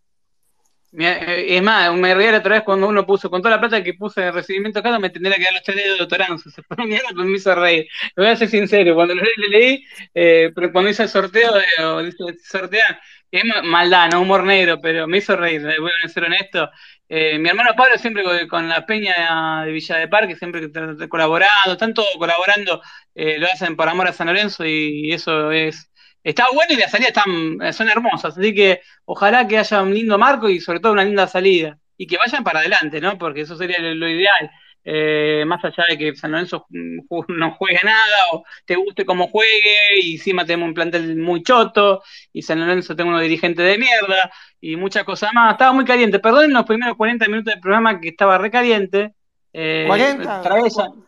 [0.95, 3.83] Eh, Es más, me reí la otra vez cuando uno puso, con toda la plata
[3.83, 6.49] que puse en recibimiento acá, me tendría que dar los tres dedos de Toranzo.
[6.51, 7.87] Se fue pero me hizo reír.
[8.15, 11.09] Le voy a ser sincero, cuando lo leí, le leí, eh, pero cuando hice el
[11.09, 11.51] sorteo,
[11.81, 12.97] o dice, sortean,
[13.31, 16.69] es ma- maldad, no humor negro, pero me hizo reír, eh, voy a ser honesto.
[17.09, 20.69] Eh, mi hermano Pablo siempre con, la peña de Villa de Parque, siempre
[21.09, 22.81] colaborando, están todos colaborando,
[23.15, 25.89] eh, lo hacen por amor a San Lorenzo y eso es...
[26.23, 30.17] Está bueno y las salidas están, son hermosas, así que ojalá que haya un lindo
[30.17, 31.77] marco y sobre todo una linda salida.
[31.97, 33.17] Y que vayan para adelante, ¿no?
[33.17, 34.49] Porque eso sería lo, ideal.
[34.85, 39.29] Eh, más allá de que San Lorenzo mm, no juegue nada o te guste cómo
[39.29, 43.77] juegue y encima tenemos un plantel muy choto y San Lorenzo tengo unos dirigentes de
[43.77, 44.29] mierda
[44.59, 45.53] y muchas cosas más.
[45.53, 46.19] Estaba muy caliente.
[46.19, 49.13] Perdón los primeros 40 minutos del programa que estaba recaliente.
[49.53, 51.05] Eh, 40, Traesa- cu-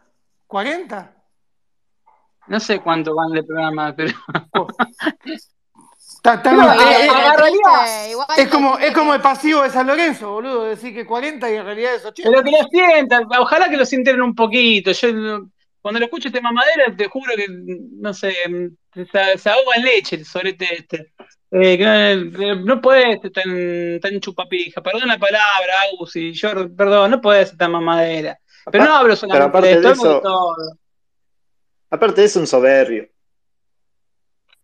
[0.47, 1.14] 40.
[2.47, 4.13] No sé cuánto van de programa, pero
[6.17, 6.81] Está- está No, bien.
[6.81, 10.63] eh, Eh, igual es como, es como el pasivo de San Lorenzo, boludo.
[10.65, 12.29] Decir que 40 y en realidad es 80.
[12.29, 14.91] Pero que lo sientan, ojalá que lo sienten un poquito.
[14.91, 15.07] Yo
[15.81, 18.33] cuando lo escucho este mamadera, te juro que, no sé,
[18.93, 21.13] se, se ahoga en leche el sorete este.
[21.51, 21.85] Eh, que
[22.31, 24.81] no, no puede ser tan, tan chupapija.
[24.81, 28.37] Perdón la palabra, Agus y yo, perdón, no puede ser tan mamadera.
[28.71, 30.55] Pero no hablo solamente esto, de eso- todo.
[31.89, 33.07] Aparte eso, un soberbio.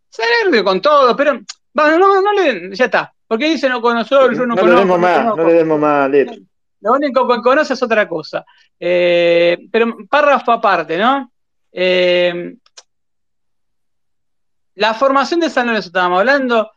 [0.10, 1.40] Soberbio con todo, pero
[1.74, 3.14] bueno, no, no le, ya está.
[3.28, 5.80] Porque dice no conoció, yo no, No le conozco, demos no más, no le demos
[5.80, 6.36] más letra.
[6.82, 8.44] Lo único que conoce es otra cosa.
[8.80, 11.32] Eh, pero párrafo aparte, ¿no?
[11.72, 12.56] Eh,
[14.76, 16.72] la formación de San Lorenzo, estábamos hablando.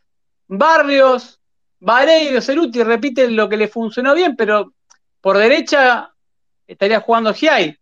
[0.46, 1.40] Barrios,
[1.80, 4.74] Vareiro, Ceruti repiten lo que le funcionó bien, pero
[5.20, 6.12] por derecha
[6.66, 7.76] estaría jugando Giai.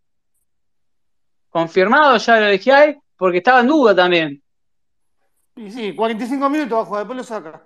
[1.53, 4.41] Confirmado ya lo de Giai, porque estaba en duda también.
[5.55, 7.61] Y sí, 45 minutos va a jugar, después lo saca.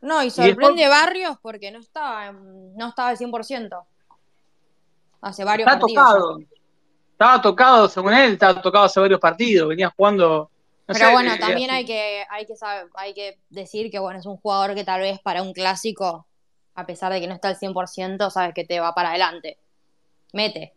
[0.00, 3.86] No, y sorprende Barrios porque no estaba, no estaba al 100%.
[5.20, 6.04] Hace varios Está partidos.
[6.04, 6.38] tocado.
[7.12, 9.68] Estaba tocado, según él, estaba tocado hace varios partidos.
[9.68, 10.50] Venía jugando.
[10.88, 14.00] no Pero sé, bueno, eh, también hay que, hay que saber, hay que decir que
[14.00, 16.26] bueno, es un jugador que tal vez para un clásico,
[16.74, 19.58] a pesar de que no está al 100%, sabes que te va para adelante.
[20.32, 20.74] Mete.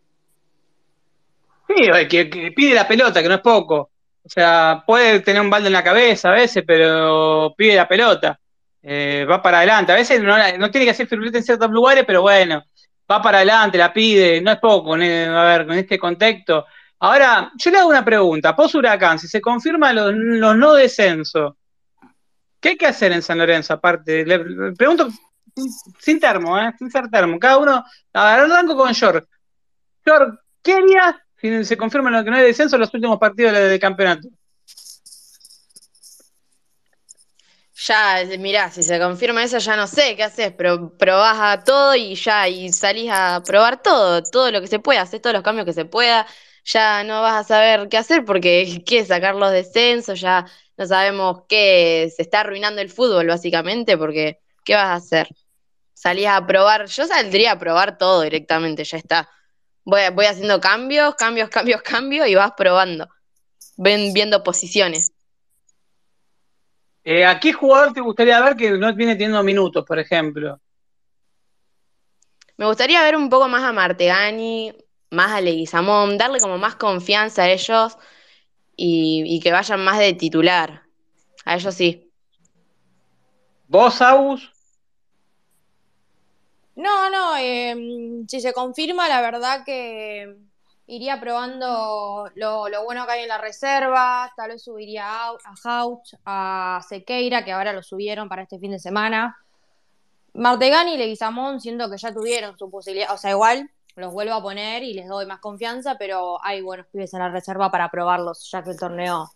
[1.71, 3.91] O que, pide la pelota, que no es poco.
[4.23, 8.39] O sea, puede tener un balde en la cabeza a veces, pero pide la pelota.
[8.83, 9.91] Eh, va para adelante.
[9.91, 12.63] A veces no, tiene que hacer firulete en ciertos lugares, pero bueno,
[13.09, 14.97] va para adelante, la pide, no es poco.
[14.97, 16.65] ne- A ver, con este contexto.
[16.99, 18.55] Ahora, yo le hago una pregunta.
[18.55, 21.55] Post Huracán, si se confirman los, no descensos,
[22.59, 23.73] ¿qué hay que hacer en San Lorenzo?
[23.73, 25.09] Aparte, le, pregunto
[25.99, 26.71] sin, termo, ¿eh?
[26.77, 27.39] Sin ser termo.
[27.39, 27.83] Cada uno,
[28.13, 29.27] a ver, arranco con York.
[30.05, 31.15] York, ¿qué harías
[31.63, 34.27] se confirma lo que no hay descenso en los últimos partidos del, campeonato?
[37.75, 41.95] Ya, mirá, si se confirma eso, ya no sé qué haces, pero probás a todo
[41.95, 45.41] y ya, y salís a probar todo, todo lo que se pueda, haces todos los
[45.41, 46.27] cambios que se pueda,
[46.63, 50.45] ya no vas a saber qué hacer porque qué sacar los descensos, ya
[50.77, 55.27] no sabemos qué, se está arruinando el fútbol básicamente, porque ¿qué vas a hacer?
[55.93, 59.29] Salís a probar, yo saldría a probar todo directamente, ya está.
[59.83, 63.07] Voy, voy haciendo cambios, cambios, cambios, cambios y vas probando,
[63.77, 65.11] ven, viendo posiciones.
[67.03, 70.59] Eh, ¿A qué jugador te gustaría ver que no viene teniendo minutos, por ejemplo?
[72.57, 74.71] Me gustaría ver un poco más a Martegani,
[75.09, 77.97] más a Leguizamón, darle como más confianza a ellos
[78.75, 80.83] y, y que vayan más de titular.
[81.43, 82.11] A ellos sí.
[83.67, 84.51] ¿Vos, Agus?
[86.81, 90.35] No, no, eh, si se confirma, la verdad que
[90.87, 95.85] iría probando lo, bueno que hay en la reserva, tal vez subiría a, a
[96.25, 99.37] a Sequeira, que ahora lo subieron para este fin de semana.
[100.33, 104.41] Martegani y Leguizamón siento que ya tuvieron su posibilidad, o sea, igual los vuelvo a
[104.41, 108.49] poner y les doy más confianza, pero hay buenos pibes en la reserva para probarlos,
[108.51, 109.29] ya que el torneo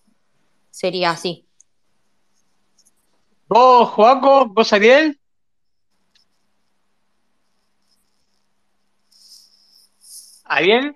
[0.72, 1.46] sería así.
[3.48, 4.48] ¿Vos, Joaco?
[4.48, 5.20] ¿Vos, Ariel?
[10.46, 10.96] ¿Ariel?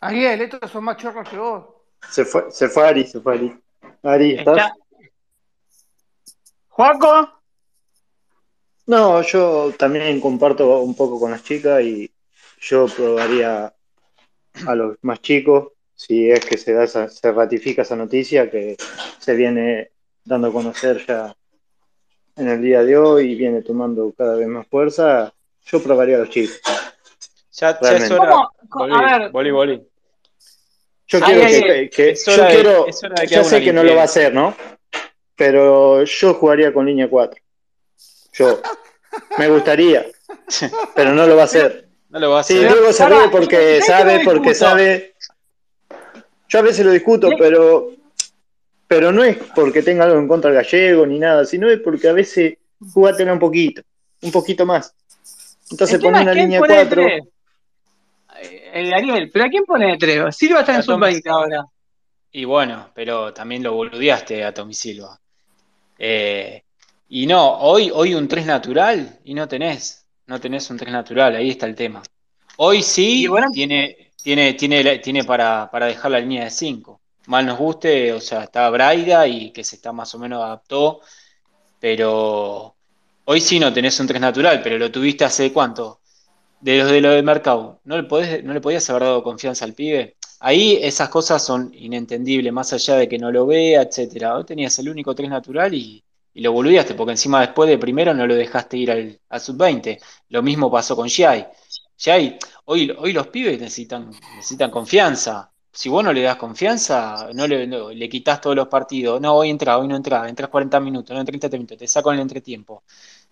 [0.00, 1.64] Ariel, estos son más chorros que vos.
[2.10, 3.58] Se fue, se fue Ari, se fue Ari.
[4.02, 4.56] Ari, ¿estás?
[4.56, 4.74] Está.
[6.68, 7.40] ¿Joaco?
[8.86, 12.10] No, yo también comparto un poco con las chicas y
[12.60, 13.74] yo probaría
[14.66, 18.76] a los más chicos, si es que se da esa- se ratifica esa noticia que
[19.18, 19.90] se viene
[20.24, 21.34] dando a conocer ya
[22.36, 25.32] en el día de hoy y viene tomando cada vez más fuerza,
[25.66, 26.60] yo probaría a los chicos.
[27.60, 28.14] Ya, ya es Realmente.
[28.14, 28.48] hora.
[29.10, 29.30] A ver.
[29.30, 29.82] volví, volví.
[31.08, 31.88] Yo quiero ay, que, ay.
[31.90, 34.02] que- Es yo de- quiero, es hora de que ya sé que no lo va
[34.02, 34.54] a hacer, ¿no?
[35.34, 37.40] Pero yo jugaría con línea 4.
[38.34, 38.60] Yo.
[39.38, 40.06] Me gustaría,
[40.94, 41.86] pero no lo va a hacer.
[42.10, 42.70] No lo va a Sí, hacer.
[42.70, 45.14] luego se ríe porque sabe, porque sabe.
[46.48, 47.34] Yo a veces lo discuto, Sí.
[47.38, 47.90] pero,
[48.86, 52.08] pero no es porque tenga algo en contra del gallego ni nada, sino es porque
[52.08, 52.54] a veces
[52.94, 53.82] jugátela un poquito,
[54.22, 54.94] un poquito más.
[55.70, 57.02] Entonces pone una línea pone de 4.
[58.78, 60.36] Eh, El Ariel, ¿pero a quién pone de tres?
[60.36, 61.06] Silva está en Tommy.
[61.14, 61.64] sub-20 ahora.
[62.32, 65.18] Y bueno, pero también lo boludeaste a Tommy Silva.
[65.98, 66.62] Eh,
[67.08, 70.06] y no, hoy, hoy un 3 natural y no tenés.
[70.26, 72.02] No tenés un 3 natural, ahí está el tema.
[72.56, 77.00] Hoy sí bueno- tiene, tiene, tiene, tiene para, para dejar la línea de 5.
[77.26, 81.00] Mal nos guste, o sea, está Braida y que se está más o menos adaptó,
[81.80, 82.76] pero
[83.24, 85.97] hoy sí no tenés un 3 natural, pero lo tuviste hace cuánto?
[86.60, 87.80] De los de lo del mercado.
[87.84, 90.16] ¿No le podés, no le podías haber dado confianza al pibe?
[90.40, 94.34] Ahí esas cosas son inentendibles, más allá de que no lo vea, etcétera.
[94.34, 96.02] Vos tenías el único 3 natural y,
[96.34, 100.00] y lo boludeaste, porque encima después de primero no lo dejaste ir al, al sub-20.
[100.30, 101.46] Lo mismo pasó con Giai.
[101.96, 105.52] Giai, hoy, hoy los pibes necesitan, necesitan confianza.
[105.70, 109.20] Si vos no le das confianza, no le, le quitas todos los partidos.
[109.20, 112.16] No, hoy entra, hoy no entra, entras 40 minutos, no 30 minutos, te saco en
[112.16, 112.82] el entretiempo.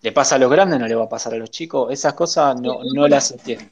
[0.01, 1.91] Le pasa a los grandes, no le va a pasar a los chicos.
[1.91, 3.65] Esas cosas no, no las entiendo.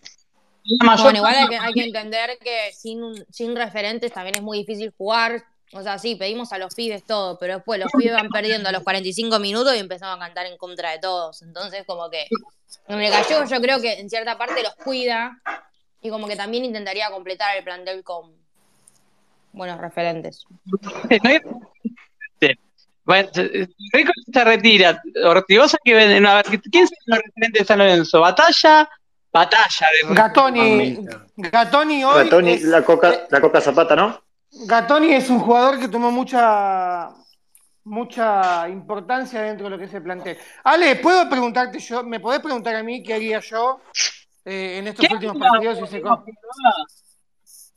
[0.83, 4.57] Mayor- Bueno, igual hay que, hay que entender que sin, sin referentes también es muy
[4.59, 5.43] difícil jugar.
[5.73, 8.71] O sea, sí, pedimos a los pibes todo, pero después los pibes van perdiendo a
[8.71, 11.41] los 45 minutos y empezamos a cantar en contra de todos.
[11.41, 12.27] Entonces, como que
[12.87, 15.39] en el gallego yo creo que en cierta parte los cuida
[16.01, 18.31] y como que también intentaría completar el plantel con
[19.53, 20.45] buenos referentes.
[23.05, 25.01] Bueno, se- Rico se retira.
[25.23, 26.27] Ortigosa que vende.
[26.27, 28.19] A ver, ¿quién son los referentes de San Lorenzo?
[28.21, 28.89] ¿Batalla?
[29.31, 29.87] Batalla.
[30.09, 31.05] de- Gatoni,
[31.37, 32.23] Gatoni hoy.
[32.23, 34.19] Gatoni, es- la coca, la coca zapata, ¿no?
[34.51, 37.09] Gatoni es un jugador que tomó mucha,
[37.83, 40.37] mucha importancia dentro de lo que se plantea.
[40.63, 42.03] Ale, ¿puedo preguntarte yo?
[42.03, 43.81] ¿Me podés preguntar a mí qué haría yo
[44.45, 45.79] eh, en estos últimos partidos?
[45.79, 46.01] si se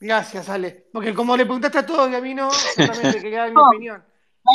[0.00, 0.86] Gracias, Ale.
[0.92, 3.50] Porque como le preguntaste a todos y a mí no, yo también te quería dar
[3.50, 4.05] mi opinión.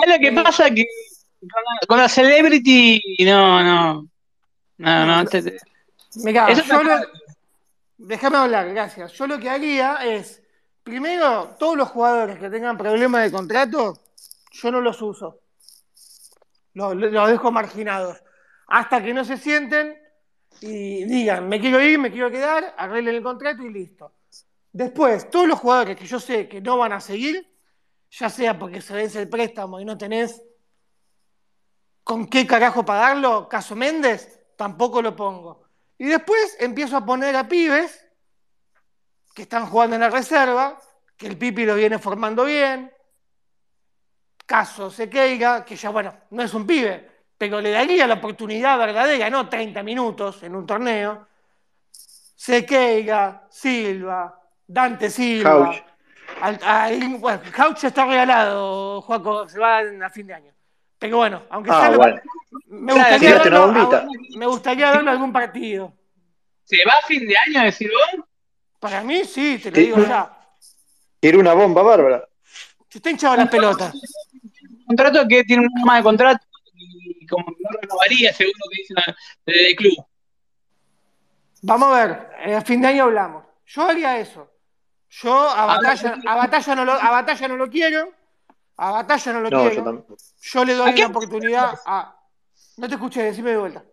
[0.02, 0.70] ¿Sabes lo que Eh, pasa?
[0.72, 0.86] Que
[1.40, 4.08] con la, con la celebrity, no, no.
[4.78, 5.26] No, no.
[5.26, 5.60] te- te-
[6.84, 7.08] lo-
[7.98, 9.12] déjame hablar, gracias.
[9.14, 10.42] Yo lo que haría es,
[10.84, 14.00] primero, todos los jugadores que tengan problemas de contrato,
[14.52, 15.40] yo no los uso.
[16.74, 18.18] Los, los dejo marginados.
[18.68, 19.96] Hasta que no se sienten
[20.62, 24.14] y digan, me quiero ir, me quiero quedar, arreglen el contrato y listo.
[24.72, 27.48] Después, todos los jugadores que yo sé que no van a seguir,
[28.20, 30.42] ya sea porque se vence el préstamo y no tenés
[32.04, 35.64] con qué carajo pagarlo, caso Méndez, tampoco lo pongo.
[35.98, 38.06] Y después empiezo a poner a pibes
[39.34, 40.80] que están jugando en la reserva,
[41.18, 42.92] que el Pipi lo viene formando bien.
[44.46, 49.30] Caso Sequeira, que ya, bueno, no es un pibe, pero le daría la oportunidad verdadera,
[49.30, 51.28] no 30 minutos en un torneo.
[51.90, 55.93] Sequeira, Silva, Dante Silva.
[56.44, 60.52] Al- al- bueno, Couch ya está regalado, Juaco, se va a fin de año.
[61.00, 62.22] Pero bueno, aunque Ah, sea lo-
[62.68, 63.98] me, gustaría verlo, bombita.
[64.00, 65.94] a- me gustaría verlo algún partido.
[66.66, 68.26] ¿Se va a fin de año, decir vos?
[68.78, 70.38] Para mí, sí, te lo digo ya.
[71.22, 72.28] Quiere una bomba bárbara.
[72.90, 73.94] Se está hinchado la pelota.
[74.80, 76.46] Un contrato que tiene un más de contrato
[76.76, 79.16] y como que no renovaría, según lo que dicen la-
[79.46, 80.06] desde el club.
[81.62, 83.46] Vamos a ver, eh, a fin de año hablamos.
[83.66, 84.50] Yo haría eso.
[85.22, 88.12] Yo a batalla, a batalla, no, lo, a batalla no lo quiero.
[88.78, 90.08] A batalla no lo No, quiero.
[90.42, 91.02] Yo le doy ¿A qué?
[91.06, 92.16] una oportunidad a,
[92.78, 93.84] No te escuché, decime de vuelta.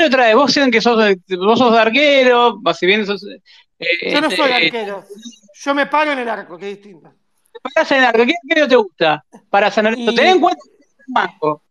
[0.00, 0.96] otra vez, vos sienten que sos,
[1.38, 3.22] vos sos de arquero, si bien sos.
[3.78, 5.04] eh, Yo no soy eh, arquero.
[5.54, 7.12] Yo me paro en el arco, que es distinto.
[7.62, 9.24] parás en el arco, ¿qué arquero te gusta?
[9.50, 10.10] Para San Lorenzo.
[10.10, 11.62] Y- Ten en cuenta que es un manco.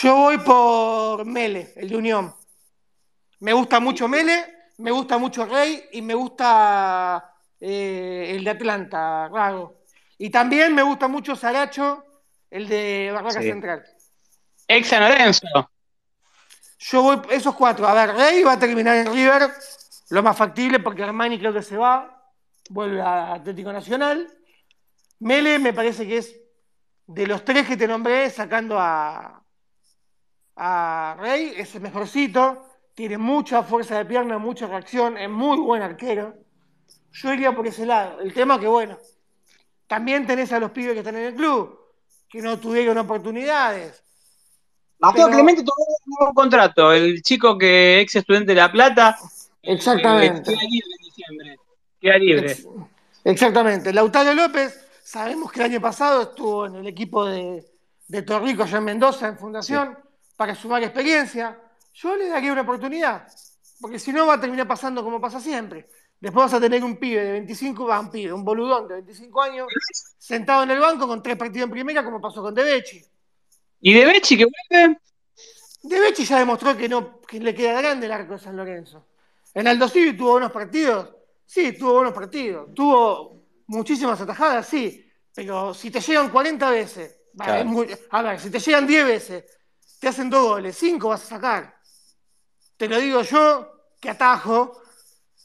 [0.00, 2.34] Yo voy por Mele, el de Unión.
[3.40, 4.44] Me gusta mucho Mele,
[4.76, 9.78] me gusta mucho Rey y me gusta eh, el de Atlanta, Rago.
[10.18, 12.04] Y también me gusta mucho Saracho,
[12.50, 13.48] el de Barraca Sí.
[13.48, 13.84] Central.
[14.66, 15.46] Ex San Lorenzo.
[16.78, 17.86] Yo voy esos cuatro.
[17.86, 19.50] A ver, Rey va a terminar en River,
[20.10, 22.32] lo más factible porque Armani creo que se va,
[22.70, 24.28] vuelve a Atlético Nacional.
[25.20, 26.36] Mele me parece que es
[27.06, 29.42] de los tres que te nombré, sacando a,
[30.56, 35.82] a Rey, es el mejorcito, tiene mucha fuerza de pierna, mucha reacción, es muy buen
[35.82, 36.36] arquero.
[37.22, 38.20] Yo iría por ese lado.
[38.20, 38.98] El tema que, bueno,
[39.86, 41.78] también tenés a los pibes que están en el club,
[42.28, 44.02] que no tuvieron oportunidades.
[45.00, 45.74] Mateo Pero- Clemente tuvo
[46.06, 49.16] un nuevo contrato, el chico que ex estudiante de La Plata.
[49.62, 50.52] Exactamente.
[50.52, 51.56] eh, queda libre en diciembre.
[52.00, 52.52] Queda libre.
[52.52, 52.66] Ex-
[53.24, 53.92] Exactamente.
[53.92, 57.64] Lautaro López, sabemos que el año pasado estuvo en el equipo de,
[58.06, 59.98] de Torrico allá en Mendoza, en Fundación,
[60.36, 61.58] para sumar experiencia.
[61.94, 63.26] Yo le daría una oportunidad,
[63.80, 65.88] porque si no va a terminar pasando como pasa siempre.
[66.20, 69.42] Después vas a tener un pibe de 25, va, un pibe, un boludón de 25
[69.42, 69.68] años,
[70.18, 73.04] sentado en el banco con tres partidos en primera, como pasó con De Becci.
[73.80, 74.98] ¿Y de Becci que vuelve?
[75.82, 79.06] De Becci ya demostró que, no, que le queda grande el arco de San Lorenzo.
[79.54, 81.14] En Aldo Civi tuvo buenos partidos,
[81.46, 82.74] sí, tuvo buenos partidos.
[82.74, 85.04] Tuvo muchísimas atajadas, sí.
[85.32, 87.64] Pero si te llegan 40 veces, Claro.
[87.66, 89.44] muy- a ver, si te llegan 10 veces,
[90.00, 91.78] te hacen dos goles, 5 vas a sacar.
[92.76, 93.70] Te lo digo yo,
[94.00, 94.82] que atajo,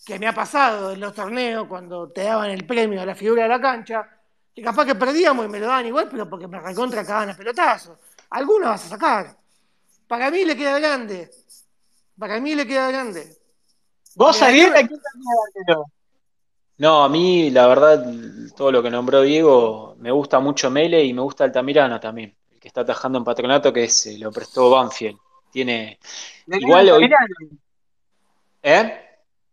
[0.06, 3.44] que me ha pasado en los torneos cuando te daban el premio a la figura
[3.44, 4.08] de la cancha,
[4.54, 7.38] que capaz que perdíamos y me lo daban igual, pero porque me recontra cagaban a
[7.38, 7.98] pelotazos.
[8.30, 9.38] Alguna vas a sacar.
[10.08, 11.32] Para mí le queda grande.
[12.18, 13.38] Para mí le queda grande.
[14.16, 14.96] ¿Vos salís de aquí?
[16.78, 18.06] No, a mí, la verdad,
[18.56, 22.60] todo lo que nombró Diego, me gusta mucho Mele y me gusta Altamirano también, el
[22.60, 25.18] que está atajando en Patronato, que es, lo prestó Banfield.
[25.52, 26.00] Tiene.
[26.48, 27.04] Igual hoy.
[27.04, 27.58] Altamirano.
[28.64, 29.03] ¿Eh?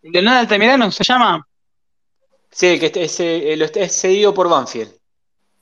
[0.02, 1.47] Leonardo Altamirano se llama.
[2.51, 4.93] Sí, que es, eh, es cedido por Banfield.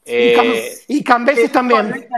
[0.07, 2.09] Y, Cam- Eh, y Cambeses también.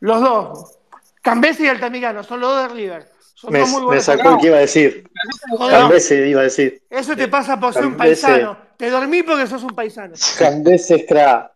[0.00, 0.78] Los dos.
[1.22, 3.08] Cambeses y Altamirano, son los dos de River.
[3.34, 4.04] Son Me, dos muy me buenos.
[4.04, 5.08] sacó el que iba a decir.
[5.50, 6.82] Joder, Cambese iba a decir.
[6.90, 8.58] eso te pasa por ser un paisano.
[8.76, 10.14] Te dormí porque sos un paisano.
[10.38, 11.52] Cambese es cra.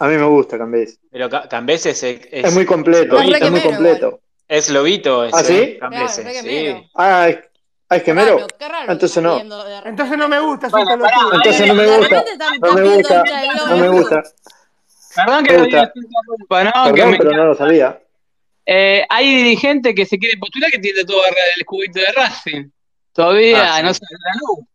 [0.00, 0.98] A mí me gusta Cambese.
[1.10, 3.16] pero Ca- Cambese es, es, Es muy completo.
[3.20, 4.20] Es Es muy completo.
[4.48, 5.24] es lobito.
[5.24, 5.76] ese, ¿Ah, sí?
[5.78, 6.90] Cambese, Claro, sí.
[6.94, 7.28] Ah,
[7.90, 9.38] es, ah, qué que Entonces no.
[9.84, 12.24] Entonces no me gusta, Bueno, pará, Entonces no me gusta.
[12.60, 13.24] No me gusta.
[13.68, 14.22] No me gusta.
[15.16, 15.82] Perdón que gusta.
[15.84, 16.84] ¿no?
[16.84, 18.00] Que Perdón, me- pero no lo sabía.
[18.66, 21.22] Eh, hay dirigentes que se quieren postular que tienen todo
[21.56, 22.68] el cubito de Racing.
[23.14, 23.82] Todavía Ah, sí.
[23.84, 24.66] no sale la luz.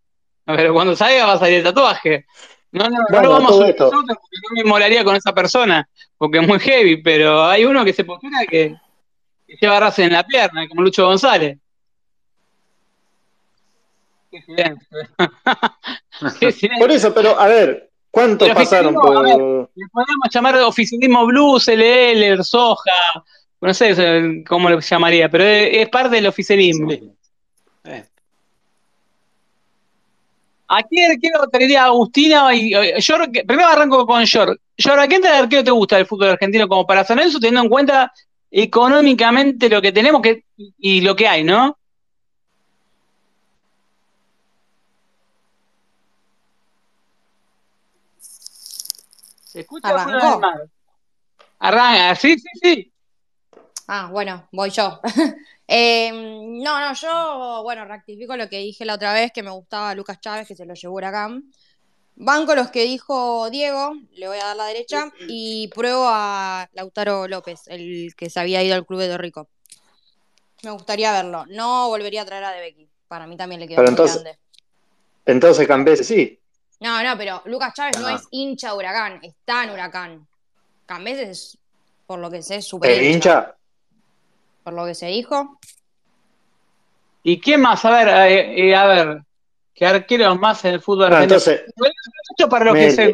[0.46, 2.26] Pero cuando salga va a salir el tatuaje.
[2.72, 5.88] No, no, no Bueno, vamos a nosotros porque no me molaría con esa persona,
[6.18, 8.76] porque es muy heavy, pero hay uno que se postula que,
[9.48, 11.56] que lleva Racing en la pierna, como Lucho González.
[11.56, 11.62] Qué silencio.
[12.34, 14.22] Qué silencio.
[16.80, 19.26] Por eso, pero a ver, ¿cuántos El pasaron por.
[19.26, 23.24] Le podríamos llamar oficialismo blues, LL, Soja,
[23.62, 26.90] no sé cómo lo llamaría, pero es, parte del oficialismo.
[26.92, 27.12] Sí.
[27.86, 28.06] Eh,
[30.68, 32.54] ¿A quién arquero tendría Agustina?
[32.56, 32.96] Y, eh,
[33.46, 34.60] primero arranco con Yor.
[34.78, 37.62] Yor, ¿a quién te arquero te gusta del fútbol argentino como para San Lorenzo, teniendo
[37.62, 38.12] en cuenta
[38.50, 40.44] económicamente lo que tenemos que,
[40.78, 41.78] y lo que hay, ¿no?
[49.54, 50.10] ¿Se escucha ¿Arrancó?
[50.10, 50.68] fuera del mar?
[51.60, 52.94] Arranca, sí, sí, sí.
[53.88, 55.00] Ah, bueno, voy yo.
[55.66, 59.96] Eh, no, no, yo, bueno, rectifico lo que dije la otra vez, que me gustaba
[59.96, 61.52] Lucas Chávez, que se lo llevó Huracán.
[62.16, 67.30] Banco los que dijo Diego, le voy a dar la derecha, y pruebo a Lautaro
[67.30, 69.48] López, el que se había ido al club de Torrico.
[70.64, 71.46] Me gustaría verlo.
[71.48, 72.90] No volvería a traer a De Becky.
[73.08, 74.40] Para mí también le quedó Pero muy entonces- grande.
[75.26, 76.40] Entonces Cambese sí.
[76.84, 78.16] No, no, pero Lucas Chávez no Ah.
[78.16, 80.28] es hincha de Huracán, está en Huracán.
[80.86, 81.58] Cambeses es,
[82.06, 83.56] por lo que sé, súper ¿El hincha?
[84.64, 85.60] Por lo que se dijo.
[87.24, 87.84] ¿Y quién más?
[87.86, 89.22] A ver, eh, eh, a ver,
[89.74, 91.38] ¿qué arqueros más en el fútbol No, argentino?
[91.38, 91.62] entonces,
[92.32, 93.12] Esto para los que se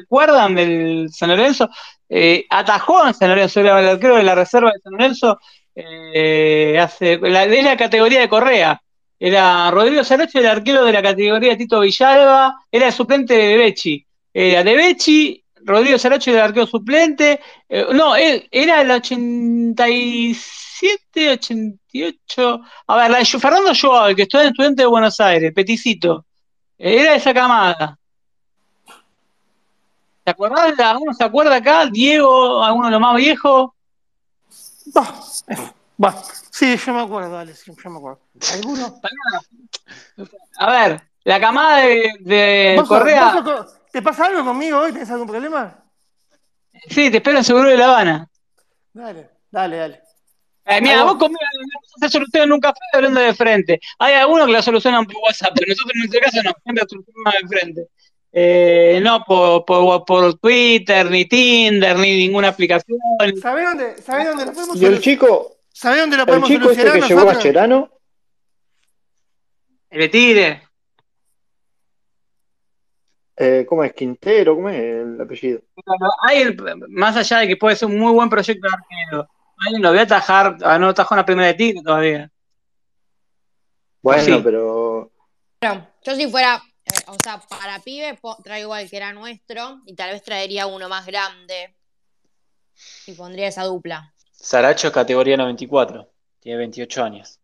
[0.00, 1.68] recuerdan del San Lorenzo,
[2.08, 5.38] eh, atajó en San Lorenzo, era el arquero de la reserva de San Lorenzo,
[5.76, 8.82] eh, hace, la, de la categoría de Correa.
[9.18, 14.06] Era Rodrigo Saracho, el arquero de la categoría Tito Villalba, era el suplente de Becci.
[14.32, 17.40] Era de Becci, Rodrigo Saracho era el arquero suplente.
[17.68, 22.60] eh, no, era el 87, 88.
[22.86, 26.24] A ver, la de Fernando Joao, el que estudia en estudiante de Buenos Aires, Peticito.
[26.78, 27.98] Era esa camada.
[30.22, 30.78] ¿Te acordás?
[30.78, 31.86] ¿Alguno se acuerda acá?
[31.86, 33.70] Diego, alguno de los más viejos.
[34.94, 35.12] Bah,
[35.98, 36.14] bah.
[36.50, 38.20] Sí, yo me acuerdo, dale, sí, yo me acuerdo.
[38.54, 39.00] ¿Alguno?
[40.58, 43.34] A ver, la camada de, de ¿Vos sos- Correa.
[43.34, 44.92] vos sos- ¿Te pasa algo conmigo hoy?
[44.92, 45.82] ¿Tenés algún problema?
[46.88, 48.28] Sí, te espero en Seguro de La Habana.
[48.92, 50.02] Dale, dale, dale.
[50.66, 51.40] Eh, mira, vos vos- conmigo
[52.00, 53.80] no se soluciona un café hablando de frente.
[53.98, 56.88] Hay algunos que la solucionan por WhatsApp, pero nosotros en nuestro caso no, siempre la
[56.88, 57.88] solucionamos de frente.
[58.30, 62.98] Eh, no por, por, por Twitter, ni Tinder, ni ninguna aplicación.
[63.40, 66.70] ¿Sabés dónde, sabés dónde lo podemos Y el chico, ¿Sabés dónde lo el podemos chico
[66.70, 67.42] este solucionar que llegó a nosotros?
[67.44, 67.90] Cherano,
[69.90, 70.62] El Tigre.
[73.36, 73.92] eh, ¿cómo es?
[73.92, 75.60] Quintero, ¿cómo es el apellido?
[76.26, 76.56] Hay el-
[76.88, 79.28] más allá de que puede ser un muy buen proyecto de arquero,
[79.64, 82.28] alguien lo voy a atajar, ah, no atajó en la primera de Tigre todavía.
[84.02, 84.40] Bueno, Sí.
[84.42, 85.12] pero
[85.60, 89.94] Bueno, yo si fuera, eh, o sea, para pibe traigo al que era nuestro y
[89.94, 91.76] tal vez traería uno más grande
[93.06, 94.12] y pondría esa dupla.
[94.40, 96.08] Saracho es categoría 94,
[96.40, 97.40] tiene 28 años.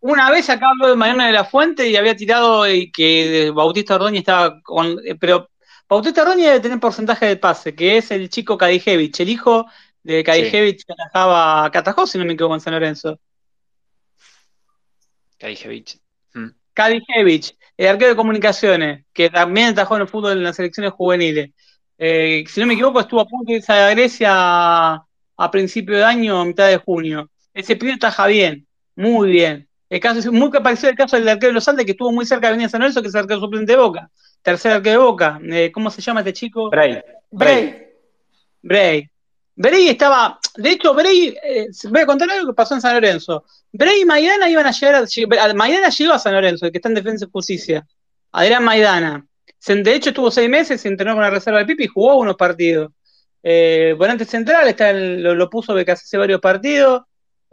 [0.00, 3.94] Una vez acá habló de Mariano de la Fuente y había tirado eh, que Bautista
[3.96, 4.98] Ordóñez estaba con.
[5.04, 5.48] eh, Pero
[5.88, 9.66] Bautista Ordóñez debe tener porcentaje de pase, que es el chico Kadijevich, el hijo
[10.02, 13.18] de Kadijevich que atajaba, que atajó, si no me equivoco, en San Lorenzo.
[15.38, 16.00] Kadijevich.
[16.34, 16.48] Mm.
[16.74, 21.50] Kadijevich, el arquero de comunicaciones, que también atajó en el fútbol en las selecciones juveniles.
[21.98, 25.02] Eh, si no me equivoco, estuvo a punto de irse a Grecia
[25.36, 27.30] a, principio de año, a mitad de junio.
[27.54, 29.68] Ese pibe taja bien, muy bien.
[29.88, 32.24] El caso es muy parecido al caso del arquero de los Andes, que estuvo muy
[32.24, 34.10] cerca de venir a San Lorenzo, que es el arquero suplente de Boca.
[34.40, 35.40] Tercer arquero de Boca.
[35.44, 36.70] Eh, ¿Cómo se llama este chico?
[36.70, 37.02] Bray.
[37.30, 37.88] Bray.
[38.62, 39.10] Bray.
[39.54, 40.38] Bray estaba.
[40.56, 41.36] De hecho, Bray.
[41.42, 43.44] eh, voy a contar algo que pasó en San Lorenzo.
[43.70, 45.04] Bray y Maidana iban a llegar.
[45.04, 47.86] A, Maidana llegó a San Lorenzo, el que está en Defensa y Justicia.
[48.32, 49.26] Adrián Maidana.
[49.66, 52.36] De hecho, estuvo seis meses, se entrenó con la reserva de Pipi y jugó unos
[52.36, 52.92] partidos.
[53.42, 57.02] Eh, volante central, está lo, lo puso Becasese hace varios partidos.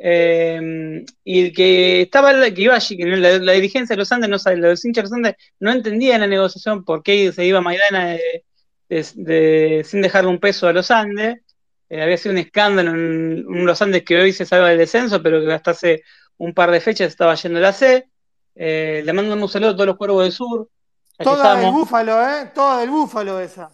[0.01, 4.29] Eh, y el que estaba, que iba allí, que la, la dirigencia de los Andes,
[4.29, 8.07] no los hinchas de los Andes no entendían la negociación por qué se iba Maidana
[8.11, 8.45] de-
[8.87, 11.41] de- de- sin dejarle un peso a los Andes.
[11.89, 15.21] Eh, había sido un escándalo en, en los Andes que hoy se salva del descenso,
[15.21, 16.03] pero que hasta hace
[16.37, 18.07] un par de fechas estaba yendo a la C.
[18.55, 20.69] Eh, le mando un saludo a todos los cuervos del sur.
[21.17, 22.51] que Toda del búfalo, ¿eh?
[22.55, 23.69] Toda del búfalo esa.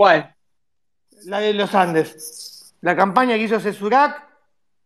[0.00, 0.34] ¿Cuál?
[1.26, 2.74] La de los Andes.
[2.80, 4.26] La campaña que hizo Cesurac,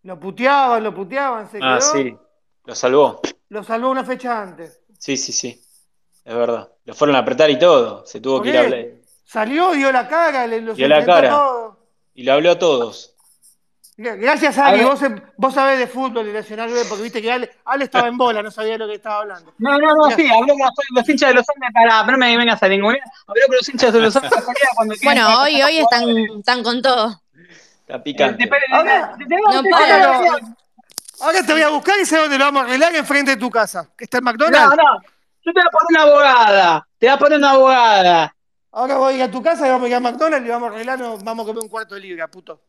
[0.02, 1.92] lo puteaban, lo puteaban, se Ah, quedó.
[1.92, 2.16] sí.
[2.64, 3.20] Lo salvó.
[3.50, 4.80] Lo salvó una fecha antes.
[4.98, 5.62] Sí, sí, sí.
[6.24, 6.68] Es verdad.
[6.84, 8.04] Lo fueron a apretar y todo.
[8.04, 8.84] Se tuvo ¿Por que ir a hablar.
[9.24, 11.30] Salió, dio la cara, le, los Dio la cara.
[11.30, 11.78] todo.
[12.14, 13.13] Y le habló a todos.
[13.96, 14.86] Gracias, A Ali, ver.
[14.88, 15.00] vos,
[15.36, 18.42] vos sabés de fútbol y Nacional B, porque viste que Ale, Ale estaba en bola,
[18.42, 19.54] no sabía lo que estaba hablando.
[19.58, 22.60] No, no, no, sí, habló con los, hinchas de los Andes para, no me vengas
[22.60, 22.98] a ninguna.
[23.28, 24.42] Habló con los hinchas de los Andes para
[24.74, 26.08] cuando Bueno, hoy, hoy están,
[26.38, 27.22] están con todo.
[27.80, 28.46] Está Te- picante.
[28.48, 30.40] te- Ahora- te- No para.
[31.20, 33.88] Ahora, voy a buscar y sé dónde lo vamos a arreglar enfrente de tu casa,
[33.96, 34.76] que está en No, McDonald's.
[34.76, 35.00] no,
[35.44, 38.36] yo te voy a poner una abogada, te voy a poner una abogada.
[38.72, 40.70] Ahora voy a ir a tu casa y vamos a ir a McDonald's y vamos
[40.70, 42.60] a arreglarnos, vamos a comer un cuarto de libra, puto.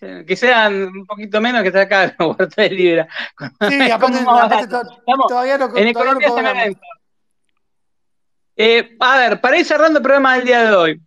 [0.00, 3.08] Que sean un poquito menos que acá la huerta de libra.
[3.68, 6.28] Sí, aparte, aparte to- Estamos todavía no, en no economía.
[6.28, 6.80] Lorenzo.
[8.56, 11.00] Eh, a ver, para ir cerrando el programa del día de hoy.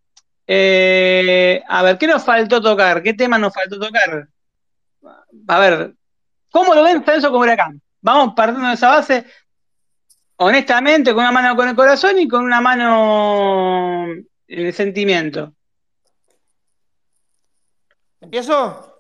[0.48, 3.02] eh, a ver, ¿qué nos faltó tocar?
[3.04, 4.28] ¿Qué tema nos faltó tocar?
[5.48, 5.94] A ver,
[6.52, 7.82] ¿cómo lo ven Lorenzo como Huracán?
[8.02, 9.26] Vamos partiendo de esa base,
[10.38, 14.26] honestamente, con una mano con el corazón y con una mano en
[14.66, 15.54] el sentimiento.
[18.24, 18.98] ¿Empiezo?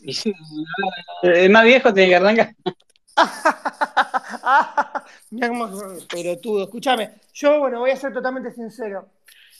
[1.22, 2.54] El más viejo tiene que arrancar.
[5.30, 5.68] Mirá cómo
[6.08, 6.62] pelotudo.
[6.64, 9.08] Escúchame, yo, bueno, voy a ser totalmente sincero.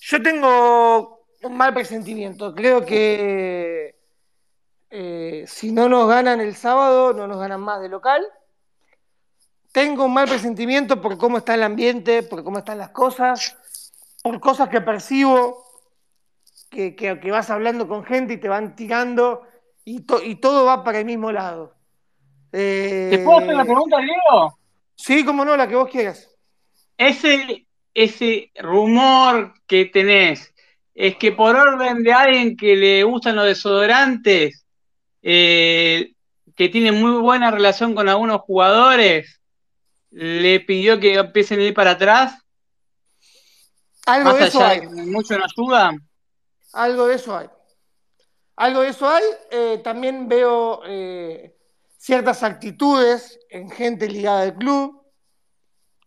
[0.00, 2.54] Yo tengo un mal presentimiento.
[2.54, 3.96] Creo que
[4.90, 8.24] eh, si no nos ganan el sábado, no nos ganan más de local.
[9.72, 13.56] Tengo un mal presentimiento por cómo está el ambiente, por cómo están las cosas,
[14.22, 15.67] por cosas que percibo,
[16.70, 19.42] que, que- que vas hablando con gente y te van tirando
[19.84, 21.74] y, to- y todo va para el mismo lado.
[23.08, 24.58] ¿Te puedo hacer una Eh, pregunta, Diego?
[24.96, 26.28] Sí, como no, la que vos quieras.
[26.96, 30.52] Ese, ese rumor que tenés
[30.94, 34.64] es que por orden de alguien que le gustan los desodorantes,
[35.22, 36.12] eh,
[36.56, 39.40] que tiene muy buena relación con algunos jugadores,
[40.10, 42.34] le pidió que empiecen a ir para atrás,
[44.06, 44.80] Algo más de eso allá hay.
[44.80, 45.92] de que mucho no ayuda.
[46.78, 47.50] Algo de eso hay.
[48.54, 49.24] Algo de eso hay.
[49.50, 51.58] Eh, también veo eh,
[51.96, 55.02] ciertas actitudes en gente ligada al club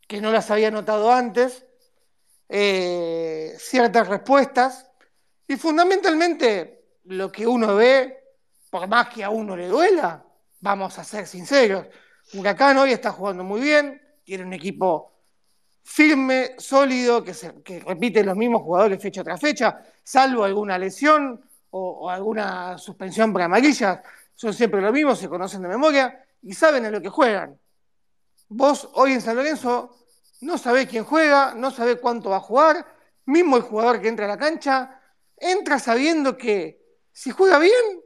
[0.08, 1.66] que no las había notado antes,
[2.48, 4.90] eh, ciertas respuestas
[5.46, 8.24] y fundamentalmente lo que uno ve,
[8.70, 10.26] por más que a uno le duela,
[10.62, 11.88] vamos a ser sinceros,
[12.34, 15.21] Huracán hoy está jugando muy bien, tiene un equipo
[15.84, 17.54] firme, sólido, que, se,
[17.86, 21.42] repite los mismos jugadores fecha tras fecha, salvo alguna lesión
[21.72, 24.02] o, alguna suspensión por amarilla,
[24.36, 27.60] son siempre los mismos, se conocen de memoria y saben a lo que juegan.
[28.50, 29.98] Vos hoy en San Lorenzo
[30.42, 32.86] no sabés quién juega, no sabés cuánto va a jugar,
[33.26, 35.00] mismo el jugador que entra a la cancha,
[35.38, 36.82] entra sabiendo que
[37.12, 38.02] si juega bien,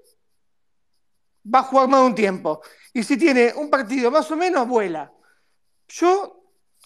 [1.54, 2.62] va a jugar más de un tiempo.
[2.94, 5.12] Y si tiene un partido más o menos, vuela.
[5.88, 6.45] Yo,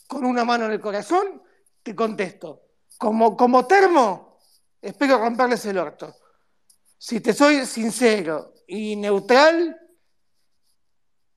[0.09, 1.43] con una mano en el corazón,
[1.83, 2.63] te contesto.
[2.97, 4.39] Como, como termo,
[4.81, 6.15] espero romperles el orto.
[6.97, 9.79] Si te soy sincero y neutral,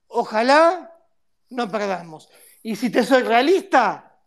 [0.07, 0.91] ojalá
[1.49, 2.27] no perdamos.
[2.63, 4.19] Y si te soy realista,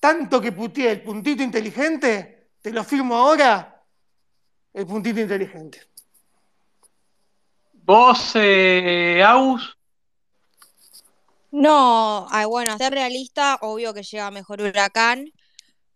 [0.00, 3.84] tanto que puteé el puntito inteligente, te lo firmo ahora,
[4.72, 5.82] el puntito inteligente.
[7.74, 9.76] ¿Vos, eh, Aus?
[11.50, 15.26] No, ay, bueno, a ser realista, obvio que llega mejor Huracán,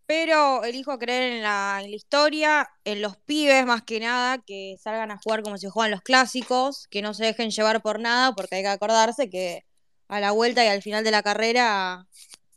[0.06, 4.76] pero elijo creer en la, en la historia, en los pibes más que nada, que
[4.80, 8.32] salgan a jugar como si juegan los clásicos, que no se dejen llevar por nada,
[8.32, 9.64] porque hay que acordarse que
[10.08, 12.06] a la vuelta y al final de la carrera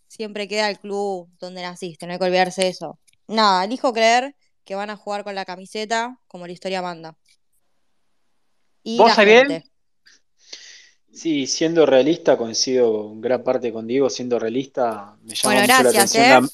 [0.08, 3.00] siempre queda el club donde naciste, no hay que olvidarse de eso.
[3.28, 7.16] Nada, elijo creer que van a jugar con la camiseta como la historia manda.
[8.84, 9.64] Y ¿Vos, Ariel?
[11.14, 15.84] Sí, siendo realista, coincido en gran parte con Diego, siendo realista, me llama Bueno, mucho
[15.84, 16.48] la atención ¿eh?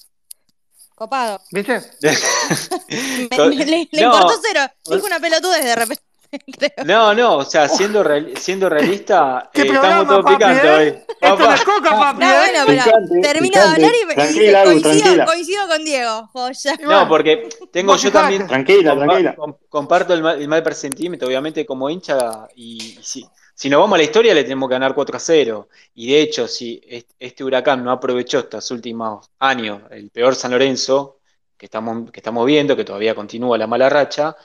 [0.95, 1.39] Copado.
[1.51, 1.81] ¿Viste?
[3.31, 4.61] Me- la- me- le, le No, importó cero.
[4.89, 6.03] Dijo una pelotudez de repente.
[6.59, 6.85] creo.
[6.85, 10.63] No, no, o sea, siendo, real- siendo realista, ¿Qué eh, programa, estamos todos papi, picantes
[10.65, 10.73] eh?
[10.73, 10.87] hoy.
[11.21, 11.55] Esto Papá.
[11.55, 12.37] es coca, papi, No, ¿eh?
[12.37, 15.25] bueno, pero Picante, termina de hablar y me y Tranquila, dice, Agus, coincido, tranquila.
[15.25, 16.29] coincido con Diego.
[16.33, 16.77] Joya.
[16.83, 19.35] No, porque tengo yo también, Tranquila, compa- tranquila.
[19.35, 23.25] com- comparto el mal, el mal presentímetro, obviamente como hincha, y, y si,
[23.59, 25.67] si nos vamos a la historia le tenemos que ganar 4 a 0.
[25.93, 30.51] Y de hecho, si est- este huracán no aprovechó estos últimos años, el peor San
[30.51, 31.19] Lorenzo,
[31.57, 34.35] que estamos, que estamos viendo, que todavía continúa la mala racha,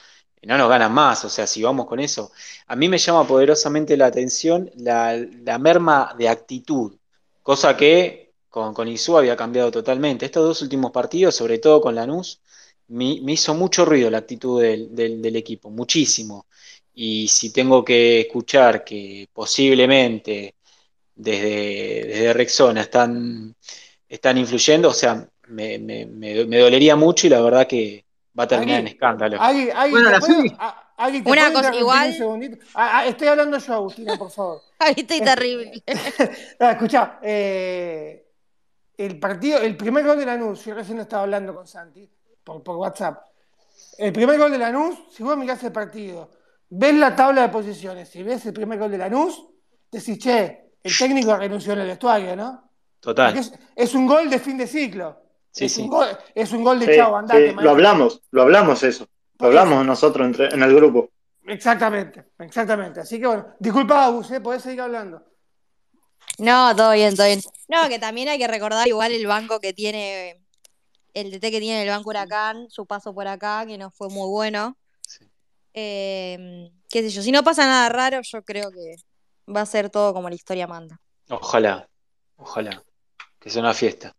[0.42, 2.32] no nos ganan más, o sea, si vamos con eso.
[2.66, 5.16] A mí me llama poderosamente la atención la,
[5.58, 6.96] merma de actitud,
[7.42, 8.88] cosa que con, con
[9.18, 10.26] había cambiado totalmente.
[10.26, 12.40] Estos dos últimos partidos, sobre todo con Lanús,
[12.88, 14.60] me, me hizo mucho ruido la actitud
[14.94, 16.46] del- del equipo, muchísimo.
[16.94, 20.54] Y si tengo que escuchar que posiblemente
[21.14, 23.54] desde, desde Rexona están,
[24.08, 28.04] están influyendo, o sea, me, me- me- me dolería mucho y la verdad que
[28.38, 29.40] va a terminar en escándalo.
[29.40, 30.56] Agui, Agui, Bueno, ¿te la puedo- Suri.
[30.58, 32.56] a- Agui, ¿te Una cosa, igual- un segundito?
[32.74, 34.62] Ah, ah, estoy hablando yo, Agustina, por favor.
[34.78, 35.82] Ahorita terrible.
[36.60, 38.24] Ah, escuchá, eh,
[38.96, 42.08] el partido, el primer gol de Lanús, yo recién estaba hablando con Santi
[42.44, 43.20] por, por WhatsApp.
[43.98, 46.30] El primer gol de Lanús, si vos mirás el partido,
[46.68, 49.46] ves la tabla de posiciones, si ves el primer gol de Lanús,
[49.90, 52.70] decís, che, el técnico renunció en el vestuario, ¿no?
[53.00, 53.36] Total.
[53.36, 55.20] es, es un gol de fin de ciclo.
[55.50, 55.82] Sí, es, sí.
[55.82, 59.06] Un gol, es un gol de Sí, chavo, andate, lo hablamos, lo hablamos eso.
[59.38, 59.58] Lo eso.
[59.58, 61.10] hablamos nosotros entre, en el grupo.
[61.46, 63.00] Exactamente, exactamente.
[63.00, 64.40] Así que bueno, disculpa, Agus, ¿eh?
[64.40, 65.22] podés seguir hablando.
[66.38, 67.40] No, todo bien, todo bien.
[67.68, 70.42] No, que también hay que recordar igual el banco que tiene,
[71.12, 74.28] el DT que tiene el Banco Huracán, su paso por acá, que no fue muy
[74.28, 74.76] bueno.
[75.74, 78.94] Eh, qué sé yo, si no pasa nada raro, yo creo que
[79.52, 80.98] va a ser todo como la historia manda.
[81.28, 81.86] Ojalá,
[82.36, 82.82] ojalá.
[83.40, 84.12] Que sea una fiesta.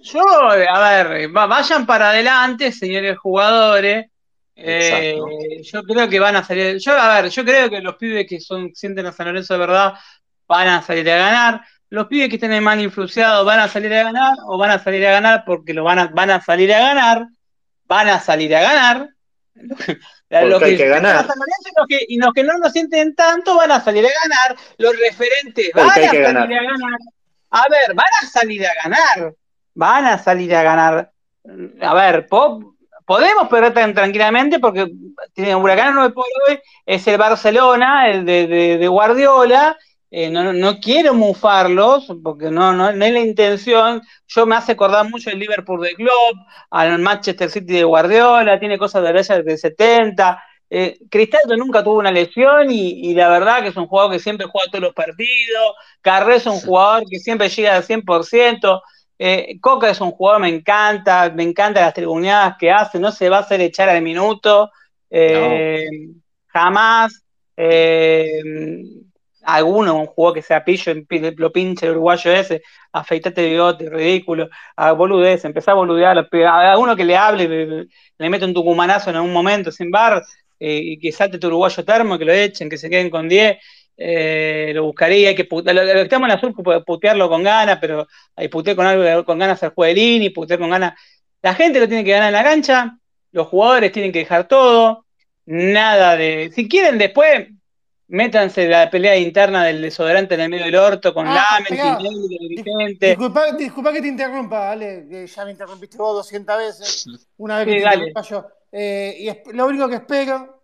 [0.00, 4.06] Yo, a ver, va- vayan para adelante, señores jugadores.
[4.54, 5.18] Eh,
[5.62, 6.78] yo creo que van a salir.
[6.78, 9.60] Yo, a ver, yo creo que los pibes que son, sienten a San Lorenzo de
[9.60, 9.94] verdad
[10.46, 11.60] van a salir a ganar.
[11.90, 15.06] Los pibes que estén mal influenciados van a salir a ganar o van a salir
[15.06, 17.26] a ganar porque lo van a, van a salir a ganar.
[17.84, 19.08] Van a salir a ganar.
[20.30, 21.26] Los hay que ganar.
[21.26, 24.56] Los que, y los que no lo sienten tanto van a salir a ganar.
[24.78, 26.42] Los referentes van Porque a salir ganar.
[26.44, 26.98] a ganar.
[27.50, 29.34] A ver, van a salir a ganar.
[29.74, 31.12] Van a salir a ganar.
[31.80, 32.74] A ver, po-
[33.06, 34.90] podemos perder tan tranquilamente porque
[35.32, 39.78] tiene Huracán hoy por hoy, es el Barcelona, el de, de- de Guardiola.
[40.10, 44.02] Eh, no, no quiero mufarlos porque no, no, no es la intención.
[44.26, 46.36] Yo me hace acordar mucho el Liverpool de Klopp,
[46.70, 50.42] al Manchester City de Guardiola, tiene cosas de la época del 70.
[50.70, 54.18] Eh, Cristaldo nunca tuvo una lesión y, y la verdad que es un jugador que
[54.18, 55.74] siempre juega todos los partidos.
[56.00, 58.82] Carré es un jugador que siempre llega al 100%.
[59.18, 63.28] Eh, Coca es un jugador, me encanta, me encantan las tribuneadas que hace, no se
[63.28, 64.70] va a hacer echar al minuto.
[65.10, 65.86] Eh,
[66.46, 67.24] jamás
[67.56, 68.40] eh,
[69.56, 70.92] alguno, un jugador que sea pillo,
[71.36, 72.62] lo pinche el uruguayo ese,
[72.92, 77.48] afeitate bigote, ridículo, a boludez, empezá a boludear, a uno que le hable,
[78.18, 80.22] le, mete un tucumanazo en algún momento sin bar,
[80.60, 83.56] eh, y que salte tu uruguayo termo, que lo echen, que se queden con 10,
[83.96, 86.54] eh, lo buscaría, hay que putear, lo, que estamos en azul,
[86.84, 88.06] putearlo con ganas, pero
[88.36, 90.94] hay putear con algo, con ganas al Jueguelini, putear con ganas.
[91.40, 92.98] La gente lo tiene que ganar en la cancha,
[93.32, 95.06] los jugadores tienen que dejar todo,
[95.46, 96.50] nada de.
[96.54, 97.48] Si quieren después,
[98.08, 101.96] métanse la pelea interna del desodorante en el medio del orto con Ah, Lamen, pegá.
[101.98, 103.06] Tinelli, el dirigente.
[103.08, 107.06] Disculpa, disculpa que te interrumpa, Ale, que ya me interrumpiste vos 200 veces.
[107.36, 107.96] Una vez que Sí, te dale.
[108.08, 108.46] interrumpa yo.
[108.72, 110.62] Eh, y es- lo único que espero,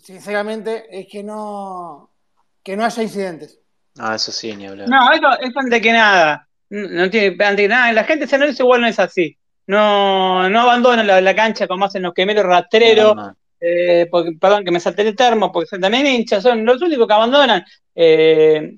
[0.00, 2.10] sinceramente, es que no,
[2.62, 3.58] que no haya incidentes.
[3.98, 4.88] Ah, eso sí, ni hablar.
[4.88, 6.48] No, eso es antes que nada.
[6.70, 7.92] No no tiene antes que nada.
[7.92, 9.36] La gente de San Lorenzo igual no es así.
[9.66, 13.14] No, no abandonan la, la cancha como hacen los quemeros rastreros.
[13.14, 13.36] No, no.
[13.62, 17.06] Eh, porque, perdón, que me salté el termo, porque son también hinchas, son los únicos
[17.06, 17.64] que abandonan.
[17.94, 18.74] Eh,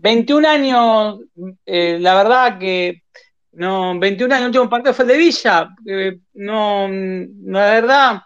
[0.00, 1.20] 21 años,
[1.66, 3.02] eh, la verdad que
[3.52, 5.70] no, 21 años, el último partido fue el de Villa.
[6.34, 8.22] no, la verdad,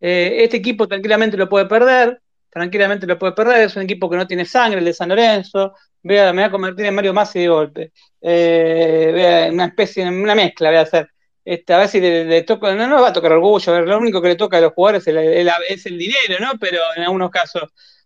[0.00, 4.16] eh, este equipo tranquilamente lo puede perder, tranquilamente lo puede perder, es un equipo que
[4.16, 5.74] no tiene sangre, el de San Lorenzo.
[6.02, 7.92] Vea, me voy a convertir en Mario Massi de golpe.
[8.20, 11.10] Eh, una especie, una mezcla voy a hacer.
[11.46, 14.20] Este, a ver si le, le toca, no nos va a tocar orgullo, lo único
[14.20, 16.58] que le toca a los jugadores es el, el- es el dinero, ¿no?
[16.60, 17.62] Pero en algunos casos,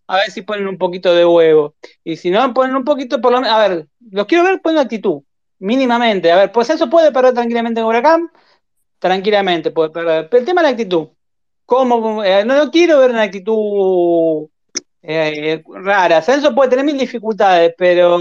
[0.07, 1.75] a ver si ponen un poquito de huevo.
[2.03, 4.79] Y si no, ponen un poquito, por lo menos, a ver, los quiero ver ponen
[4.79, 5.23] actitud,
[5.59, 6.31] mínimamente.
[6.31, 8.29] A ver, pues eso puede perder tranquilamente en Huracán,
[8.99, 10.29] tranquilamente puede perder.
[10.29, 11.07] Pero el tema de la actitud,
[11.65, 12.23] ¿cómo?
[12.23, 14.47] Eh, no, no quiero ver una actitud
[15.01, 16.21] eh, rara.
[16.21, 18.19] Censo puede tener mil dificultades, pero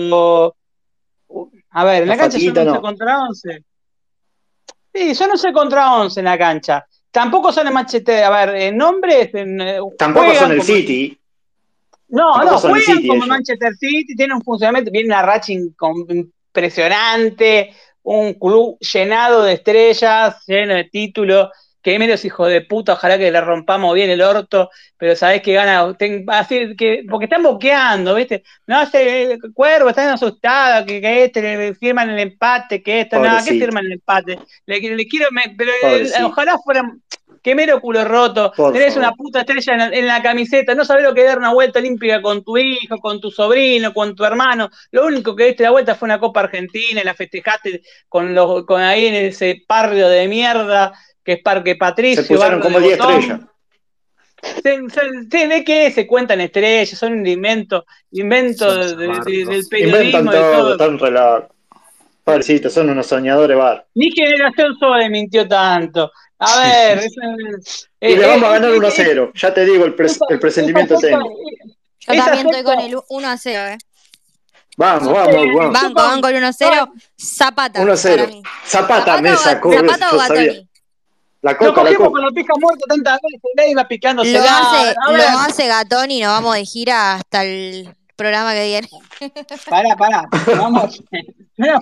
[1.70, 2.82] a ver, en la La cancha son fatiguita 11 no.
[2.82, 3.64] contra 11.
[4.92, 6.84] Sí, son 11 contra 11 en la cancha.
[7.10, 9.34] Tampoco son el Manchester, a ver, en nombres.
[9.34, 11.16] En, eh, Tampoco son el como- City.
[12.08, 13.28] No, Tampoco no, juegan City como ellos.
[13.28, 17.72] Manchester City, tienen un funcionamiento, viene una racha impresionante,
[18.02, 21.48] un club llenado de estrellas, lleno de títulos.
[21.82, 25.54] Que medios hijo de puta, ojalá que le rompamos bien el orto, pero sabés que
[25.54, 28.42] gana, ten- así que, porque están boqueando, ¿viste?
[28.66, 33.22] No sé, Cuervo, están asustados, que, que este le firman el empate, que esto, no,
[33.22, 33.64] ¿qué Pobrecito.
[33.64, 34.38] firman el empate?
[34.66, 36.26] Le, le quiero, me- pero Pobrecito.
[36.26, 37.00] ojalá fueran,
[37.42, 39.08] que mero culo roto, Por tenés favor.
[39.08, 41.54] una puta estrella en la, en la camiseta, no sabés lo que es dar una
[41.54, 45.62] vuelta olímpica con tu hijo, con tu sobrino, con tu hermano, lo único que diste
[45.62, 47.80] la vuelta fue una Copa Argentina y la festejaste
[48.10, 50.92] con los, con ahí en ese barrio de mierda
[51.24, 52.22] que es Parque Patricio.
[52.22, 53.14] Se pusieron como de 10 Botón.
[53.20, 53.40] estrellas.
[54.42, 59.44] Se, se- se que se cuentan estrellas, son un invento, invento Son de- de- de-
[59.44, 60.72] del Inventan periodismo, de todo, todo.
[60.72, 61.46] están relax.
[62.24, 63.86] Pobrecitos, son unos soñadores bar.
[63.94, 66.10] Ni generación Sole mintió tanto.
[66.38, 69.32] A ver, es, Y le vamos a ganar eh, 1 a eh, 0.
[69.34, 71.08] Ya te digo, el, esa- el presentimiento foto-
[71.98, 73.78] Yo también estoy con el 1 a 0, eh.
[74.76, 75.72] Vamos, vamos, vamos.
[75.82, 76.88] Banco, banco el 1 a 0.
[77.20, 77.82] Zapata.
[77.82, 78.22] 1 a 0.
[78.24, 78.42] para mí.
[78.64, 79.72] Zapata me sacó.
[79.72, 80.18] Zapata o.
[80.18, 80.68] Gatoni.
[81.42, 82.10] La Lo la cogimos coca.
[82.10, 86.22] con la pija muerta tantas veces, le iba picándose Lo hace, lo hace Gatoni y
[86.22, 88.88] nos vamos de gira hasta el programa que viene.
[89.70, 90.24] pará, pará.
[90.56, 91.02] Vamos.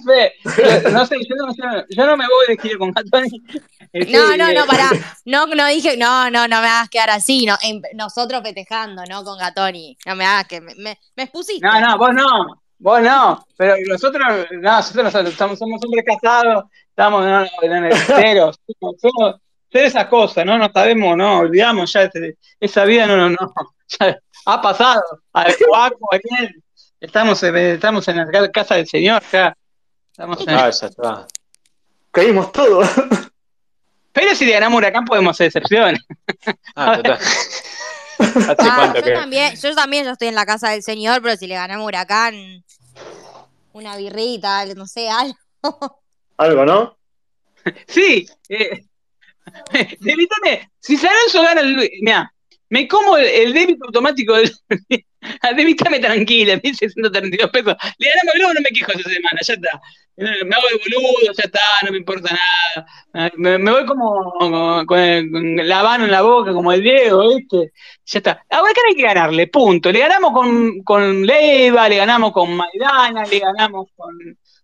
[0.04, 1.52] Fe, yo, no sé, yo no,
[1.88, 3.42] yo, no me voy de gira con Gatoni.
[3.92, 4.90] Este, No, no, no, pará.
[5.24, 7.44] No, no dije, no, no, no me hagas quedar así.
[7.46, 9.96] No, en- nosotros festejando, no con Gatoni.
[10.06, 11.66] No me hagas que me, me, me expusiste.
[11.66, 12.62] No, no, vos no.
[12.78, 13.44] Vos no.
[13.56, 14.22] Pero nosotros,
[14.52, 18.52] no, nosotros no somos, somos hombres casados, estamos no, en el cero.
[18.80, 19.40] Somos, somos-
[19.70, 20.58] ser esas cosas, ¿no?
[20.58, 23.36] No sabemos, no, olvidamos ya ese- esa vida, no, no, no.
[24.00, 25.02] Ya ha pasado.
[25.32, 26.62] A Juaco, Ariel.
[27.00, 29.56] Estamos, en- estamos en la casa del Señor, ya.
[30.10, 31.26] Estamos en- Ah, ya está.
[32.10, 32.86] Caímos todos.
[34.12, 36.00] Pero si le ganamos Huracán podemos hacer excepciones.
[36.74, 37.18] Ah, total.
[38.18, 39.12] ¿Hace Ah, yo que?
[39.12, 42.64] también, yo también yo estoy en la casa del señor, pero si le ganamos Huracán,
[43.72, 45.36] una birrita, no sé, algo.
[46.36, 46.98] Algo, ¿no?
[47.86, 48.28] Sí.
[48.48, 48.84] Eh,
[50.80, 51.90] Si San Lorenzo gana el.
[52.02, 52.32] Mira,
[52.70, 54.52] me como el, el débito automático del.
[55.56, 57.74] Debítame tranquila, 1.632 pesos.
[57.98, 59.80] Le ganamos el Globo, no me quejo esa semana, ya está.
[60.16, 63.32] Me hago de boludo, ya está, no me importa nada.
[63.36, 66.82] Me, me voy como con, con el- con la mano en la boca, como el
[66.82, 67.72] Diego, ¿viste?
[68.06, 68.44] Ya está.
[68.48, 69.90] Ahora que hay que ganarle, punto.
[69.92, 74.14] Le ganamos con, con Leiva, le ganamos con Maidana, le ganamos con,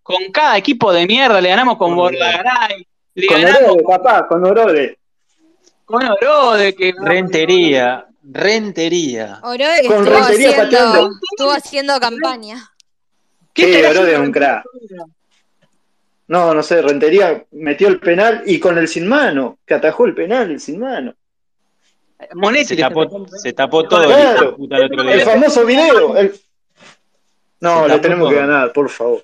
[0.02, 4.98] con cada equipo de mierda, le ganamos Con Bordagaray, le Con Orode, papá, con Orode.
[5.84, 9.38] con Orode, que Rentería, rentería.
[9.42, 11.10] Orode que Con estuvo Rentería haciendo, pateando.
[11.32, 12.70] estuvo haciendo campaña.
[13.52, 14.64] ¿Qué Sí, Orode es un crack.
[16.26, 20.14] No, no sé, Rentería metió el penal y con el sin mano, que atajó el
[20.14, 21.14] penal, el sin mano.
[22.34, 24.56] Monetti Se tapó, se tapó todo el Claro.
[24.56, 25.24] puta el otro El día.
[25.26, 26.16] famoso video.
[26.16, 26.34] el-
[27.60, 29.22] No, le tenemos que ganar, por favor.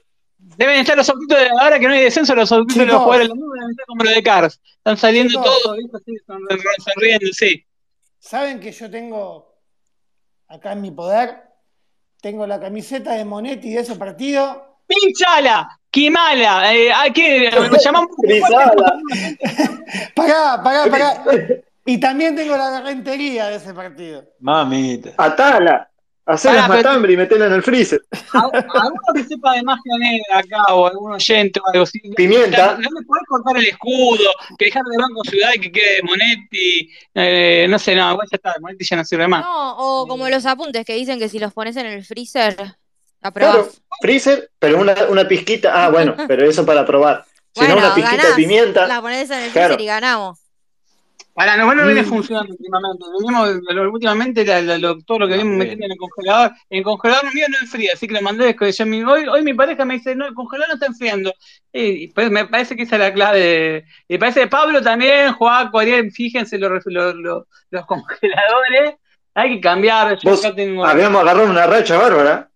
[0.61, 3.29] Deben estar los subtítulos, de- ahora que no hay descenso, los subtítulos de los jugadores
[3.29, 4.61] de la nube deben estar como los de Cars.
[4.77, 5.63] Están saliendo Chicos.
[5.63, 7.65] todos, sonri- sonriendo, sí.
[8.19, 9.55] ¿Saben que yo tengo
[10.49, 11.35] acá en mi poder?
[12.21, 14.77] Tengo la camiseta de Monetti de ese partido.
[14.87, 15.81] ¡Pinchala!
[15.91, 16.75] ¡Quimala!
[16.75, 18.11] Eh, hay que, me llamamos.
[20.15, 21.25] Pará, pará, pará.
[21.87, 24.23] Y también tengo la rentería de ese partido.
[24.41, 25.11] Mamita.
[25.17, 25.90] Atala.
[26.37, 28.01] Pará, pero- matambre y metela en el freezer.
[28.33, 32.01] Alguno que sepa de magia negra acá o algún oyente o algo así.
[32.17, 32.73] Pimienta.
[32.75, 35.97] No, no le podés cortar el escudo, que dejar de Banco Ciudad y que quede
[35.97, 36.91] de Monetti.
[37.15, 39.45] eh, no sé, no, igual ya está, Monetti ya no sirve más.
[39.45, 42.57] No, o como los apuntes que dicen que si los pones en el freezer,
[43.23, 43.55] aprobás.
[43.55, 43.71] Claro,
[44.01, 45.85] freezer, pero una, una pizquita.
[45.85, 47.25] Ah, bueno, pero eso para probar.
[47.55, 48.37] Si no, Bueno, una pizquita ganás.
[48.37, 48.87] de pimienta.
[48.87, 49.69] La pones en el Claro.
[49.75, 50.40] freezer y ganamos.
[51.33, 53.05] Para no, no viene funcionando últimamente.
[53.19, 56.51] Venimos, lo- últimamente la- la- lo- todo lo que venimos metiendo en el congelador.
[56.69, 58.45] El congelador mío no enfría, así que lo mandé.
[58.47, 58.77] después.
[58.77, 61.33] Yo mi- hoy, hoy mi pareja me dice: No, el congelador no está enfriando.
[61.73, 63.39] Y, pues me parece que esa es la clave.
[63.41, 68.97] de- y parece que Pablo también, Joaco, Ariel, fíjense los, los, los- los congeladores.
[69.35, 70.19] Hay que cambiar.
[70.19, 72.50] Yo Vos acá tengo- habíamos agarrado una racha bárbara.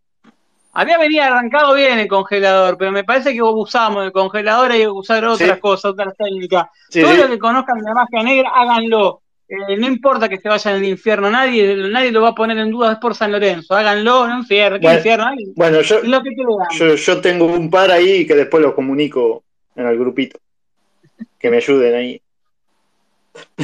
[0.75, 4.89] Había venido arrancado bien el congelador, pero me parece que usamos el congelador hay que
[4.89, 5.61] usar otras Sí.
[5.61, 6.67] cosas, otras técnicas.
[6.91, 7.21] Sí, Todos sí.
[7.21, 9.21] los que conozcan la magia negra, háganlo.
[9.49, 12.71] Eh, no importa que se vayan al infierno, nadie, nadie lo va a poner en
[12.71, 13.75] duda, es por San Lorenzo.
[13.77, 14.99] Háganlo, no infierno, ¿qué Bueno.
[14.99, 15.27] infierno?
[15.55, 16.31] Bueno, yo, lo que
[16.77, 19.45] yo, yo tengo un par ahí que después los comunico
[19.77, 20.39] en el grupito.
[21.39, 22.21] Que me ayuden ahí.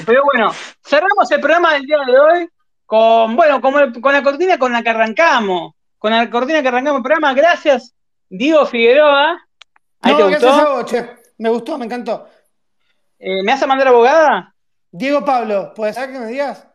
[0.06, 0.52] Pero bueno,
[0.84, 2.48] cerramos el programa del día de hoy
[2.86, 5.72] con, bueno, el- con la cortina con la que arrancamos.
[6.00, 7.34] Con la cortina que arrancamos el programa.
[7.34, 7.94] Gracias,
[8.28, 9.38] Diego Figueroa.
[10.00, 10.66] ¿Ahí No, te gracias gustó?
[10.66, 11.10] a vos, che.
[11.38, 12.26] Me gustó, me encantó.
[13.18, 14.54] Eh, ¿Me vas a mandar abogada?
[14.90, 16.66] Diego Pablo, ¿puedes ser que me digas?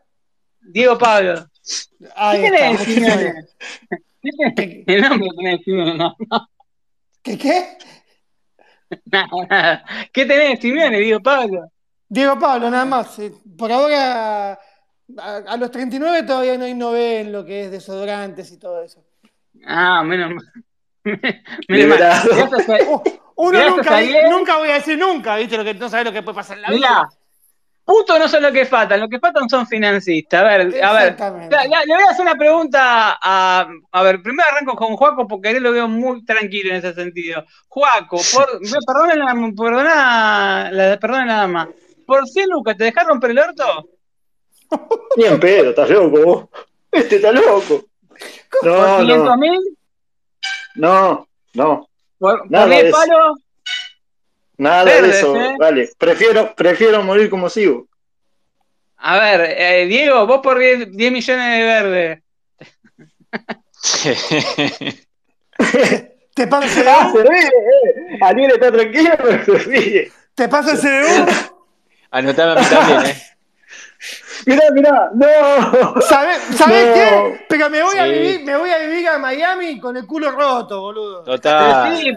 [0.61, 1.45] Diego Pablo.
[2.15, 3.55] Ahí ¿Qué tenés, gracias.
[4.55, 4.83] ¿Qué?
[4.87, 6.49] El nombre tenés, Simeone, no, no,
[7.23, 7.77] ¿Qué qué?
[10.13, 10.99] ¿Qué tenés, Simeone?
[10.99, 11.71] Diego Pablo.
[12.07, 13.19] Diego Pablo, nada más.
[13.57, 18.57] Por ahora, a, a los 39 todavía no innové en lo que es desodorantes y
[18.57, 19.04] todo eso.
[19.65, 20.45] Ah, menos mal.
[21.03, 21.43] Menos mal.
[21.67, 22.29] Liberado.
[22.35, 22.83] Gracias a-
[23.37, 25.57] Uh, uno Gracias nunca, a nunca voy a decir nunca, ¿viste?
[25.57, 26.77] Lo que no sabes lo que puede pasar en la vida.
[26.77, 27.09] Mirá,
[27.83, 30.41] putos no son lo que faltan, lo que faltan son financistas.
[30.41, 31.17] A ver, a ver.
[31.51, 33.67] Le voy a hacer una pregunta a.
[33.91, 36.93] A ver, primero arranco con Juaco porque a él lo veo muy tranquilo en ese
[36.93, 37.43] sentido.
[37.67, 38.47] Juaco, por,
[38.85, 41.69] perdona, perdona, la, perdona la dama.
[42.07, 43.89] ¿Por 100 lucas te dejaron romper el orto?
[45.17, 46.45] Ni en pedo, estás loco vos.
[46.89, 47.83] Este está loco.
[48.61, 49.59] ¿Por No, 500 no, mil?
[50.75, 51.89] no, no.
[52.17, 52.97] ¿Por, Nada 10 de eso.
[52.97, 53.39] palos?
[54.57, 55.35] Nada Verdes, de eso.
[55.35, 55.55] ¿eh?
[55.59, 57.87] Vale, prefiero, prefiero morir como sigo.
[58.97, 62.21] A ver, eh, Diego, vos por 10, 10 millones de verdes.
[66.33, 67.17] ¿Te pasa el Ah, CDU?
[67.17, 68.17] se ríe, eh.
[68.21, 70.11] Ariel está tranquilo, pero se ríe.
[70.33, 71.31] ¿Te pasa el CDU?
[72.11, 73.21] Anotame a mí también, ¿eh?
[74.45, 76.01] Mirá, mirá, no.
[76.01, 76.93] ¿Sabés, sabés No.
[76.93, 77.45] qué?
[77.49, 80.81] Pero me voy, a vivir, me voy a vivir a Miami con el culo roto,
[80.81, 81.23] boludo.
[81.23, 81.97] Pero Total.
[81.97, 82.11] sí,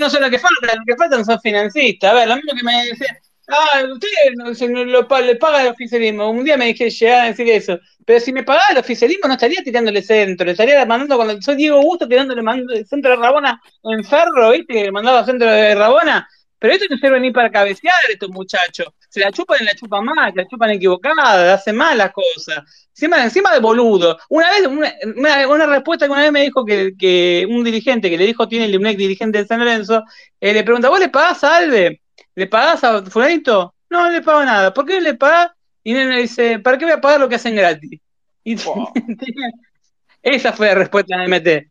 [0.00, 2.10] no son lo que faltan, lo que faltan son financistas.
[2.10, 6.30] A ver, lo mismo que me decía, ah, ustedes no, lo, le paga el oficialismo.
[6.30, 7.78] Un día me dije, llegar a decir eso.
[8.04, 11.56] Pero si me pagaba el oficialismo, no estaría tirándole centro, le estaría mandando cuando soy
[11.56, 14.72] Diego Gusto tirándole mando- centro de Rabona en ferro, ¿viste?
[14.74, 16.28] Que le mandaba centro de Rabona.
[16.58, 18.86] Pero esto no sirve ni para cabecear estos muchachos.
[19.12, 22.64] Se la chupan y la chupan mal, la chupan equivocada, hacen mal las cosas.
[22.88, 24.16] Encima, encima de boludo.
[24.30, 28.08] Una vez, una, una- una respuesta que una vez me dijo que, que un dirigente
[28.08, 30.02] que le dijo, tiene el IMNEC dirigente de San Lorenzo,
[30.40, 32.00] eh, le pregunta, ¿vos le pagás a Albe?
[32.34, 33.74] ¿Le pagás a fulanito?
[33.90, 34.72] No, no le pago nada.
[34.72, 35.50] ¿Por qué le pagás?
[35.84, 38.00] Y él le dice, ¿para qué voy a pagar lo que hacen gratis?
[38.44, 38.56] Y
[40.22, 41.70] esa fue la respuesta de MT.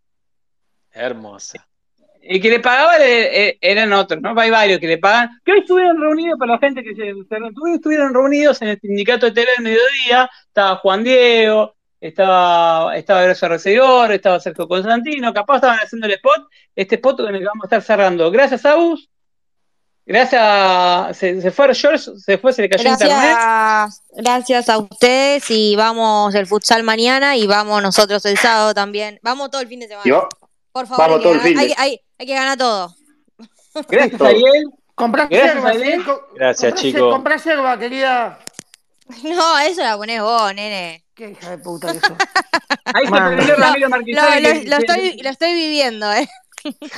[0.92, 1.68] Hermosa.
[2.24, 4.40] El que le pagaba le- eh, eran otros, ¿no?
[4.40, 5.30] Hay varios que le pagan.
[5.44, 9.26] Que hoy estuvieron reunidos, para la gente que se, hoy estuvieron reunidos en el sindicato
[9.26, 10.30] de TV del mediodía.
[10.48, 15.34] Estaba Juan Diego, estaba, estaba Gracia Recedor, estaba Sergio Constantino.
[15.34, 16.48] Capaz estaban haciendo el spot.
[16.76, 18.30] Este spot con el que vamos a estar cerrando.
[18.32, 19.10] Gracias a Bus.
[20.06, 21.18] Gracias.
[21.18, 23.18] Se, se fue George, se fue, se le cayó internet.
[23.18, 29.20] Gracias, gracias a ustedes y vamos el futsal mañana y vamos nosotros el sábado también.
[29.22, 30.04] Vamos todo el fin de semana.
[30.08, 30.28] Y va-
[30.72, 32.96] Por favor, vamos todo el fin de- hay, hay- hay que ganar todo.
[33.90, 34.28] Gracias Todo.
[34.28, 34.64] a él.
[34.94, 36.00] Comprá Gracias, yerba, Ariel.
[36.02, 36.06] ¿sí?
[36.06, 37.10] Co- Gracias, comprá- chico.
[37.10, 38.40] Comprá yerba, querida.
[39.24, 41.04] No, eso la ponés vos, nene.
[41.16, 42.12] Qué hija de puta que sos.
[42.94, 46.28] Ahí se prendió Lo, Ramiro lo- lo- lo estoy, lo estoy viviendo, ¿eh?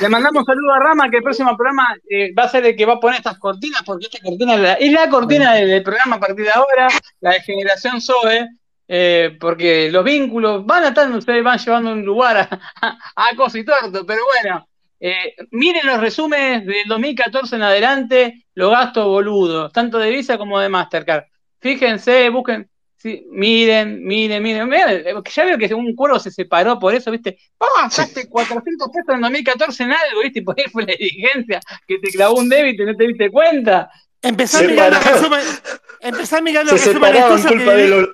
[0.01, 2.85] Le mandamos saludo a Rama, que el próximo programa eh, va a ser el que
[2.85, 5.83] va a poner estas cortinas, porque esta cortina es la, es la cortina del, del
[5.83, 6.89] programa a partir de ahora,
[7.21, 8.49] la de Generación Zoe,
[8.89, 12.97] eh, porque los vínculos van a estar, ustedes van llevando un lugar a, a,
[13.29, 14.67] a torto, pero bueno,
[15.05, 20.61] eh, miren los resúmenes del 2014 en adelante, los gastos boludos, tanto de Visa como
[20.61, 21.25] de Mastercard.
[21.59, 26.95] Fíjense, busquen, sí, miren, miren, miren, miren, ya veo que un cuervo se separó por
[26.95, 27.37] eso, ¿viste?
[27.59, 30.39] Ah, gastaste 400 pesos en 2014 en algo, ¿viste?
[30.39, 33.29] Y por ahí fue la diligencia que te clavó un débito y no te diste
[33.29, 33.91] cuenta.
[34.21, 35.63] Empezá a mirar los resúmenes.
[35.99, 38.09] Empezá a mirar los Se resúmenes tuyos.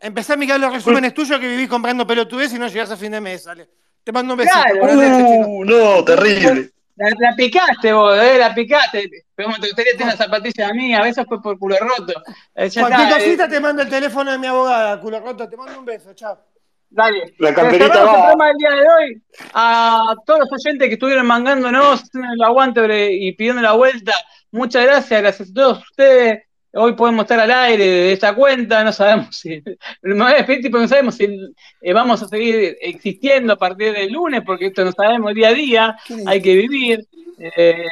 [0.00, 3.12] Empezá a mirar los resúmenes tuyos que vivís comprando pelotudez y no llegás a fin
[3.12, 3.68] de mes, dale.
[4.04, 4.58] Te mando un besito.
[4.62, 5.46] Claro.
[5.48, 6.70] Uh, no, terrible.
[6.96, 9.10] La, la picaste vos, eh, la picaste.
[9.34, 12.12] Pero como te gustaría tener una zapatilla a mí, a veces fue por culo roto.
[12.54, 15.48] Eh, ya Cualquier está, eh, te mando el teléfono de mi abogada, culo roto.
[15.48, 16.38] Te mando un beso, chao.
[16.90, 17.34] Dale.
[17.38, 18.26] La camperita Cerramos el va.
[18.28, 19.22] programa del día de hoy.
[19.54, 24.12] A todos los oyentes que estuvieron mangándonos, haciendo el aguante y pidiendo la vuelta,
[24.52, 26.44] muchas gracias, gracias a todos ustedes.
[26.76, 29.62] Hoy podemos estar al aire de esta cuenta, no sabemos si.
[30.02, 31.24] Me voy a despedir, tipo, no sabemos si
[31.80, 35.54] eh, vamos a seguir existiendo a partir del lunes, porque esto no sabemos día a
[35.54, 35.96] día,
[36.26, 37.06] hay que vivir.
[37.38, 37.84] Eh,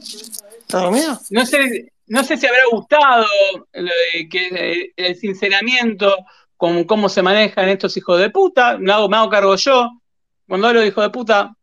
[0.00, 1.18] ¿Estás dormido?
[1.30, 3.26] no sé, no sé si habrá gustado
[3.72, 6.16] que, eh, el sinceramiento
[6.56, 8.76] con cómo se manejan estos hijos de puta.
[8.78, 9.88] Me hago, me hago cargo yo.
[10.48, 11.54] Cuando hablo de hijos de puta,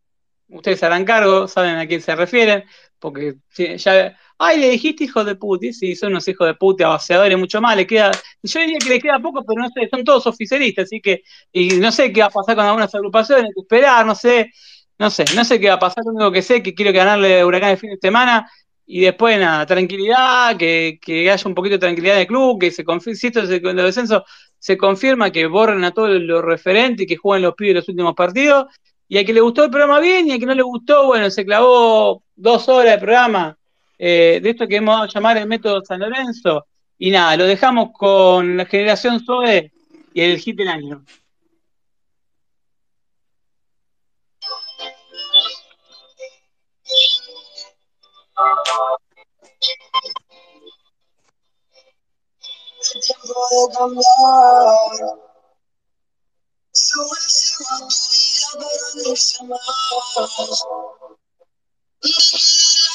[0.48, 2.64] ustedes se harán cargo, saben a quién se refieren,
[2.98, 3.36] porque
[3.76, 4.16] ya.
[4.40, 7.60] Ay, le dijiste hijo de puta, y sí, son unos hijos de puta, vaciadores, mucho
[7.60, 10.84] más, le queda, yo diría que le queda poco, pero no sé, son todos oficialistas,
[10.84, 14.52] así que, y no sé qué va a pasar con algunas agrupaciones, esperar, no sé,
[14.96, 16.92] no sé, no sé qué va a pasar, lo único que sé es que quiero
[16.92, 18.48] ganarle Huracán el fin de semana,
[18.86, 22.70] y después nada, tranquilidad, que, que haya un poquito de tranquilidad en el club, que
[22.70, 22.84] se
[23.16, 24.24] si esto se, lo descenso
[24.58, 28.14] se confirma que borren a todos los referentes y que jueguen los pibes los últimos
[28.14, 28.66] partidos,
[29.08, 31.28] y a que le gustó el programa bien, y a que no le gustó, bueno,
[31.28, 33.57] se clavó dos horas de programa
[33.98, 36.66] eh, de esto que hemos dado a llamar el método San Lorenzo,
[36.98, 39.72] y nada, lo dejamos con la generación Zoe
[40.14, 41.04] y el hit del año.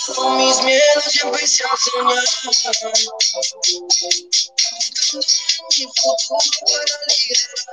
[0.05, 2.23] Con mis miedos ya empecé a soñar.
[5.69, 7.63] Mi futuro para liderar.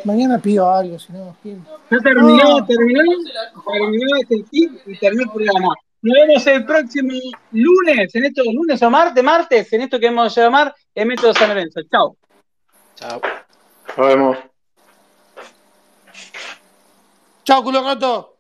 [0.05, 1.37] Mañana pido algo, si no.
[1.43, 1.65] ¿quién?
[1.91, 2.67] Ya terminó, No.
[2.67, 3.03] terminó,
[3.73, 5.75] terminó este hit y terminó el programa.
[6.03, 7.13] Nos vemos el próximo
[7.53, 11.35] lunes, en esto, lunes o martes, martes, en esto que vamos a llamar el método
[11.35, 11.81] San Lorenzo.
[11.91, 12.17] Chao.
[12.95, 13.21] Chao.
[13.97, 14.39] Nos vemos.
[17.45, 18.36] Chao, culo roto.